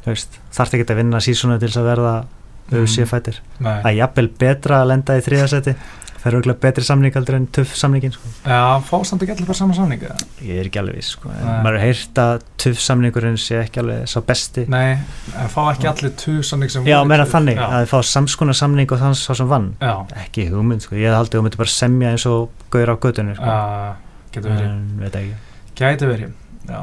Þarf 0.04 0.74
ekki 0.74 0.92
að 0.92 0.96
vinna 0.96 1.20
sísunni 1.20 1.58
til 1.58 1.68
þess 1.68 1.82
að 1.82 1.90
verða 1.92 2.14
auðvitað 2.70 3.00
mm. 3.02 3.10
fættir 3.10 3.40
er 3.80 3.96
jafnvel 3.96 4.28
betra 4.40 4.82
að 4.82 4.92
lenda 4.92 5.16
í 5.18 5.24
þriðasetti 5.26 5.76
það 6.20 6.28
er 6.28 6.36
auðvitað 6.36 6.58
betri 6.60 6.84
samning 6.84 7.16
aldrei 7.16 7.36
en 7.38 7.46
tuff 7.54 7.72
samningin 7.78 8.12
sko. 8.12 8.30
Já, 8.44 8.58
samt 9.08 9.24
ekki 9.24 9.34
allir 9.34 9.48
bara 9.48 9.56
saman 9.56 9.78
samning 9.78 10.04
Ég 10.44 10.60
er 10.60 10.68
ekki 10.68 10.80
alveg 10.82 10.98
viss 11.00 11.14
sko. 11.16 11.32
maður 11.32 11.78
er 11.78 11.84
heyrt 11.86 12.20
að 12.20 12.44
tuff 12.60 12.82
samningurinn 12.84 13.40
sé 13.40 13.62
ekki 13.62 13.80
alveg 13.80 14.04
svo 14.10 14.22
besti 14.28 14.66
Nei, 14.70 15.00
fá 15.54 15.60
ekki 15.70 15.88
allir 15.90 16.14
tuff 16.20 16.44
samning 16.50 16.72
sem 16.72 16.88
Já, 16.88 16.98
meina 17.08 17.24
þannig, 17.28 17.56
Já. 17.56 17.66
að 17.70 17.86
þið 17.86 17.92
fá 17.94 18.12
samskona 18.12 18.56
samning 18.60 18.92
og 18.92 19.02
þannig 19.02 19.22
svo 19.22 19.40
sem 19.40 19.50
vann 19.50 19.72
Já. 19.80 19.94
ekki 20.26 20.48
hugmynd, 20.52 20.84
sko. 20.84 21.00
ég 21.00 21.16
að 21.16 21.32
þú 21.32 21.44
myndir 21.46 21.64
bara 21.64 21.76
semja 21.78 22.14
eins 22.14 22.28
og 22.28 22.64
gauðra 22.74 23.00
á 23.00 23.02
gödunni 23.06 23.36
sko. 23.40 23.58
Getur 24.36 24.58
verið 24.60 25.30
Getur 25.80 26.12
verið, 26.12 26.34
já 26.68 26.82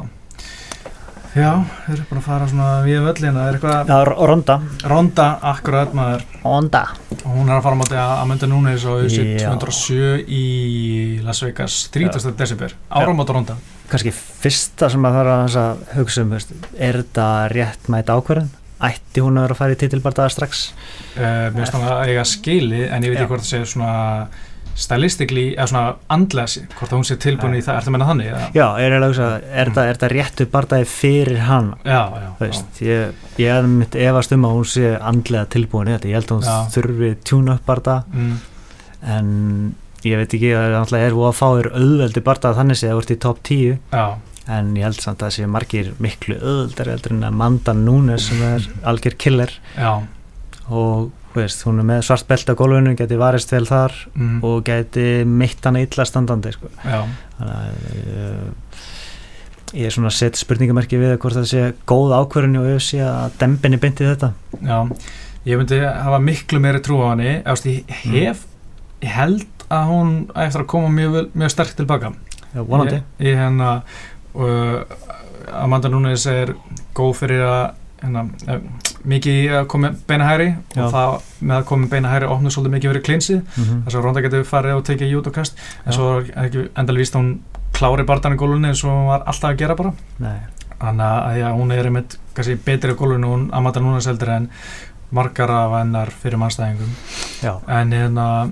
Já, 1.38 1.52
við 1.86 1.92
erum 1.94 2.06
búin 2.10 2.18
að 2.18 2.26
fara 2.26 2.46
svona 2.50 2.68
við 2.82 3.04
völlina, 3.06 3.34
það 3.36 3.48
er 3.48 3.58
eitthvað 3.58 3.90
Já, 3.92 3.98
Ronda 4.30 4.56
Ronda, 4.90 5.26
akkurat 5.52 5.92
maður. 5.94 6.24
Ronda 6.42 6.82
og 7.18 7.26
hún 7.36 7.52
er 7.52 7.58
að 7.60 7.66
fara 7.68 7.78
á 7.78 7.82
móti 7.82 8.00
að 8.02 8.24
mynda 8.32 8.50
núna 8.50 8.74
eins 8.74 8.86
og 8.90 9.04
þessi 9.04 9.26
207 9.44 10.24
í 10.34 10.46
Las 11.28 11.44
Vegas 11.46 11.78
30. 11.94 12.34
desember, 12.40 12.74
áramóta 12.90 13.38
Ronda 13.38 13.58
Kanski 13.92 14.16
fyrsta 14.18 14.90
sem 14.92 15.06
að 15.06 15.20
það 15.20 15.30
er 15.30 15.62
að 15.62 15.86
hugsa 16.00 16.26
um, 16.26 16.34
er 16.34 17.02
þetta 17.04 17.30
rétt 17.54 17.92
mæta 17.94 18.18
ákverðin? 18.18 18.50
Ætti 18.88 19.24
hún 19.26 19.38
að 19.38 19.46
vera 19.48 19.56
að 19.56 19.62
fara 19.62 19.78
í 19.78 19.82
titilbardaða 19.84 20.34
strax? 20.34 20.68
Uh, 21.14 21.22
mér 21.22 21.62
finnst 21.62 21.78
það 21.78 21.88
að 21.94 22.12
eiga 22.12 22.26
skili 22.34 22.82
en 22.90 23.06
ég 23.06 23.14
veit 23.14 23.22
ekki 23.22 23.32
hvort 23.36 23.46
það 23.46 23.54
sé 23.54 23.62
svona 23.76 23.94
stylistikli, 24.78 25.46
eða 25.56 25.68
svona 25.72 25.94
andlega 26.14 26.66
hvort 26.78 26.94
hún 26.94 27.06
sé 27.08 27.18
tilbúin 27.22 27.58
í 27.58 27.64
það, 27.66 27.80
ertu 27.80 27.90
að 27.90 27.96
menna 27.96 28.10
þannig? 28.12 28.30
Eða? 28.30 28.50
Já, 28.54 28.68
er 28.78 29.72
þetta 29.74 30.10
mm. 30.10 30.14
réttu 30.14 30.48
barndagi 30.54 30.90
fyrir 30.92 31.42
hann 31.48 31.72
já, 31.82 32.04
já, 32.22 32.28
Veist, 32.42 32.70
já. 32.78 32.92
ég, 32.92 33.26
ég 33.42 33.56
er 33.56 33.72
mitt 33.72 33.98
efast 34.08 34.36
um 34.38 34.46
að 34.48 34.56
hún 34.60 34.70
sé 34.76 34.94
andlega 34.98 35.50
tilbúin 35.56 35.90
í 35.90 35.96
þetta, 35.96 36.12
ég 36.12 36.20
held 36.20 36.32
að 36.32 36.38
hún 36.38 36.48
já. 36.48 36.56
þurfi 36.78 37.12
tjúna 37.26 37.58
upp 37.58 37.68
barndag 37.72 38.14
mm. 38.14 38.38
en 39.18 39.36
ég 40.06 40.22
veit 40.22 40.38
ekki 40.38 40.54
að 40.54 40.78
það 40.92 41.04
er 41.08 41.18
að 41.18 41.36
fá 41.40 41.46
þér 41.48 41.70
auðveldi 41.74 42.26
barndag 42.30 42.58
þannig 42.60 42.78
að 42.78 42.86
það 42.86 42.98
vart 43.02 43.14
í 43.14 43.22
top 43.26 43.44
10 43.50 43.78
en 44.48 44.74
ég 44.78 44.88
held 44.88 45.02
samt 45.02 45.22
að 45.22 45.28
það 45.28 45.36
séu 45.36 45.50
margir 45.52 45.94
miklu 46.04 46.38
eldur 46.40 47.16
en 47.16 47.26
Amanda 47.28 47.74
Nunes 47.76 48.30
sem 48.30 48.44
er 48.48 48.68
algjör 48.88 49.18
killer 49.20 49.52
Já. 49.76 50.06
og 50.70 51.10
veist, 51.38 51.64
hún 51.68 51.82
er 51.82 51.88
með 51.88 52.04
svart 52.08 52.28
belt 52.30 52.50
á 52.52 52.54
gólfinu, 52.58 52.94
geti 52.98 53.20
varist 53.20 53.52
vel 53.54 53.66
þar 53.70 53.96
mm. 54.14 54.38
og 54.48 54.64
geti 54.68 55.08
mitt 55.28 55.66
hana 55.66 55.84
illa 55.86 56.06
standandi 56.08 56.54
sko. 56.56 56.72
þannig 56.82 57.48
að 57.48 57.80
uh, 58.14 58.84
ég 59.76 59.90
er 59.90 59.96
svona 59.96 60.12
að 60.12 60.18
setja 60.18 60.42
spurningamerki 60.42 61.00
við 61.02 61.18
hvort 61.22 61.38
það 61.38 61.50
sé 61.52 61.64
góð 61.90 62.14
ákverðinu 62.18 62.64
og 62.64 62.84
sé 62.84 63.02
að 63.04 63.36
dembinni 63.42 63.80
byndi 63.82 64.08
þetta. 64.08 64.32
Já, 64.62 64.78
ég 65.50 65.60
myndi 65.60 65.82
hafa 65.84 66.22
miklu 66.24 66.62
meiri 66.64 66.84
trú 66.86 67.02
á 67.04 67.12
hann 67.12 67.26
ég 67.26 67.98
hef, 68.06 68.46
ég 69.04 69.14
held 69.18 69.68
að 69.68 69.90
hún 69.92 70.14
eftir 70.32 70.64
að 70.64 70.70
koma 70.72 70.92
mjög, 70.94 71.18
mjög 71.36 71.52
sterk 71.52 71.76
tilbaka 71.76 72.14
Já, 72.54 72.62
vonandi. 72.64 73.02
Ég, 73.20 73.28
ég 73.28 73.42
hérna 73.42 73.74
uh, 74.38 74.80
Amanda 75.58 75.92
Nunes 75.92 76.26
er 76.32 76.54
góð 76.96 77.14
fyrir 77.22 77.44
að 77.44 77.66
hérna, 78.02 78.24
uh, 78.48 78.60
mikið 79.08 79.56
að 79.62 79.68
koma 79.74 79.92
beina 80.08 80.28
hæri 80.28 80.48
Já. 80.76 80.82
og 80.84 80.92
það 80.96 81.14
með 81.42 81.56
að 81.58 81.66
koma 81.72 81.88
beina 81.92 82.12
hæri 82.12 82.30
opnur 82.34 82.54
svolítið 82.56 82.76
mikið 82.76 82.92
verið 82.94 83.06
klinsið. 83.08 83.40
Mm 83.44 83.64
-hmm. 83.64 83.84
þess 83.86 83.96
að 83.96 84.04
Ronda 84.04 84.22
getur 84.22 84.44
farið 84.44 84.76
og 84.76 84.84
tekið 84.84 85.14
jút 85.16 85.28
og 85.28 85.34
kast. 85.34 85.58
En 85.86 85.94
svo 85.94 86.20
er 86.20 86.32
ekki 86.46 86.70
endal 86.76 86.98
víst 86.98 87.16
að 87.16 87.22
hún 87.22 87.40
klári 87.74 88.06
barndan 88.06 88.34
í 88.34 88.38
gólunni 88.38 88.68
eins 88.68 88.84
og 88.84 88.92
hún 88.92 89.08
var 89.08 89.24
alltaf 89.26 89.52
að 89.52 89.58
gera 89.58 89.76
bara. 89.76 89.94
Þannig 90.78 91.06
að 91.06 91.38
já, 91.38 91.48
hún 91.54 91.72
er 91.72 91.86
einmitt 91.86 92.18
kannski 92.36 92.56
betri 92.56 92.92
í 92.92 92.96
gólunni 92.96 93.28
hún 93.28 93.50
Amanda 93.54 93.80
Nunes 93.80 94.06
heldur 94.06 94.30
en 94.30 94.50
margar 95.12 95.50
af 95.50 95.72
hennar 95.80 96.10
fyrir 96.12 96.38
mannstæðingum 96.38 96.96
en 97.68 97.92
hérna 97.92 98.52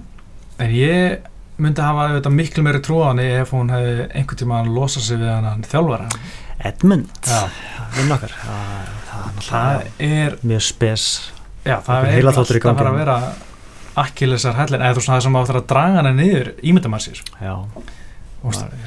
en 0.59 0.71
ég 0.71 1.19
myndi 1.57 1.83
hafa 1.83 2.07
þetta 2.15 2.31
miklu 2.31 2.63
meiri 2.63 2.81
trúan 2.83 3.19
ef 3.19 3.53
hún 3.55 3.71
hefði 3.71 4.07
einhvern 4.07 4.39
tíma 4.41 4.61
að 4.61 4.73
losa 4.75 5.03
sig 5.03 5.19
við 5.19 5.31
hann 5.31 5.63
þjálfara. 5.67 6.09
Edmund 6.65 7.29
vinn 7.95 8.15
okkar. 8.15 8.37
Það, 8.43 8.93
það, 9.09 9.41
það 9.49 10.07
er 10.11 10.37
mjög 10.43 10.63
spes. 10.69 11.09
Já, 11.65 11.79
það 11.85 12.07
er 12.11 12.29
alltaf 12.29 12.55
að 12.55 12.65
fara 12.65 12.91
að 12.91 13.01
vera 13.01 13.19
akkilessar 13.99 14.55
hellin 14.59 14.83
eða 14.83 14.95
þú 14.95 15.01
veist 15.01 15.11
það 15.11 15.25
sem 15.25 15.37
áttur 15.39 15.59
að 15.59 15.67
draga 15.71 15.99
hana 15.99 16.13
niður 16.15 16.51
ímyndum 16.67 16.95
að 16.97 17.05
sér 17.05 17.21
já, 17.41 17.53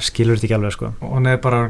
skilur 0.05 0.37
þetta 0.37 0.47
ekki 0.47 0.57
alveg 0.59 0.75
sko. 0.75 0.91
og 1.01 1.13
hún 1.17 1.29
er 1.31 1.39
bara 1.41 1.61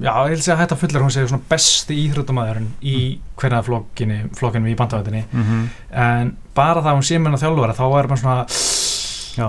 já, 0.00 0.12
ég 0.12 0.34
vil 0.34 0.40
segja 0.40 0.56
að 0.56 0.62
þetta 0.62 0.78
fullar 0.82 1.04
hún 1.04 1.14
séu 1.14 1.30
svona 1.30 1.48
besti 1.50 1.98
íþrjóttamæðurinn 2.04 2.68
í 2.80 2.96
mm. 2.96 3.30
hverja 3.40 3.62
flokkinni 3.66 4.18
flokkinu 4.38 4.70
í 4.70 4.76
bandavöldinni 4.78 5.24
mm 5.26 5.46
-hmm. 5.48 5.64
en 6.06 6.36
bara 6.54 6.82
það 6.82 7.00
hún 7.00 7.08
sé 7.08 7.18
hann 7.18 7.34
að 7.34 7.42
þjálfara 7.44 7.78
þá 7.80 7.86
er 7.98 8.12
bara 8.12 8.20
svona 8.22 8.38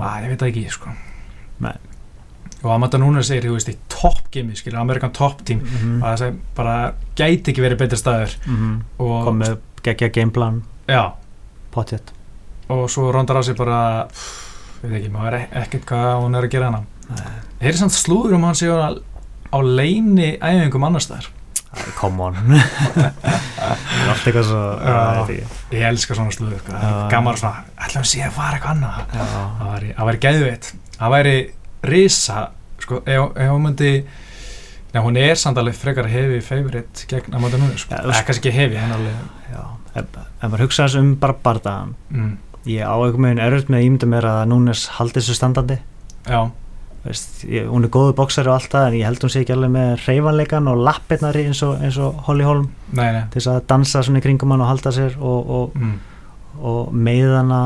að 0.02 0.24
ég 0.24 0.30
veit 0.30 0.40
það 0.40 0.50
ekki 0.50 0.70
sko. 0.74 0.96
Nei. 1.60 1.78
Og 2.66 2.74
Amanda 2.74 2.98
þú 2.98 3.54
veist, 3.54 3.70
í 3.70 3.78
toppgimi 3.90 4.56
skilur, 4.58 4.80
Amerikan 4.82 5.14
Top 5.14 5.46
Team. 5.46 5.60
Mm 5.60 5.68
-hmm. 5.68 6.04
að 6.04 6.20
það 6.20 6.36
bara 6.56 6.94
gæti 7.16 7.52
ekki 7.52 7.62
verið 7.62 7.78
betur 7.78 7.98
staður. 7.98 8.36
Mm 8.46 8.56
-hmm. 8.56 8.84
og 9.04 9.26
komið 9.28 9.58
gegja 9.84 10.10
gameplan 10.10 10.64
já, 10.88 11.14
potjett 11.72 12.14
og 12.74 12.90
svo 12.90 13.12
rondar 13.12 13.38
á 13.38 13.44
sig 13.44 13.56
bara 13.58 14.08
pff, 14.10 14.82
veit 14.82 15.00
ekki, 15.00 15.12
maður 15.14 15.38
er 15.38 15.48
ekkert 15.64 15.86
hvað 15.86 16.22
hún 16.24 16.36
er 16.36 16.48
að 16.48 16.54
gera 16.56 16.66
hana. 16.66 16.84
Það 17.60 17.68
er 17.70 17.78
samt 17.78 17.94
slúður 17.94 18.34
um 18.34 18.44
hann 18.44 18.58
séu 18.58 18.74
á, 18.74 18.90
á 19.54 19.58
leini 19.62 20.38
æfingum 20.42 20.88
annar 20.88 21.02
staðar? 21.02 21.30
Come 22.00 22.24
on. 22.24 22.36
Svo 24.16 24.62
já, 24.80 25.26
ég 25.72 25.84
elskar 25.90 26.16
svona 26.16 26.32
sluðu 26.32 26.58
sko. 26.62 26.72
gammar 27.12 27.38
svona, 27.38 27.66
ætlum 27.78 28.06
að 28.06 28.10
sé 28.10 28.24
að 28.24 28.36
fara 28.38 28.58
eitthvað 28.58 28.72
annað. 28.72 28.96
Það 29.98 30.10
væri 30.10 30.22
gæðveit 30.26 30.72
það 30.96 31.16
væri 31.16 31.36
risa 31.90 32.50
sko, 32.82 33.02
ef 33.06 33.50
hún 33.50 33.68
myndi 33.70 33.96
Nei, 34.96 35.02
hún 35.04 35.18
er 35.20 35.36
samt 35.36 35.58
alveg 35.60 35.76
frekar 35.76 36.08
hefi 36.08 36.38
favorite 36.40 37.04
gegn 37.12 37.34
móta 37.44 37.58
núni, 37.60 37.76
sko. 37.76 37.98
eða 37.98 38.22
kannski 38.24 38.48
ekki 38.48 38.56
hefi 38.56 38.78
en 38.80 38.94
alveg 38.96 39.16
ef 39.96 40.46
maður 40.46 40.66
hugsaðs 40.66 40.96
um 41.00 41.10
bara 41.20 41.36
bardaðan 41.44 41.96
mm. 42.12 42.30
ég 42.72 42.88
á 42.88 42.96
einhvern 42.96 43.28
veginn 43.28 43.42
erfitt 43.44 43.72
með 43.72 43.82
að 43.82 43.88
ímynda 43.90 44.10
mér 44.12 44.28
að 44.32 44.40
núnes 44.54 44.86
haldi 44.96 45.20
þessu 45.20 45.36
standandi 45.40 45.82
já 46.28 46.40
Veist, 47.06 47.44
ég, 47.46 47.68
hún 47.70 47.86
er 47.86 47.92
góðu 47.94 48.16
bóksari 48.18 48.50
og 48.50 48.56
allt 48.56 48.72
það 48.74 48.88
en 48.88 48.96
ég 48.98 49.06
held 49.06 49.22
hún 49.22 49.30
sé 49.30 49.44
ekki 49.44 49.54
alveg 49.54 49.74
með 49.76 49.92
reyfanleikan 50.08 50.70
og 50.72 50.80
lappirnari 50.88 51.44
eins 51.46 51.60
og, 51.68 51.76
eins 51.86 52.00
og 52.02 52.24
Holly 52.26 52.48
Holm 52.48 52.64
nei, 52.98 53.12
nei. 53.14 53.20
til 53.30 53.38
þess 53.38 53.52
að 53.52 53.60
dansa 53.70 54.02
svona 54.08 54.24
í 54.24 54.26
kringum 54.26 54.56
hann 54.56 54.64
og 54.66 54.72
halda 54.72 54.94
sér 54.96 55.20
og, 55.20 55.52
og, 55.60 55.76
mm. 55.78 55.92
og 56.72 56.96
meðana 56.98 57.60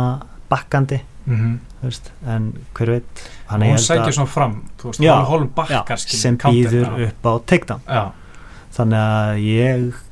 bakkandi 0.51 0.99
mm 0.99 1.37
-hmm. 1.37 1.55
Veist, 1.81 2.11
en 2.27 2.51
hver 2.77 2.93
veit 2.95 3.23
hún 3.49 3.79
sækir 3.79 4.15
svona 4.15 4.29
fram 4.29 4.59
veist, 4.83 5.01
já, 5.03 5.13
Holm 5.29 5.49
bakkar 5.55 5.97
já, 5.97 6.11
sem 6.11 6.37
býður 6.37 7.07
upp 7.07 7.29
á 7.29 7.33
teikta 7.49 7.79
þannig 8.75 8.99
að 8.99 9.43
ég 9.43 10.05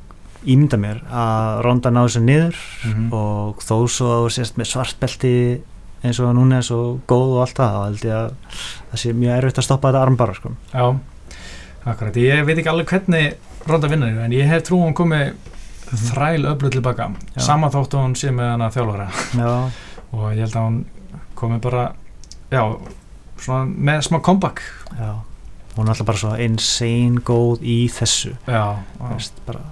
ímynda 0.48 0.78
mér 0.80 1.02
að 1.10 1.62
ronda 1.66 1.90
náðu 1.92 2.14
sér 2.14 2.24
niður 2.24 2.60
mm 2.84 2.92
-hmm. 2.92 3.08
og 3.12 3.62
þó 3.64 3.76
svo 3.90 4.12
sést 4.32 4.56
með 4.56 4.70
svartbelti 4.72 5.34
eins 6.02 6.20
og 6.22 6.34
núna 6.36 6.60
er 6.60 6.66
svo 6.66 7.00
góð 7.10 7.34
og 7.34 7.40
allt 7.42 7.58
það 7.58 7.74
þá 7.74 7.84
held 7.84 8.04
ég 8.04 8.14
að 8.14 8.30
það 8.90 9.00
sé 9.02 9.12
mjög 9.12 9.36
erfitt 9.36 9.58
að 9.58 9.64
stoppa 9.66 9.88
þetta 9.88 10.02
armbara 10.02 10.34
sko. 10.34 10.52
Já, 10.72 10.84
akkurat, 11.84 12.16
ég 12.16 12.44
veit 12.46 12.58
ekki 12.58 12.70
alveg 12.70 12.92
hvernig 12.92 13.34
ronda 13.66 13.90
vinnar 13.90 14.20
en 14.24 14.32
ég 14.32 14.46
hef 14.46 14.62
trú 14.68 14.78
hún 14.84 14.94
komið 14.94 15.32
mhm. 15.32 16.04
þræl 16.04 16.46
öflut 16.52 16.72
tilbaka, 16.72 17.10
saman 17.36 17.74
þóttu 17.74 17.98
hún 17.98 18.14
sé 18.16 18.30
með 18.30 18.54
hana 18.54 18.70
þjálfara. 18.70 19.10
Og 20.08 20.30
ég 20.32 20.40
held 20.40 20.54
að 20.56 20.64
hún 20.64 20.84
komið 21.38 21.62
bara 21.64 21.86
já, 22.52 22.62
með 23.88 24.04
smá 24.08 24.20
comeback. 24.24 24.62
Já, 24.98 25.12
hún 25.76 25.86
er 25.86 25.92
alltaf 25.94 26.08
bara 26.08 26.22
svo 26.22 26.34
insane 26.42 27.22
góð 27.26 27.62
í 27.62 27.78
þessu. 27.94 28.34
Já, 28.48 28.64
Vist, 29.14 29.38
bara 29.46 29.62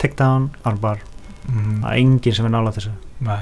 take 0.00 0.16
down, 0.18 0.50
armbar. 0.64 1.02
Mm. 1.50 1.80
að 1.82 1.96
enginn 1.98 2.34
sem 2.36 2.46
er 2.46 2.52
nálað 2.52 2.76
þessu. 2.78 2.92
Nei. 3.26 3.40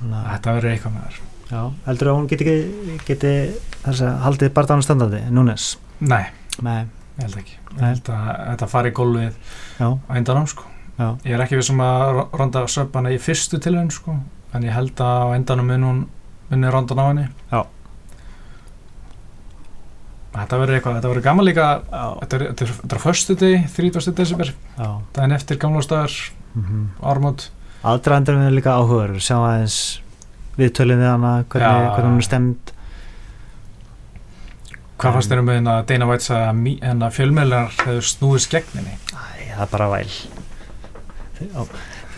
Þetta 0.00 0.54
verður 0.56 0.72
eitthvað 0.72 0.94
með 0.94 1.04
þér. 1.08 1.20
Já, 1.48 1.60
heldur 1.86 2.10
að 2.10 2.16
hún 2.18 2.26
geti, 2.30 2.56
geti 3.08 3.30
þess 3.84 4.02
að 4.04 4.18
haldið 4.24 4.50
barndánu 4.56 4.84
standardi 4.84 5.20
núnes? 5.32 5.68
Nei, 6.00 6.24
Nei, 6.64 6.82
ég 7.18 7.22
held 7.22 7.38
ekki. 7.40 7.54
Ég 7.76 7.84
held 7.84 8.10
að 8.10 8.26
þetta 8.50 8.68
fari 8.72 8.90
í 8.90 8.96
gólfið 8.98 9.36
á 9.78 9.88
endanum 10.18 10.48
sko. 10.50 10.66
Já. 10.98 11.08
Ég 11.22 11.36
er 11.36 11.44
ekki 11.44 11.58
við 11.60 11.68
sem 11.68 11.82
að 11.84 12.20
ronda 12.40 12.64
söpana 12.70 13.12
í 13.14 13.18
fyrstu 13.22 13.60
tilhörn 13.62 13.92
sko 13.94 14.16
en 14.56 14.64
ég 14.66 14.74
held 14.74 14.98
að 15.04 15.20
á 15.22 15.26
endanum 15.36 15.68
mun 15.70 15.86
hún 15.86 16.00
munni 16.48 16.70
rondan 16.72 17.02
á 17.02 17.04
henni. 17.08 17.26
Já. 17.52 17.60
Þetta 20.38 20.58
verður 20.60 20.78
eitthvað, 20.78 20.96
þetta 20.98 21.10
verður 21.10 21.24
gaman 21.24 21.46
líka 21.48 21.66
þetta 21.90 22.66
er, 22.66 23.00
förstu 23.02 23.34
deg 23.38 23.64
30. 23.74 24.12
desember 24.14 24.50
það 24.76 25.22
er 25.24 25.30
neftir 25.32 25.58
gamla 25.58 25.80
staðar 25.82 26.14
mm 26.52 26.64
-hmm. 26.64 26.84
ármót 27.00 27.48
aðdraðandur 27.82 28.42
er 28.44 28.54
líka 28.54 28.76
áhugaður 28.76 29.22
sjá 29.24 29.36
aðeins 29.38 29.78
viðtölinn 30.58 31.00
við 31.00 31.10
hana 31.10 31.32
hvernig, 31.48 31.88
hvernig 31.94 32.10
hún 32.12 32.22
er 32.22 32.28
stemd 32.28 32.74
Hvað 34.98 35.14
fannst 35.14 35.30
þér 35.30 35.40
um 35.44 35.50
að 35.70 35.84
Dana 35.86 36.06
White 36.10 36.24
sagði 36.26 36.78
að 36.90 37.12
fjölmjölar 37.14 37.74
hefur 37.84 38.02
snúið 38.02 38.40
skegninni? 38.42 38.96
Það 39.12 39.60
er 39.62 39.68
bara 39.70 39.86
væl. 39.92 40.10
Hérna 41.38 41.66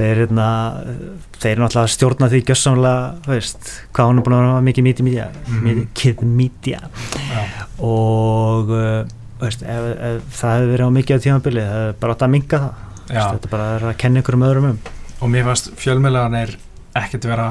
þeir 0.01 0.23
eru 0.23 0.37
náttúrulega 0.41 1.85
að 1.85 1.93
stjórna 1.95 2.29
því 2.33 2.41
gössamlega 2.51 3.31
veist, 3.31 3.71
hvað 3.95 4.11
hún 4.11 4.21
er 4.21 4.27
búin 4.27 4.37
að 4.37 4.45
vera 4.47 4.67
mikið 4.69 4.87
mítið 4.87 5.11
mm. 5.13 5.81
kið 5.97 6.25
mítja 6.27 6.83
og 7.85 8.73
uh, 8.75 9.03
veist, 9.41 9.65
ef, 9.65 9.89
ef 10.11 10.41
það 10.41 10.57
hefur 10.57 10.73
verið 10.75 10.91
á 10.91 10.97
mikið 10.97 11.21
á 11.21 11.25
tímabili 11.27 11.67
það 11.67 11.85
hefur 11.85 12.01
bara 12.03 12.17
átt 12.17 12.27
að 12.27 12.35
minga 12.35 12.63
það. 12.65 12.89
Veist, 13.11 13.31
þetta 13.35 13.53
bara 13.53 13.69
er 13.77 13.87
að 13.91 13.97
kenna 14.01 14.23
ykkur 14.23 14.37
um 14.37 14.45
öðrum 14.47 14.69
um. 14.71 14.83
Og 15.21 15.33
mér 15.33 15.49
fannst 15.49 15.73
fjölmjölaðanir 15.81 16.55
ekkert 17.01 17.27
vera 17.29 17.49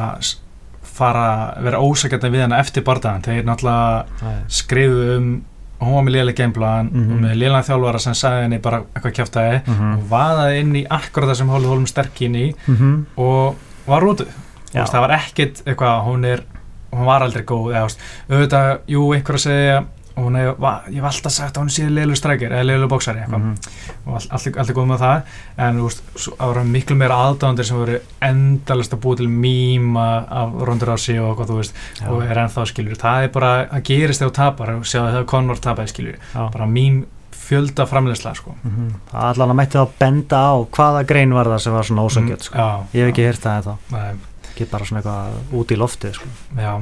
fara, 0.99 1.27
vera 1.63 1.81
ósækjandi 1.83 2.31
við 2.33 2.45
hana 2.45 2.59
eftir 2.63 2.85
bardagan, 2.87 3.23
þeir 3.25 3.47
náttúrulega 3.47 4.35
skrifu 4.59 5.07
um 5.15 5.31
hún 5.79 5.95
var 5.95 6.03
með 6.03 6.15
liðlega 6.15 6.37
gameplan 6.41 6.89
mm 6.91 6.99
-hmm. 6.99 7.13
og 7.13 7.21
með 7.23 7.35
liðlega 7.39 7.67
þjálfara 7.69 7.99
sem 7.99 8.13
sagði 8.13 8.43
henni 8.43 8.59
bara 8.59 8.81
eitthvað 8.93 9.15
kjáftæði 9.17 9.57
mm 9.59 9.73
-hmm. 9.73 9.97
og 9.97 10.09
vaðaði 10.09 10.59
inn 10.59 10.75
í 10.75 10.85
akkurat 10.89 11.29
það 11.29 11.35
sem 11.41 11.49
Hólið 11.49 11.69
Hólum 11.71 11.87
sterk 11.87 12.21
inn 12.21 12.35
í 12.35 12.47
mm 12.67 12.75
-hmm. 12.75 13.05
og 13.15 13.55
var 13.87 14.01
rótuð 14.03 14.27
það 14.73 15.01
var 15.01 15.11
ekkert 15.11 15.61
eitthvað, 15.65 16.03
hún 16.05 16.25
er 16.25 16.43
hún 16.91 17.05
var 17.05 17.21
aldrei 17.21 17.43
góð, 17.45 17.73
eða 17.73 17.89
auðvitað, 18.29 18.79
jú, 18.87 19.13
einhver 19.13 19.35
að 19.35 19.45
segja 19.45 19.83
og 20.19 20.25
hún 20.27 20.37
hef, 20.39 20.63
ég 20.91 20.99
hef 20.99 21.09
alltaf 21.09 21.33
sagt 21.33 21.57
að 21.57 21.63
hún 21.63 21.73
sé 21.73 21.87
leilu 21.89 22.17
strækir 22.19 22.53
eða 22.53 22.67
leilu 22.67 22.87
bóksari 22.91 23.25
mm 23.25 23.33
-hmm. 23.33 23.69
og 24.05 24.15
all, 24.15 24.27
allt, 24.29 24.69
er 24.69 24.75
góð 24.77 24.89
með 24.91 25.03
það 25.05 25.21
en 25.67 25.79
úst, 25.81 26.01
það 26.15 26.47
voru 26.47 26.63
miklu 26.63 26.95
meira 26.95 27.19
aðdándir 27.25 27.65
sem 27.65 27.77
voru 27.77 27.99
endalast 28.21 28.93
að 28.93 29.01
búið 29.03 29.17
til 29.17 29.29
mýma 29.29 30.07
af 30.29 30.49
rondur 30.67 30.93
á 30.93 30.97
sig 30.97 31.21
og, 31.21 31.47
veist, 31.47 31.73
og 32.07 32.23
er 32.23 32.37
ennþá 32.37 32.65
skiljur 32.65 32.97
það 32.97 33.23
er 33.23 33.29
bara, 33.29 33.67
það 33.71 33.83
gerist 33.83 34.19
þegar 34.19 34.31
þú 34.31 34.35
tapar 34.35 34.69
og 34.75 34.85
séu 34.85 35.01
að 35.01 35.13
það 35.13 35.19
er 35.19 35.25
Conor 35.25 35.57
tapæði 35.57 35.87
skiljur 35.87 36.17
bara 36.33 36.65
mým 36.65 37.05
fjölda 37.49 37.85
framleysla 37.85 38.33
sko. 38.33 38.55
mm 38.63 38.71
-hmm. 38.71 38.93
allan 39.13 39.49
að 39.49 39.55
mætti 39.55 39.77
þá 39.77 39.87
benda 39.99 40.37
á 40.37 40.55
hvaða 40.75 41.03
grein 41.03 41.33
var 41.33 41.45
það 41.45 41.57
sem 41.57 41.73
var 41.73 41.83
svona 41.83 42.01
ósangjöld 42.01 42.41
sko. 42.41 42.57
mm, 42.57 42.85
ég 42.93 43.05
hef 43.05 43.09
ekki 43.09 43.27
hýrt 43.27 43.43
það 43.45 43.59
eða 43.61 44.13
ekki 44.49 44.71
bara 44.71 44.85
svona 44.85 45.01
eitthvað 45.01 45.59
út 45.59 45.71
í 45.71 45.77
lofti 45.77 46.13
sko. 46.13 46.27
já, 46.57 46.81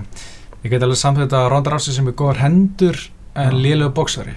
ég 0.64 0.70
get 0.72 0.84
alveg 0.84 0.98
samþýtt 0.98 1.34
að 1.34 1.50
Ronda 1.50 1.72
Rási 1.72 1.94
sem 1.94 2.08
er 2.08 2.14
góðar 2.14 2.42
hendur 2.42 2.98
en 3.38 3.58
lélög 3.62 3.94
bóksari 3.94 4.36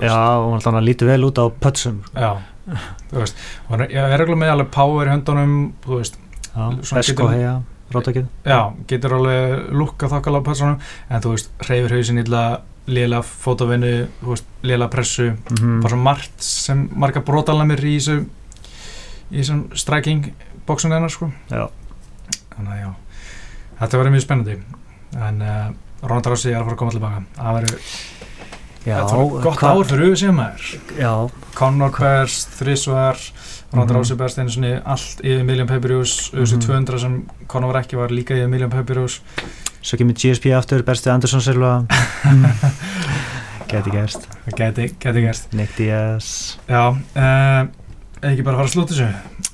Já, 0.00 0.36
og 0.36 0.60
hann 0.60 0.84
lítur 0.84 1.08
vel 1.08 1.24
út 1.24 1.38
á 1.40 1.48
pötsum. 1.48 2.02
Já, 2.12 2.36
þú 3.10 3.22
veist. 3.22 3.38
Hann 3.70 3.84
er 3.86 4.12
reglulega 4.18 4.42
með 4.42 4.52
alveg 4.52 4.70
power 4.74 5.08
í 5.08 5.12
höndunum 5.14 5.54
þú 5.86 6.00
veist. 6.00 6.18
Besko 6.90 7.28
heia, 7.32 7.54
rótakið 7.92 8.26
Já, 8.44 8.72
getur 8.88 9.16
alveg 9.18 9.70
lukka 9.76 10.10
þokkala 10.12 10.42
á 10.44 10.46
pötsunum 10.46 10.80
en 11.08 11.24
þú 11.24 11.32
veist, 11.34 11.52
reyfur 11.68 11.96
hausin 11.96 12.20
illa 12.20 12.42
lila 12.86 13.22
fotovinnu, 13.26 14.06
lila 14.62 14.88
pressu. 14.88 15.30
Mm 15.30 15.56
-hmm. 15.56 15.80
bara 15.82 15.90
svo 15.90 15.98
margt 15.98 16.42
sem 16.42 16.88
marga 16.92 17.20
brotalamir 17.20 17.80
í 17.84 17.96
þessu 17.96 18.26
í 19.30 19.40
þessum 19.40 19.70
striking 19.74 20.32
bóksun 20.66 20.92
hennar 20.92 21.10
sko. 21.10 21.32
Já. 21.50 21.68
þannig 22.56 22.72
að 22.72 22.80
já 22.80 22.94
þetta 23.80 23.98
verður 23.98 24.10
mjög 24.10 24.22
spennandi. 24.22 24.62
En 25.16 25.42
uh, 25.42 25.74
Ronald 26.02 26.26
Rossi 26.26 26.50
er 26.50 26.60
að 26.60 26.64
fara 26.64 26.74
að 26.74 26.78
koma 26.78 26.90
tilbaka 26.90 27.22
það 27.36 27.54
verður 27.54 28.15
gott 28.86 29.62
ár 29.62 29.84
fyrir 29.88 30.06
auðvitað 30.06 30.20
sem 30.22 30.40
er 30.44 31.30
Conor 31.56 31.92
Berst, 31.96 32.54
Þrísvar 32.60 33.18
Ronald 33.72 33.90
mm 33.90 33.94
-hmm. 33.94 33.98
Rossi 33.98 34.14
Berst 34.14 34.38
einu 34.38 34.50
svoni 34.50 34.72
allt 34.84 35.20
yfir 35.24 35.44
Million 35.44 35.66
Papyrus, 35.66 36.30
auðvitað 36.32 36.56
mm 36.56 36.60
-hmm. 36.60 36.66
200 36.66 37.00
sem 37.00 37.24
Conor 37.46 37.72
var 37.72 37.82
ekki 37.82 37.96
var 37.96 38.10
líka 38.10 38.34
yfir 38.34 38.48
Million 38.48 38.70
Papyrus 38.70 39.20
Svo 39.82 39.96
kemur 39.98 40.14
GSP 40.14 40.46
aftur, 40.56 40.82
Bersti 40.82 41.10
Andersson 41.10 41.40
selva 41.40 41.84
Geti 43.68 43.90
gerst. 43.96 44.28
Geti, 44.56 44.94
geti 45.00 45.20
gerst. 45.20 45.52
Nick 45.52 45.76
Diaz. 45.76 46.58
Já, 46.68 46.90
uh, 46.90 47.66
ekki 48.22 48.42
bara 48.42 48.56
fara 48.56 48.66
að 48.66 48.72
slúta 48.72 48.94
þessu? 48.94 49.08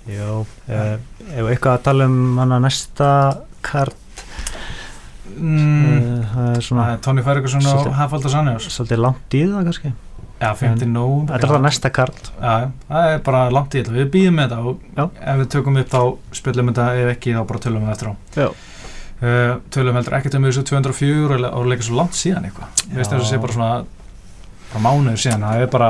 Jó, 0.09 0.45
uh, 0.69 0.97
ef 1.37 1.49
eitthvað 1.49 1.79
að 1.79 1.83
tala 1.83 2.05
um 2.11 2.39
hann 2.39 2.53
að 2.53 2.65
næsta 2.67 3.09
kart 3.63 4.02
mm, 5.43 5.85
uh, 5.91 6.33
það 6.33 6.49
er 6.57 6.65
svona 6.69 6.87
Tony 7.05 7.27
Ferguson 7.27 7.69
og 7.73 7.93
Hafaldur 7.99 8.33
Sannjós 8.33 8.67
Svolítið 8.73 9.05
langt 9.05 9.37
í 9.39 9.45
það 9.51 9.69
kannski. 9.69 9.95
Já, 10.43 10.49
50 10.59 10.91
nóg 10.91 11.31
Þetta 11.31 11.47
er 11.47 11.53
það 11.53 11.65
næsta 11.69 11.93
kart. 11.95 12.33
Já, 12.35 12.55
það 12.89 13.13
er 13.13 13.25
bara 13.29 13.47
langt 13.55 13.75
í 13.75 13.83
þetta. 13.83 13.95
Við 13.95 14.13
býðum 14.17 14.39
með 14.41 14.49
þetta 14.51 14.61
og 14.73 14.85
Já. 14.99 15.05
ef 15.33 15.41
við 15.43 15.49
tökum 15.55 15.81
upp 15.83 15.93
þá 15.93 16.03
spilum 16.41 16.71
við 16.71 16.79
þetta, 16.79 17.03
ef 17.03 17.15
ekki 17.17 17.35
þá 17.37 17.43
bara 17.53 17.65
tölum 17.67 17.87
við 17.87 17.95
eftir 17.95 18.11
á. 18.11 18.15
Já. 18.43 18.49
Uh, 19.23 19.51
tölum 19.71 19.99
heldur 19.99 20.17
ekkert 20.19 20.35
um 20.35 20.47
þessu 20.49 20.65
204 20.67 21.51
og 21.53 21.67
leika 21.71 21.87
svo 21.87 21.99
langt 22.01 22.19
síðan 22.19 22.49
eitthvað. 22.49 22.87
Ég 22.89 22.97
veist 22.99 23.13
þess 23.13 23.21
að 23.21 23.23
það 23.23 23.31
sé 23.31 23.43
bara 23.45 23.59
svona 23.59 23.75
mánuður 24.81 25.21
síðan, 25.21 25.47
það 25.47 25.63
er 25.63 25.73
bara 25.73 25.89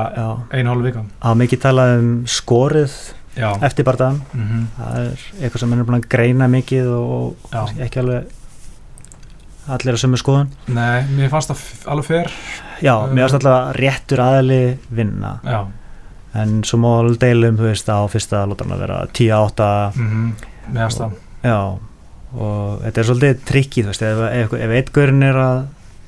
einu 0.50 0.72
hálf 0.72 0.86
vika 0.86 1.02
er 1.02 1.40
mikið 1.42 1.62
talað 1.62 1.96
um 1.98 2.12
skorið 2.30 2.94
Já. 3.36 3.48
eftir 3.64 3.86
barndagan 3.86 4.20
mm 4.32 4.46
-hmm. 4.48 4.64
það 4.76 4.96
er 5.02 5.26
eitthvað 5.40 5.60
sem 5.60 5.72
er 5.72 5.84
búin 5.84 6.00
að 6.00 6.08
greina 6.08 6.48
mikið 6.48 6.88
og 6.88 7.36
ekki 7.78 8.00
alveg 8.02 8.24
allir 9.68 9.94
að 9.94 10.02
sömu 10.02 10.18
skoðun 10.20 10.50
Nei, 10.66 11.04
mér 11.14 11.30
fannst 11.30 11.52
það 11.52 11.92
alveg 11.94 12.10
fyrr 12.10 12.34
Já, 12.82 12.94
mér 13.06 13.28
fannst 13.28 13.38
alltaf 13.38 13.76
réttur 13.78 14.24
aðli 14.24 14.62
vinna 14.90 15.36
Já. 15.46 15.60
en 16.42 16.62
svo 16.66 16.80
mál 16.82 17.14
deilum, 17.20 17.56
þú 17.60 17.70
veist, 17.70 17.88
á 17.88 18.00
fyrsta 18.10 18.42
lótan 18.50 18.74
að 18.74 18.84
vera 18.86 19.06
10-8 19.06 19.70
mm 19.94 20.10
-hmm. 20.10 20.32
Mér 20.72 20.82
fannst 20.88 20.98
það 20.98 21.12
Já 21.42 21.78
og 22.32 22.82
þetta 22.86 23.00
er 23.00 23.08
svolítið 23.08 23.40
trikkið 23.48 23.88
ef, 23.92 24.02
ef, 24.02 24.52
ef 24.56 24.74
eitgörn 24.78 25.24
er 25.26 25.38
að 25.38 25.58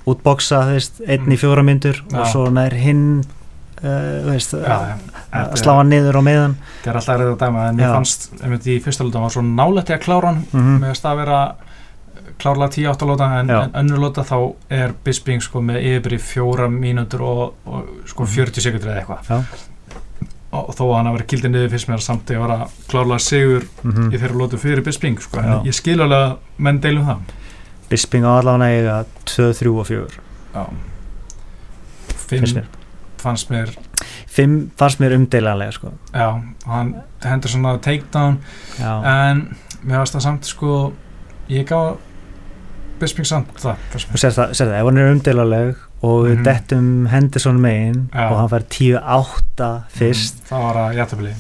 útboksa 0.09 0.63
einn 0.73 1.27
í 1.29 1.35
mm. 1.35 1.41
fjóra 1.41 1.65
myndur 1.65 2.01
og 2.13 2.29
svo 2.33 2.47
nær 2.53 2.77
hinn 2.77 3.21
uh, 3.21 4.25
veist, 4.29 4.57
ja, 4.57 4.79
ja. 4.95 4.97
að 5.33 5.59
slá 5.61 5.75
hann 5.79 5.93
niður 5.93 6.21
á 6.21 6.23
meðan 6.25 6.57
þetta 6.81 6.93
er 6.93 7.01
alltaf 7.01 7.21
reyðið 7.21 7.35
að 7.35 7.45
dæma 7.45 7.67
en 7.69 7.83
ég 7.85 7.95
fannst 7.97 8.27
einmitt 8.41 8.69
í 8.69 8.79
fyrsta 8.85 9.07
lóta 9.07 9.25
var 9.25 9.35
svo 9.37 9.45
nálætti 9.45 9.97
að 9.97 10.05
klára 10.05 10.33
hann 10.33 10.43
mm 10.45 10.61
-hmm. 10.61 10.83
með 10.85 11.09
að 11.11 11.21
vera 11.23 11.41
klárlega 12.39 12.73
10-8 12.77 13.09
lóta 13.09 13.29
en, 13.41 13.51
en 13.51 13.77
önnur 13.83 14.03
lóta 14.07 14.25
þá 14.27 14.39
er 14.71 14.95
Bisping 15.05 15.43
sko 15.45 15.63
með 15.65 15.83
yfirbyrji 15.83 16.19
fjóra 16.23 16.69
mínútur 16.71 17.23
og, 17.27 17.55
og 17.65 18.09
sko 18.11 18.27
40 18.27 18.51
mhm. 18.51 18.67
sekundur 18.67 18.93
eða 18.93 19.05
eitthvað 19.05 19.63
og 20.55 20.69
þó 20.71 20.83
að 20.85 20.93
hann 20.95 21.09
að 21.11 21.17
vera 21.17 21.29
kildið 21.33 21.51
niður 21.51 21.71
fyrst 21.73 21.89
mér 21.91 22.03
samt 22.05 22.31
að 22.31 22.45
vera 22.45 22.59
klárlega 22.91 23.23
sigur 23.25 23.65
mm 23.83 23.93
-hmm. 23.93 24.11
í 24.15 24.19
þeirra 24.23 24.39
lótu 24.39 24.59
fyrir 24.63 24.85
Bisping 24.87 25.21
sko. 25.21 25.41
en 25.41 25.67
ég 25.67 25.75
skil 25.75 26.01
alveg 26.01 26.37
menn 26.59 26.81
deilum 26.81 27.07
það 27.07 27.19
Bisping 27.91 28.25
allavega 28.25 28.71
eiga 28.71 29.05
2, 29.25 29.53
3 29.53 29.69
og 29.69 29.87
4 29.87 30.07
Já 30.55 30.67
5 32.29 32.65
fannst 33.19 33.51
mér 33.51 33.75
5 34.29 34.71
fannst 34.79 35.01
mér 35.01 35.15
umdeilanlega 35.17 35.73
sko. 35.73 35.93
Já, 36.15 36.41
hann 36.67 36.95
hendur 37.25 37.51
svona 37.51 37.79
takedown 37.79 38.39
Já. 38.79 39.03
en 39.31 39.57
mér 39.83 40.03
varst 40.03 40.17
það 40.17 40.27
samt 40.27 40.49
sko 40.49 40.93
ég 41.49 41.67
gaf 41.69 42.01
Bisping 43.01 43.27
samt 43.27 43.51
það? 43.59 43.83
Þú 43.95 44.21
sér 44.21 44.35
það, 44.37 44.55
sér 44.55 44.69
það, 44.71 44.77
ef 44.79 44.89
hann 44.89 45.01
er 45.03 45.11
umdeilanleg 45.13 45.75
og 46.05 46.17
við 46.25 46.31
mm 46.31 46.39
-hmm. 46.39 46.45
dettum 46.45 47.07
Henderson 47.07 47.61
megin 47.61 48.11
Já. 48.15 48.31
og 48.31 48.39
hann 48.39 48.51
fær 48.51 48.65
10-8 48.71 49.71
fyrst. 49.89 50.37
mm, 50.43 50.49
það 50.49 50.63
var 50.63 50.77
að 50.77 50.97
jættabili 50.97 51.35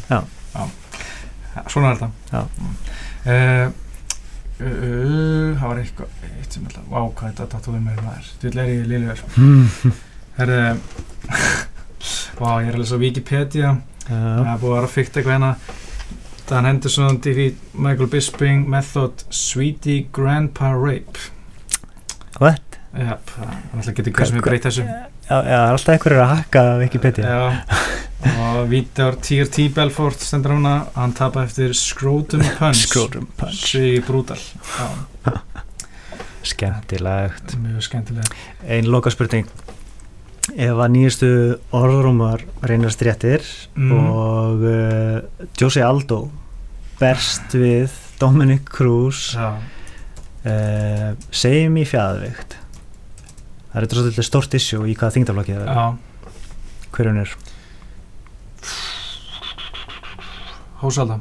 svona 1.70 1.90
er 1.90 2.00
þetta. 2.00 2.10
Uh, 2.32 3.70
uh, 4.60 4.66
uh, 4.66 5.60
það 5.60 5.68
var 5.68 5.78
eitthvað 5.78 6.08
eitt 6.40 6.56
sem 6.56 6.66
alltaf, 6.66 6.88
wow 6.90 7.12
hvað 7.14 7.30
þetta 7.30 7.46
tattuði 7.52 7.80
mér 7.84 8.02
maður, 8.02 8.32
vil 8.42 8.58
er 8.58 8.72
ég 8.72 8.86
liðlegar 8.90 9.20
herðu 10.38 10.60
wow, 12.40 12.58
ég 12.60 12.68
er 12.68 12.74
alveg 12.74 12.88
svo 12.90 12.98
Wikipedia. 13.00 13.76
Það 14.08 14.48
er 14.52 14.60
búið 14.60 14.72
að 14.72 14.78
vera 14.78 14.92
fyrkt 14.92 15.16
eitthvað 15.16 15.36
hérna. 15.36 15.52
Dan 16.44 16.66
Henderson 16.68 17.20
defeat 17.24 17.60
Michael 17.72 18.10
Bisping 18.12 18.66
method 18.68 19.22
Sweetie 19.32 20.08
Grandpa 20.12 20.74
Rape 20.74 21.30
What? 22.40 22.78
Já, 22.94 23.16
það 23.74 23.90
getur 23.98 24.14
hvað 24.14 24.30
sem 24.30 24.38
er 24.38 24.46
breytt 24.46 24.66
þessu. 24.68 24.84
Já, 25.26 25.58
alltaf 25.58 25.94
einhverjur 25.96 26.22
að 26.22 26.32
hakka 26.32 26.62
Wikipedia. 26.82 27.30
Já, 27.30 27.78
og 28.44 28.60
Vítor 28.70 29.18
Týr 29.22 29.50
T. 29.50 29.66
Belfort 29.74 30.22
stendur 30.22 30.54
húnna 30.54 30.74
hann 30.94 31.14
tapa 31.16 31.44
eftir 31.44 31.74
Scrotum 31.76 32.44
Punch. 32.58 32.86
Scrotum 32.86 33.26
Punch. 33.38 33.64
Sví 33.74 33.98
Brúdal 34.06 34.40
Skemmtilegt. 36.44 37.54
Mjög 37.56 37.86
skemmtilegt. 37.88 38.34
Einn 38.68 38.90
loka 38.92 39.12
spurning 39.12 39.48
Ef 40.52 40.76
að 40.76 40.90
nýjastu 40.92 41.28
orðrúmar 41.74 42.42
reynast 42.68 43.00
réttir 43.06 43.44
mm. 43.78 43.92
og 43.96 44.64
uh, 44.68 45.46
Josie 45.56 45.84
Aldo 45.84 46.26
berst 47.00 47.56
við 47.56 47.94
Dominic 48.20 48.68
Cruz 48.68 49.32
uh, 50.44 51.14
segjum 51.34 51.80
í 51.80 51.86
fjæðvikt 51.88 52.58
það 53.74 53.82
er 53.82 53.88
svolítið 53.90 54.26
stort 54.28 54.54
issue 54.54 54.86
í 54.86 54.94
hvaða 54.94 55.16
þingtaflokki 55.16 55.56
það 55.56 55.70
er. 55.72 55.96
Hverjum 56.94 57.20
er. 57.24 57.34
Hósalda 60.84 61.18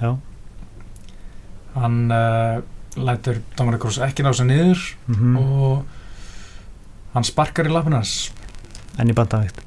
já. 0.00 0.10
Hann 1.76 2.02
uh, 2.10 2.58
lætur 2.98 3.40
Dominic 3.54 3.84
Cruz 3.84 4.00
ekki 4.02 4.26
ná 4.26 4.32
sig 4.34 4.48
niður 4.50 4.82
mm 5.06 5.14
-hmm. 5.14 5.38
og 5.38 5.84
hann 7.14 7.24
sparkar 7.24 7.66
í 7.66 7.72
lapunans 7.72 8.32
enn 8.98 9.10
í 9.10 9.14
bandavíkt 9.14 9.60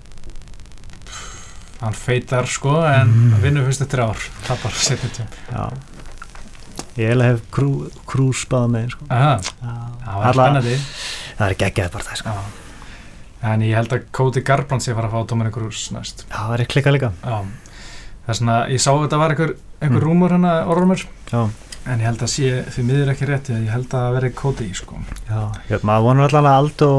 hann 1.80 1.94
feitar 1.94 2.48
sko 2.48 2.84
en 2.88 3.08
mm. 3.08 3.40
vinnur 3.44 3.66
fyrstu 3.66 3.86
þrjár. 3.86 4.20
Tapar 4.48 4.72
setjum 4.72 5.12
tjum 5.12 5.28
já 5.52 5.93
ég 7.00 7.10
hef 7.14 7.24
hef 7.24 7.42
krú, 7.54 7.72
krúspað 8.10 8.70
með 8.74 8.94
sko. 8.94 9.08
það 9.10 10.22
var 10.22 10.38
spennandi. 10.38 10.78
Það 11.34 11.48
er 11.48 11.58
geggjað 11.64 11.92
bara 11.98 12.08
það 12.10 12.22
sko. 12.22 12.38
en 13.54 13.66
ég 13.68 13.76
held 13.76 13.98
að 13.98 14.08
Cody 14.16 14.46
Garbrandt 14.48 14.86
sé 14.86 14.96
fara 14.96 15.10
að 15.10 15.18
fá 15.18 15.30
Dominic 15.34 15.58
Cruz 15.58 15.90
næst. 15.96 16.26
Já, 16.30 16.40
það 16.40 16.56
er 16.60 16.66
klikka 16.76 16.96
líka. 16.96 17.12
Það 17.24 18.32
er 18.32 18.40
svona, 18.40 18.58
ég 18.72 18.80
sá 18.80 18.94
að 18.94 19.04
þetta 19.04 19.20
var 19.20 19.34
einhver, 19.34 19.56
einhver 19.82 20.00
mm. 20.00 20.06
rúmur 20.06 20.32
hérna 20.36 20.56
orðumur 20.72 21.04
en 21.84 22.00
ég 22.00 22.08
held 22.08 22.24
að 22.24 22.32
sé 22.32 22.52
því 22.72 22.86
miður 22.88 23.12
ekki 23.14 23.28
rétt 23.28 23.50
ég 23.52 23.66
held 23.74 23.90
að 23.90 24.06
það 24.06 24.18
veri 24.18 24.30
Cody 24.40 24.70
sko. 24.78 25.00
já, 25.28 25.40
já, 25.68 25.78
maður 25.84 26.06
vonur 26.08 26.28
alltaf 26.28 26.48
að 26.48 26.60
Aldo 26.62 26.92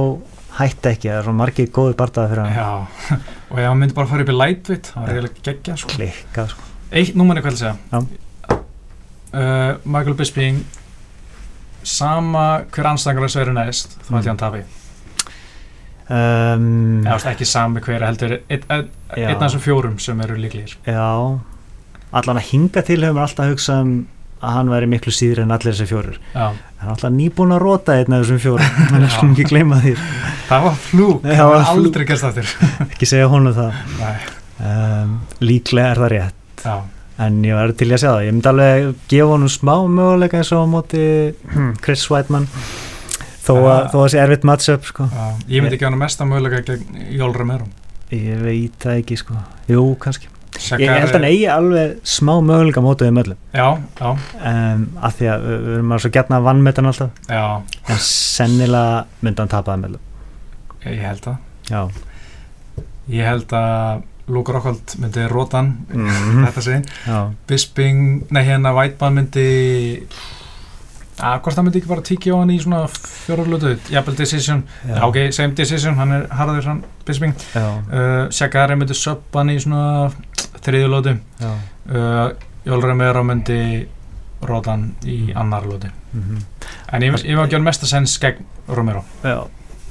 hætti 0.59 0.91
ekki, 0.91 1.09
það 1.09 1.17
er 1.17 1.27
svona 1.27 1.41
margir 1.41 1.71
góði 1.75 1.97
bardaði 1.99 2.33
fyrir 2.33 2.45
hann. 2.45 2.59
Já, 2.59 3.15
og 3.51 3.63
ef 3.63 3.71
hann 3.71 3.81
myndi 3.81 3.97
bara 3.97 4.11
fara 4.13 4.27
upp 4.27 4.35
í 4.35 4.37
lightweight 4.37 4.91
það 4.93 5.01
var 5.01 5.15
eiginlega 5.15 5.47
geggjað 5.49 5.81
sko. 5.81 5.95
klikka 5.97 6.47
sko. 6.53 6.69
eitt 7.01 7.19
númann 7.19 7.41
hvað 7.41 7.57
að 7.57 7.63
segja 7.63 8.05
uh, 9.35 9.75
Michael 9.85 10.17
Bisping 10.19 10.63
sama 11.85 12.65
hver 12.73 12.89
anstæðingar 12.95 13.29
þessu 13.29 13.43
eru 13.43 13.55
næst 13.59 13.99
þá 14.07 14.11
held 14.15 14.25
ég 14.25 14.33
hann 14.33 14.41
tafi 14.41 14.65
um, 16.09 17.05
eða 17.05 17.33
ekki 17.33 17.49
sami 17.49 17.83
hver 17.85 18.05
heldur 18.07 18.39
einn 18.49 18.65
af 18.73 19.45
þessum 19.45 19.63
fjórum 19.65 19.99
sem 20.03 20.21
eru 20.25 20.37
líklegir. 20.41 20.77
Já, 20.89 21.41
allan 22.15 22.41
að 22.41 22.51
hinga 22.51 22.85
til 22.87 23.01
hefur 23.05 23.25
alltaf 23.25 23.53
hugsað 23.53 23.85
um 23.85 23.95
að 24.45 24.57
hann 24.59 24.73
væri 24.75 24.89
miklu 24.93 25.13
síður 25.15 25.45
en 25.45 25.55
allir 25.55 25.73
þessi 25.73 25.89
fjórir. 25.89 26.17
Hann 26.35 26.59
er 26.83 26.91
alltaf 26.93 27.13
nýbúin 27.15 27.55
að 27.57 27.63
rota 27.65 27.97
einn 27.97 28.13
af 28.17 28.25
þessum 28.25 28.43
fjórum 28.43 28.81
hann 28.91 29.07
er 29.07 29.15
svona 29.15 29.37
ekki 29.37 29.47
gleyma 29.53 29.81
því. 29.85 29.95
Það 30.49 30.67
var 30.67 30.81
flúk, 30.89 31.29
það 31.29 31.53
var 31.53 31.71
aldrei 31.71 32.09
gæst 32.11 32.29
aftur 32.29 32.57
ekki 32.91 33.09
segja 33.09 33.31
honum 33.33 33.57
það. 33.57 33.79
Um, 34.65 35.17
líklega 35.45 35.95
er 35.95 36.03
það 36.05 36.13
rétt. 36.15 36.43
Já 36.65 36.77
en 37.23 37.39
ég 37.47 37.55
var 37.55 37.73
til 37.79 37.89
að 37.93 38.01
segja 38.03 38.13
það, 38.17 38.25
ég 38.27 38.35
myndi 38.35 38.51
alveg 38.51 39.07
gefa 39.13 39.31
honum 39.31 39.53
smá 39.53 39.75
möguleika 39.87 40.41
eins 40.41 40.53
og 40.55 40.65
á 40.65 40.73
móti 40.73 41.05
Chris 41.85 42.05
Weidman 42.11 42.49
þó 43.45 43.55
að 43.61 43.89
það 43.93 44.07
sé 44.13 44.23
erfitt 44.25 44.47
matchup 44.49 44.87
sko. 44.89 45.09
ég 45.49 45.63
myndi 45.65 45.79
gefa 45.79 45.91
honum 45.93 46.05
mesta 46.05 46.27
möguleika 46.29 46.63
gegn 46.67 47.03
Jól 47.15 47.35
Romero. 47.37 47.69
Ég 48.15 48.41
veit 48.43 48.79
það 48.83 49.01
ekki 49.01 49.17
sko. 49.19 49.37
Jú, 49.71 49.85
kannski. 50.01 50.29
Sakari... 50.55 50.85
Ég 50.87 51.01
held 51.03 51.09
að 51.09 51.17
hann 51.17 51.27
eigi 51.27 51.47
alveg 51.51 51.95
smá 52.07 52.35
möguleika 52.39 52.83
mótuðið 52.85 53.15
möllum 53.17 53.39
Já, 53.51 53.65
já. 53.99 54.11
Um, 54.39 54.85
Af 55.03 55.17
því 55.19 55.31
að 55.33 55.47
við 55.49 55.73
erum 55.75 55.95
að 55.97 56.03
svo 56.05 56.11
getna 56.15 56.39
vannmetan 56.45 56.91
alltaf. 56.91 57.17
Já. 57.27 57.43
En 57.91 58.03
sennilega 58.07 59.01
myndi 59.25 59.43
hann 59.43 59.51
tapaði 59.51 59.83
möllum 59.83 60.85
Ég 60.85 61.03
held 61.03 61.27
að 61.33 61.41
Já. 61.65 61.81
Ég 63.11 63.29
held 63.29 63.57
að 63.57 64.05
Luke 64.27 64.53
Rockhold 64.53 64.97
myndi 64.99 65.29
Rótan 65.29 65.77
mm 65.93 66.09
-hmm. 66.09 66.47
Þetta 66.47 66.61
sé 66.61 66.83
Bisping, 67.47 68.27
nei 68.31 68.45
hérna 68.45 68.73
Whiteman 68.75 69.15
myndi 69.15 70.07
að 71.23 71.41
hvort 71.43 71.57
það 71.57 71.65
myndi 71.65 71.79
ekki 71.79 71.89
bara 71.89 72.03
tíkja 72.03 72.35
á 72.35 72.39
hann 72.41 72.51
í 72.51 72.61
svona 72.63 72.87
fjórulötu, 72.89 73.79
jafnvel 73.91 74.17
decision. 74.17 74.65
Já. 74.89 75.03
ok, 75.07 75.17
same 75.31 75.55
decision, 75.55 75.95
hann 75.95 76.13
er 76.13 76.27
harður 76.31 76.67
hann 76.67 76.85
Bisping, 77.07 77.35
uh, 77.55 78.31
Shagari 78.31 78.77
myndi 78.77 78.95
söpp 78.95 79.35
hann 79.35 79.51
í 79.51 79.59
svona 79.61 80.11
þriðulötu 80.65 81.19
uh, 81.41 82.31
Jólur 82.65 82.89
Remero 82.89 83.25
myndi 83.25 83.89
róta 84.43 84.71
hann 84.71 84.95
í 85.07 85.33
annar 85.35 85.67
lötu 85.67 85.89
mm 86.13 86.23
-hmm. 86.23 86.69
en 86.93 87.03
ég, 87.03 87.25
ég 87.25 87.37
var 87.37 87.47
að 87.47 87.51
gera 87.51 87.63
mest 87.63 87.83
að 87.83 87.89
sens 87.89 88.19
gegn 88.19 88.45
Romero. 88.69 89.05
Já, 89.23 89.47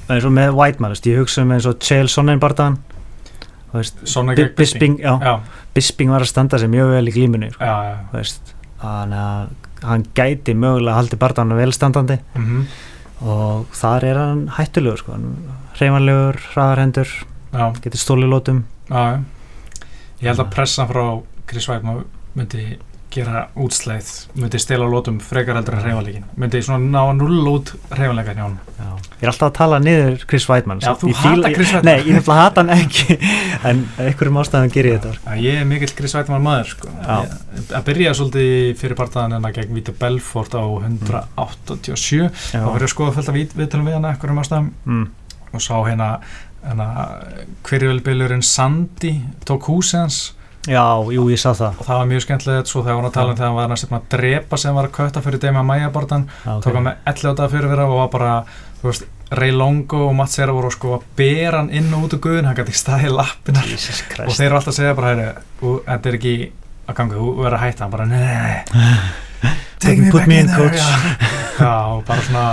eins 0.08 0.24
og 0.24 0.32
með 0.32 0.50
Whiteman, 0.54 0.96
ég 1.04 1.18
hugsa 1.18 1.42
um 1.42 1.52
eins 1.52 1.66
og 1.66 1.78
Chael 1.80 2.08
Sonnen 2.08 2.40
barðan 2.40 2.78
Bisping, 3.74 4.98
Bisping 5.74 6.14
var 6.14 6.24
að 6.24 6.30
standa 6.30 6.60
sig 6.62 6.70
mjög 6.72 6.94
vel 6.94 7.04
í 7.10 7.14
glímunni 7.14 7.50
sko. 7.52 8.54
þannig 8.80 9.20
að 9.20 9.84
hann 9.84 10.06
gæti 10.16 10.54
mögulega 10.56 10.96
haldi 10.96 11.18
barndana 11.20 11.58
velstandandi 11.58 12.18
mm 12.22 12.44
-hmm. 12.44 12.64
og 13.28 13.66
þar 13.76 14.04
er 14.04 14.20
hann 14.20 14.48
hættulegur 14.56 14.98
sko, 15.02 15.18
reymanlegur, 15.80 16.40
hraðarhendur 16.54 17.08
getur 17.82 17.98
stólilótum 17.98 18.64
Ég 20.20 20.30
held 20.30 20.40
að 20.40 20.50
pressa 20.54 20.86
frá 20.86 21.22
Chris 21.46 21.68
Weidman 21.68 22.04
myndi 22.34 22.78
gera 23.14 23.46
útsleið, 23.60 24.12
myndi 24.38 24.60
stela 24.62 24.86
lótum 24.90 25.20
frekar 25.22 25.58
heldur 25.58 25.78
en 25.78 25.86
reymanleikin, 25.86 26.28
myndi 26.40 26.62
svona 26.64 26.82
ná 26.84 27.02
að 27.04 27.18
null 27.22 27.50
út 27.54 27.74
reymanleikan 27.94 28.40
hjá 28.40 28.46
hann 28.48 28.58
Ég 29.24 29.28
er 29.28 29.30
alltaf 29.30 29.48
að 29.48 29.56
tala 29.56 29.78
niður 29.80 30.24
Chris 30.28 30.44
Weidman 30.50 30.80
Já, 30.82 30.90
þú 31.00 31.12
hata 31.16 31.50
Chris 31.54 31.70
Weidman. 31.72 31.86
Nei, 31.86 32.02
ég 32.02 32.16
nefnilega 32.18 32.42
hata 32.42 32.64
hann 32.64 32.72
ekki 32.74 33.16
en 33.70 33.82
einhverjum 34.02 34.40
ástæðan 34.42 34.72
ger 34.74 34.88
ég 34.90 34.98
þetta? 34.98 35.12
Já, 35.22 35.44
Ég 35.44 35.60
er 35.62 35.68
mikill 35.70 35.94
Chris 35.96 36.14
Weidman 36.18 36.44
maður 36.44 36.72
sko. 36.74 36.92
ég, 36.98 37.36
að 37.78 37.86
byrja 37.88 38.14
svolítið 38.18 38.74
fyrir 38.82 38.98
partaðan 38.98 39.36
en 39.38 39.48
að 39.48 39.60
gegn 39.60 39.78
Vítur 39.78 39.96
Belfort 40.00 40.56
á 40.58 40.64
187 40.64 42.20
mm. 42.20 42.66
og 42.66 42.74
verið 42.74 42.88
að 42.88 42.92
skoða 42.92 43.16
fullt 43.16 43.32
af 43.32 43.38
viðtalum 43.40 43.88
við 43.88 43.96
hann 43.96 44.08
einhverjum 44.10 44.42
ástæðan 44.44 44.70
mm. 44.84 45.04
og 45.54 45.64
sá 45.64 45.74
hérna, 45.78 46.10
hérna 46.66 46.88
hverjulbilurinn 47.68 48.44
Sandi 48.44 49.14
tók 49.48 49.70
húsið 49.70 50.02
hans 50.02 50.20
Já, 50.64 50.84
jú, 51.12 51.26
ég 51.28 51.40
sá 51.40 51.50
það. 51.52 51.80
Og 51.80 51.86
það 51.86 51.98
var 51.98 52.06
mjög 52.08 52.22
skemmtilegt 52.24 52.70
svo 52.70 52.82
þegar 52.84 53.00
var 53.00 53.08
að 53.08 53.16
tala 53.16 53.32
um 53.32 53.36
þegar 53.36 53.50
hann 53.50 53.58
var 53.58 53.72
næstum 53.72 53.96
að 53.98 54.06
drepa 54.14 54.60
sem 54.60 54.78
var 54.78 54.88
að 54.88 54.94
kötta 54.96 55.22
fyrir 55.24 55.42
Demi 55.42 55.64
Maia 55.68 55.90
bortan 55.92 56.24
okay. 56.30 56.62
tók 56.64 56.78
hann 56.78 56.86
með 56.86 57.10
11 57.12 57.36
dagar 57.40 57.52
fyrir 57.52 57.72
vera 57.74 57.88
og 57.90 58.00
var 58.00 58.10
bara 58.14 58.32
þú 58.80 58.88
veist, 58.88 59.06
Ray 59.34 59.52
Longo 59.52 60.00
og 60.08 60.14
Mats 60.16 60.38
Sera 60.38 60.54
voru 60.56 60.70
sko 60.72 60.96
að 60.98 61.06
bera 61.18 61.60
hann 61.60 61.70
inn 61.74 61.92
og 61.96 62.06
út 62.06 62.16
úr 62.16 62.22
guðun 62.24 62.48
hann 62.48 62.56
gæti 62.56 62.76
staðið 62.76 63.10
í 63.10 63.14
lappinar 63.18 63.70
og 63.74 64.34
þeir 64.36 64.46
eru 64.46 64.58
alltaf 64.58 64.72
að 64.72 64.78
segja 64.78 64.96
bara, 64.96 65.12
hægri, 65.12 65.30
þetta 65.88 66.10
er 66.10 66.18
ekki 66.20 66.34
að 66.84 66.98
ganga, 66.98 67.16
þú 67.18 67.30
verður 67.38 67.56
að 67.58 67.64
hætta. 67.64 67.84
Hann 67.84 67.94
bara, 67.94 68.06
nei. 68.08 69.04
Take 69.84 70.00
me 70.00 70.12
back 70.12 70.28
in 70.32 70.48
there 70.48 70.70
já, 71.58 71.72
og 71.92 72.04
bara 72.08 72.24
svona 72.24 72.44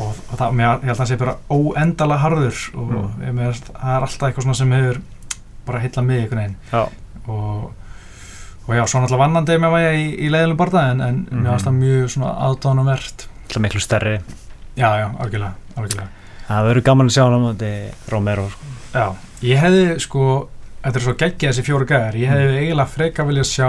og, 0.00 0.10
og 0.14 0.36
það, 0.38 0.52
mér, 0.58 0.68
ég 0.68 0.90
held 0.90 0.94
að 0.94 1.00
það 1.00 1.10
sé 1.10 1.18
bara 1.20 1.38
óendalega 1.50 2.24
harður 2.24 2.60
og 2.74 2.92
mm. 2.94 3.24
meðast, 3.38 3.72
það 3.74 3.96
er 3.96 4.06
alltaf 4.06 4.28
eitthvað 4.28 4.60
sem 4.60 4.76
hefur 4.76 5.00
bara 5.70 5.82
heila 5.84 6.04
mig 6.06 6.24
einhvern 6.24 6.42
veginn 6.42 6.58
og, 7.30 7.70
og 8.66 8.76
já, 8.76 8.84
svo 8.84 9.02
náttúrulega 9.02 9.24
vannandi 9.24 9.58
með 9.62 9.74
vægi 9.76 10.04
í, 10.04 10.06
í 10.26 10.30
leiðilum 10.34 10.60
barða 10.60 10.84
en, 10.92 11.02
en 11.06 11.18
mm. 11.24 11.42
mér 11.42 11.52
finnst 11.54 11.70
það 11.70 11.80
mjög 11.80 12.14
svona 12.14 12.36
aðdánumvert 12.48 13.26
Það 13.50 13.58
er 13.58 13.66
miklu 13.66 13.84
stærri 13.84 14.14
Já, 14.78 14.86
já, 14.96 15.06
algjörlega, 15.20 15.54
algjörlega. 15.74 16.06
Það 16.46 16.66
verður 16.68 16.84
gaman 16.86 17.08
að 17.10 17.14
sjá 17.16 17.22
hann 17.24 17.34
á 17.42 17.50
þetta 17.50 18.12
Romero 18.12 18.44
sko. 18.52 18.70
Já, 18.94 19.06
ég 19.44 19.60
hefði 19.60 19.82
sko 20.02 20.24
þetta 20.80 20.96
er 20.96 21.04
svo 21.04 21.14
geggið 21.20 21.50
þessi 21.50 21.66
fjóru 21.66 21.88
gæðar 21.90 22.18
ég 22.18 22.32
hefði 22.32 22.46
mm. 22.48 22.60
eiginlega 22.62 22.94
freka 22.94 23.26
viljað 23.28 23.50
sjá 23.50 23.68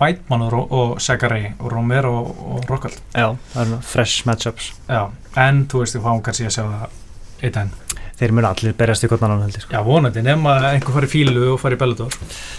Weidmann 0.00 0.46
og, 0.46 0.72
og 0.72 0.92
Segari 1.02 1.50
og 1.58 1.72
Romero 1.72 2.14
og 2.24 2.64
Rockald 2.68 2.96
Já, 3.12 3.34
það 3.52 3.74
er 3.76 3.84
fresh 3.84 4.26
matchups 4.28 4.72
Já, 4.88 5.02
en 5.40 5.64
þú 5.70 5.84
veist, 5.84 5.96
þú 5.96 6.04
fáum 6.06 6.22
kannski 6.24 6.48
að 6.48 6.56
sjá 6.56 6.64
það 6.64 6.99
eitt 7.40 7.56
enn 7.60 7.72
þeir 8.20 8.34
munu 8.36 8.50
allir 8.50 8.76
berjast 8.76 9.06
í 9.06 9.08
kottnarann 9.10 9.40
heldur 9.46 9.64
sko. 9.64 9.72
Já, 9.72 9.80
vonandi, 9.84 10.22
nefn 10.24 10.48
að 10.50 10.66
einhver 10.74 10.96
fari 10.98 11.08
fílu 11.10 11.46
og 11.54 11.60
fari 11.62 11.78
Bellator. 11.80 12.16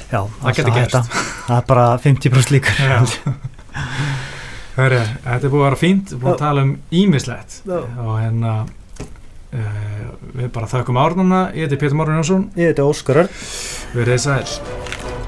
Já, 0.10 0.20
það 0.42 0.58
getur 0.58 0.78
gert 0.78 0.96
Það. 0.98 1.24
Er 1.58 1.66
bara 1.70 1.86
50% 2.02 2.54
líkur. 2.56 2.82
Hörru, 4.78 5.02
þetta 5.26 5.38
er 5.38 5.52
búið 5.52 5.62
að 5.62 5.66
vera 5.68 5.80
fínt 5.80 6.14
búið 6.16 6.34
að 6.34 6.42
tala 6.42 6.66
um 6.66 6.76
ímislegt 6.96 7.58
og 7.70 8.14
hérna 8.18 8.54
uh, 8.64 10.06
við 10.40 10.54
bara 10.56 10.72
þakkum 10.72 11.02
árnuna, 11.02 11.44
ég 11.54 11.68
heiti 11.68 11.82
Pétur 11.82 12.00
Márum 12.00 12.22
Jónsson. 12.22 12.48
Ég 12.58 12.72
heiti 12.72 12.86
Óskar 12.88 13.26
Örn. 13.26 13.42
Við 13.92 14.08
erum 14.08 14.24
sæl 14.26 15.21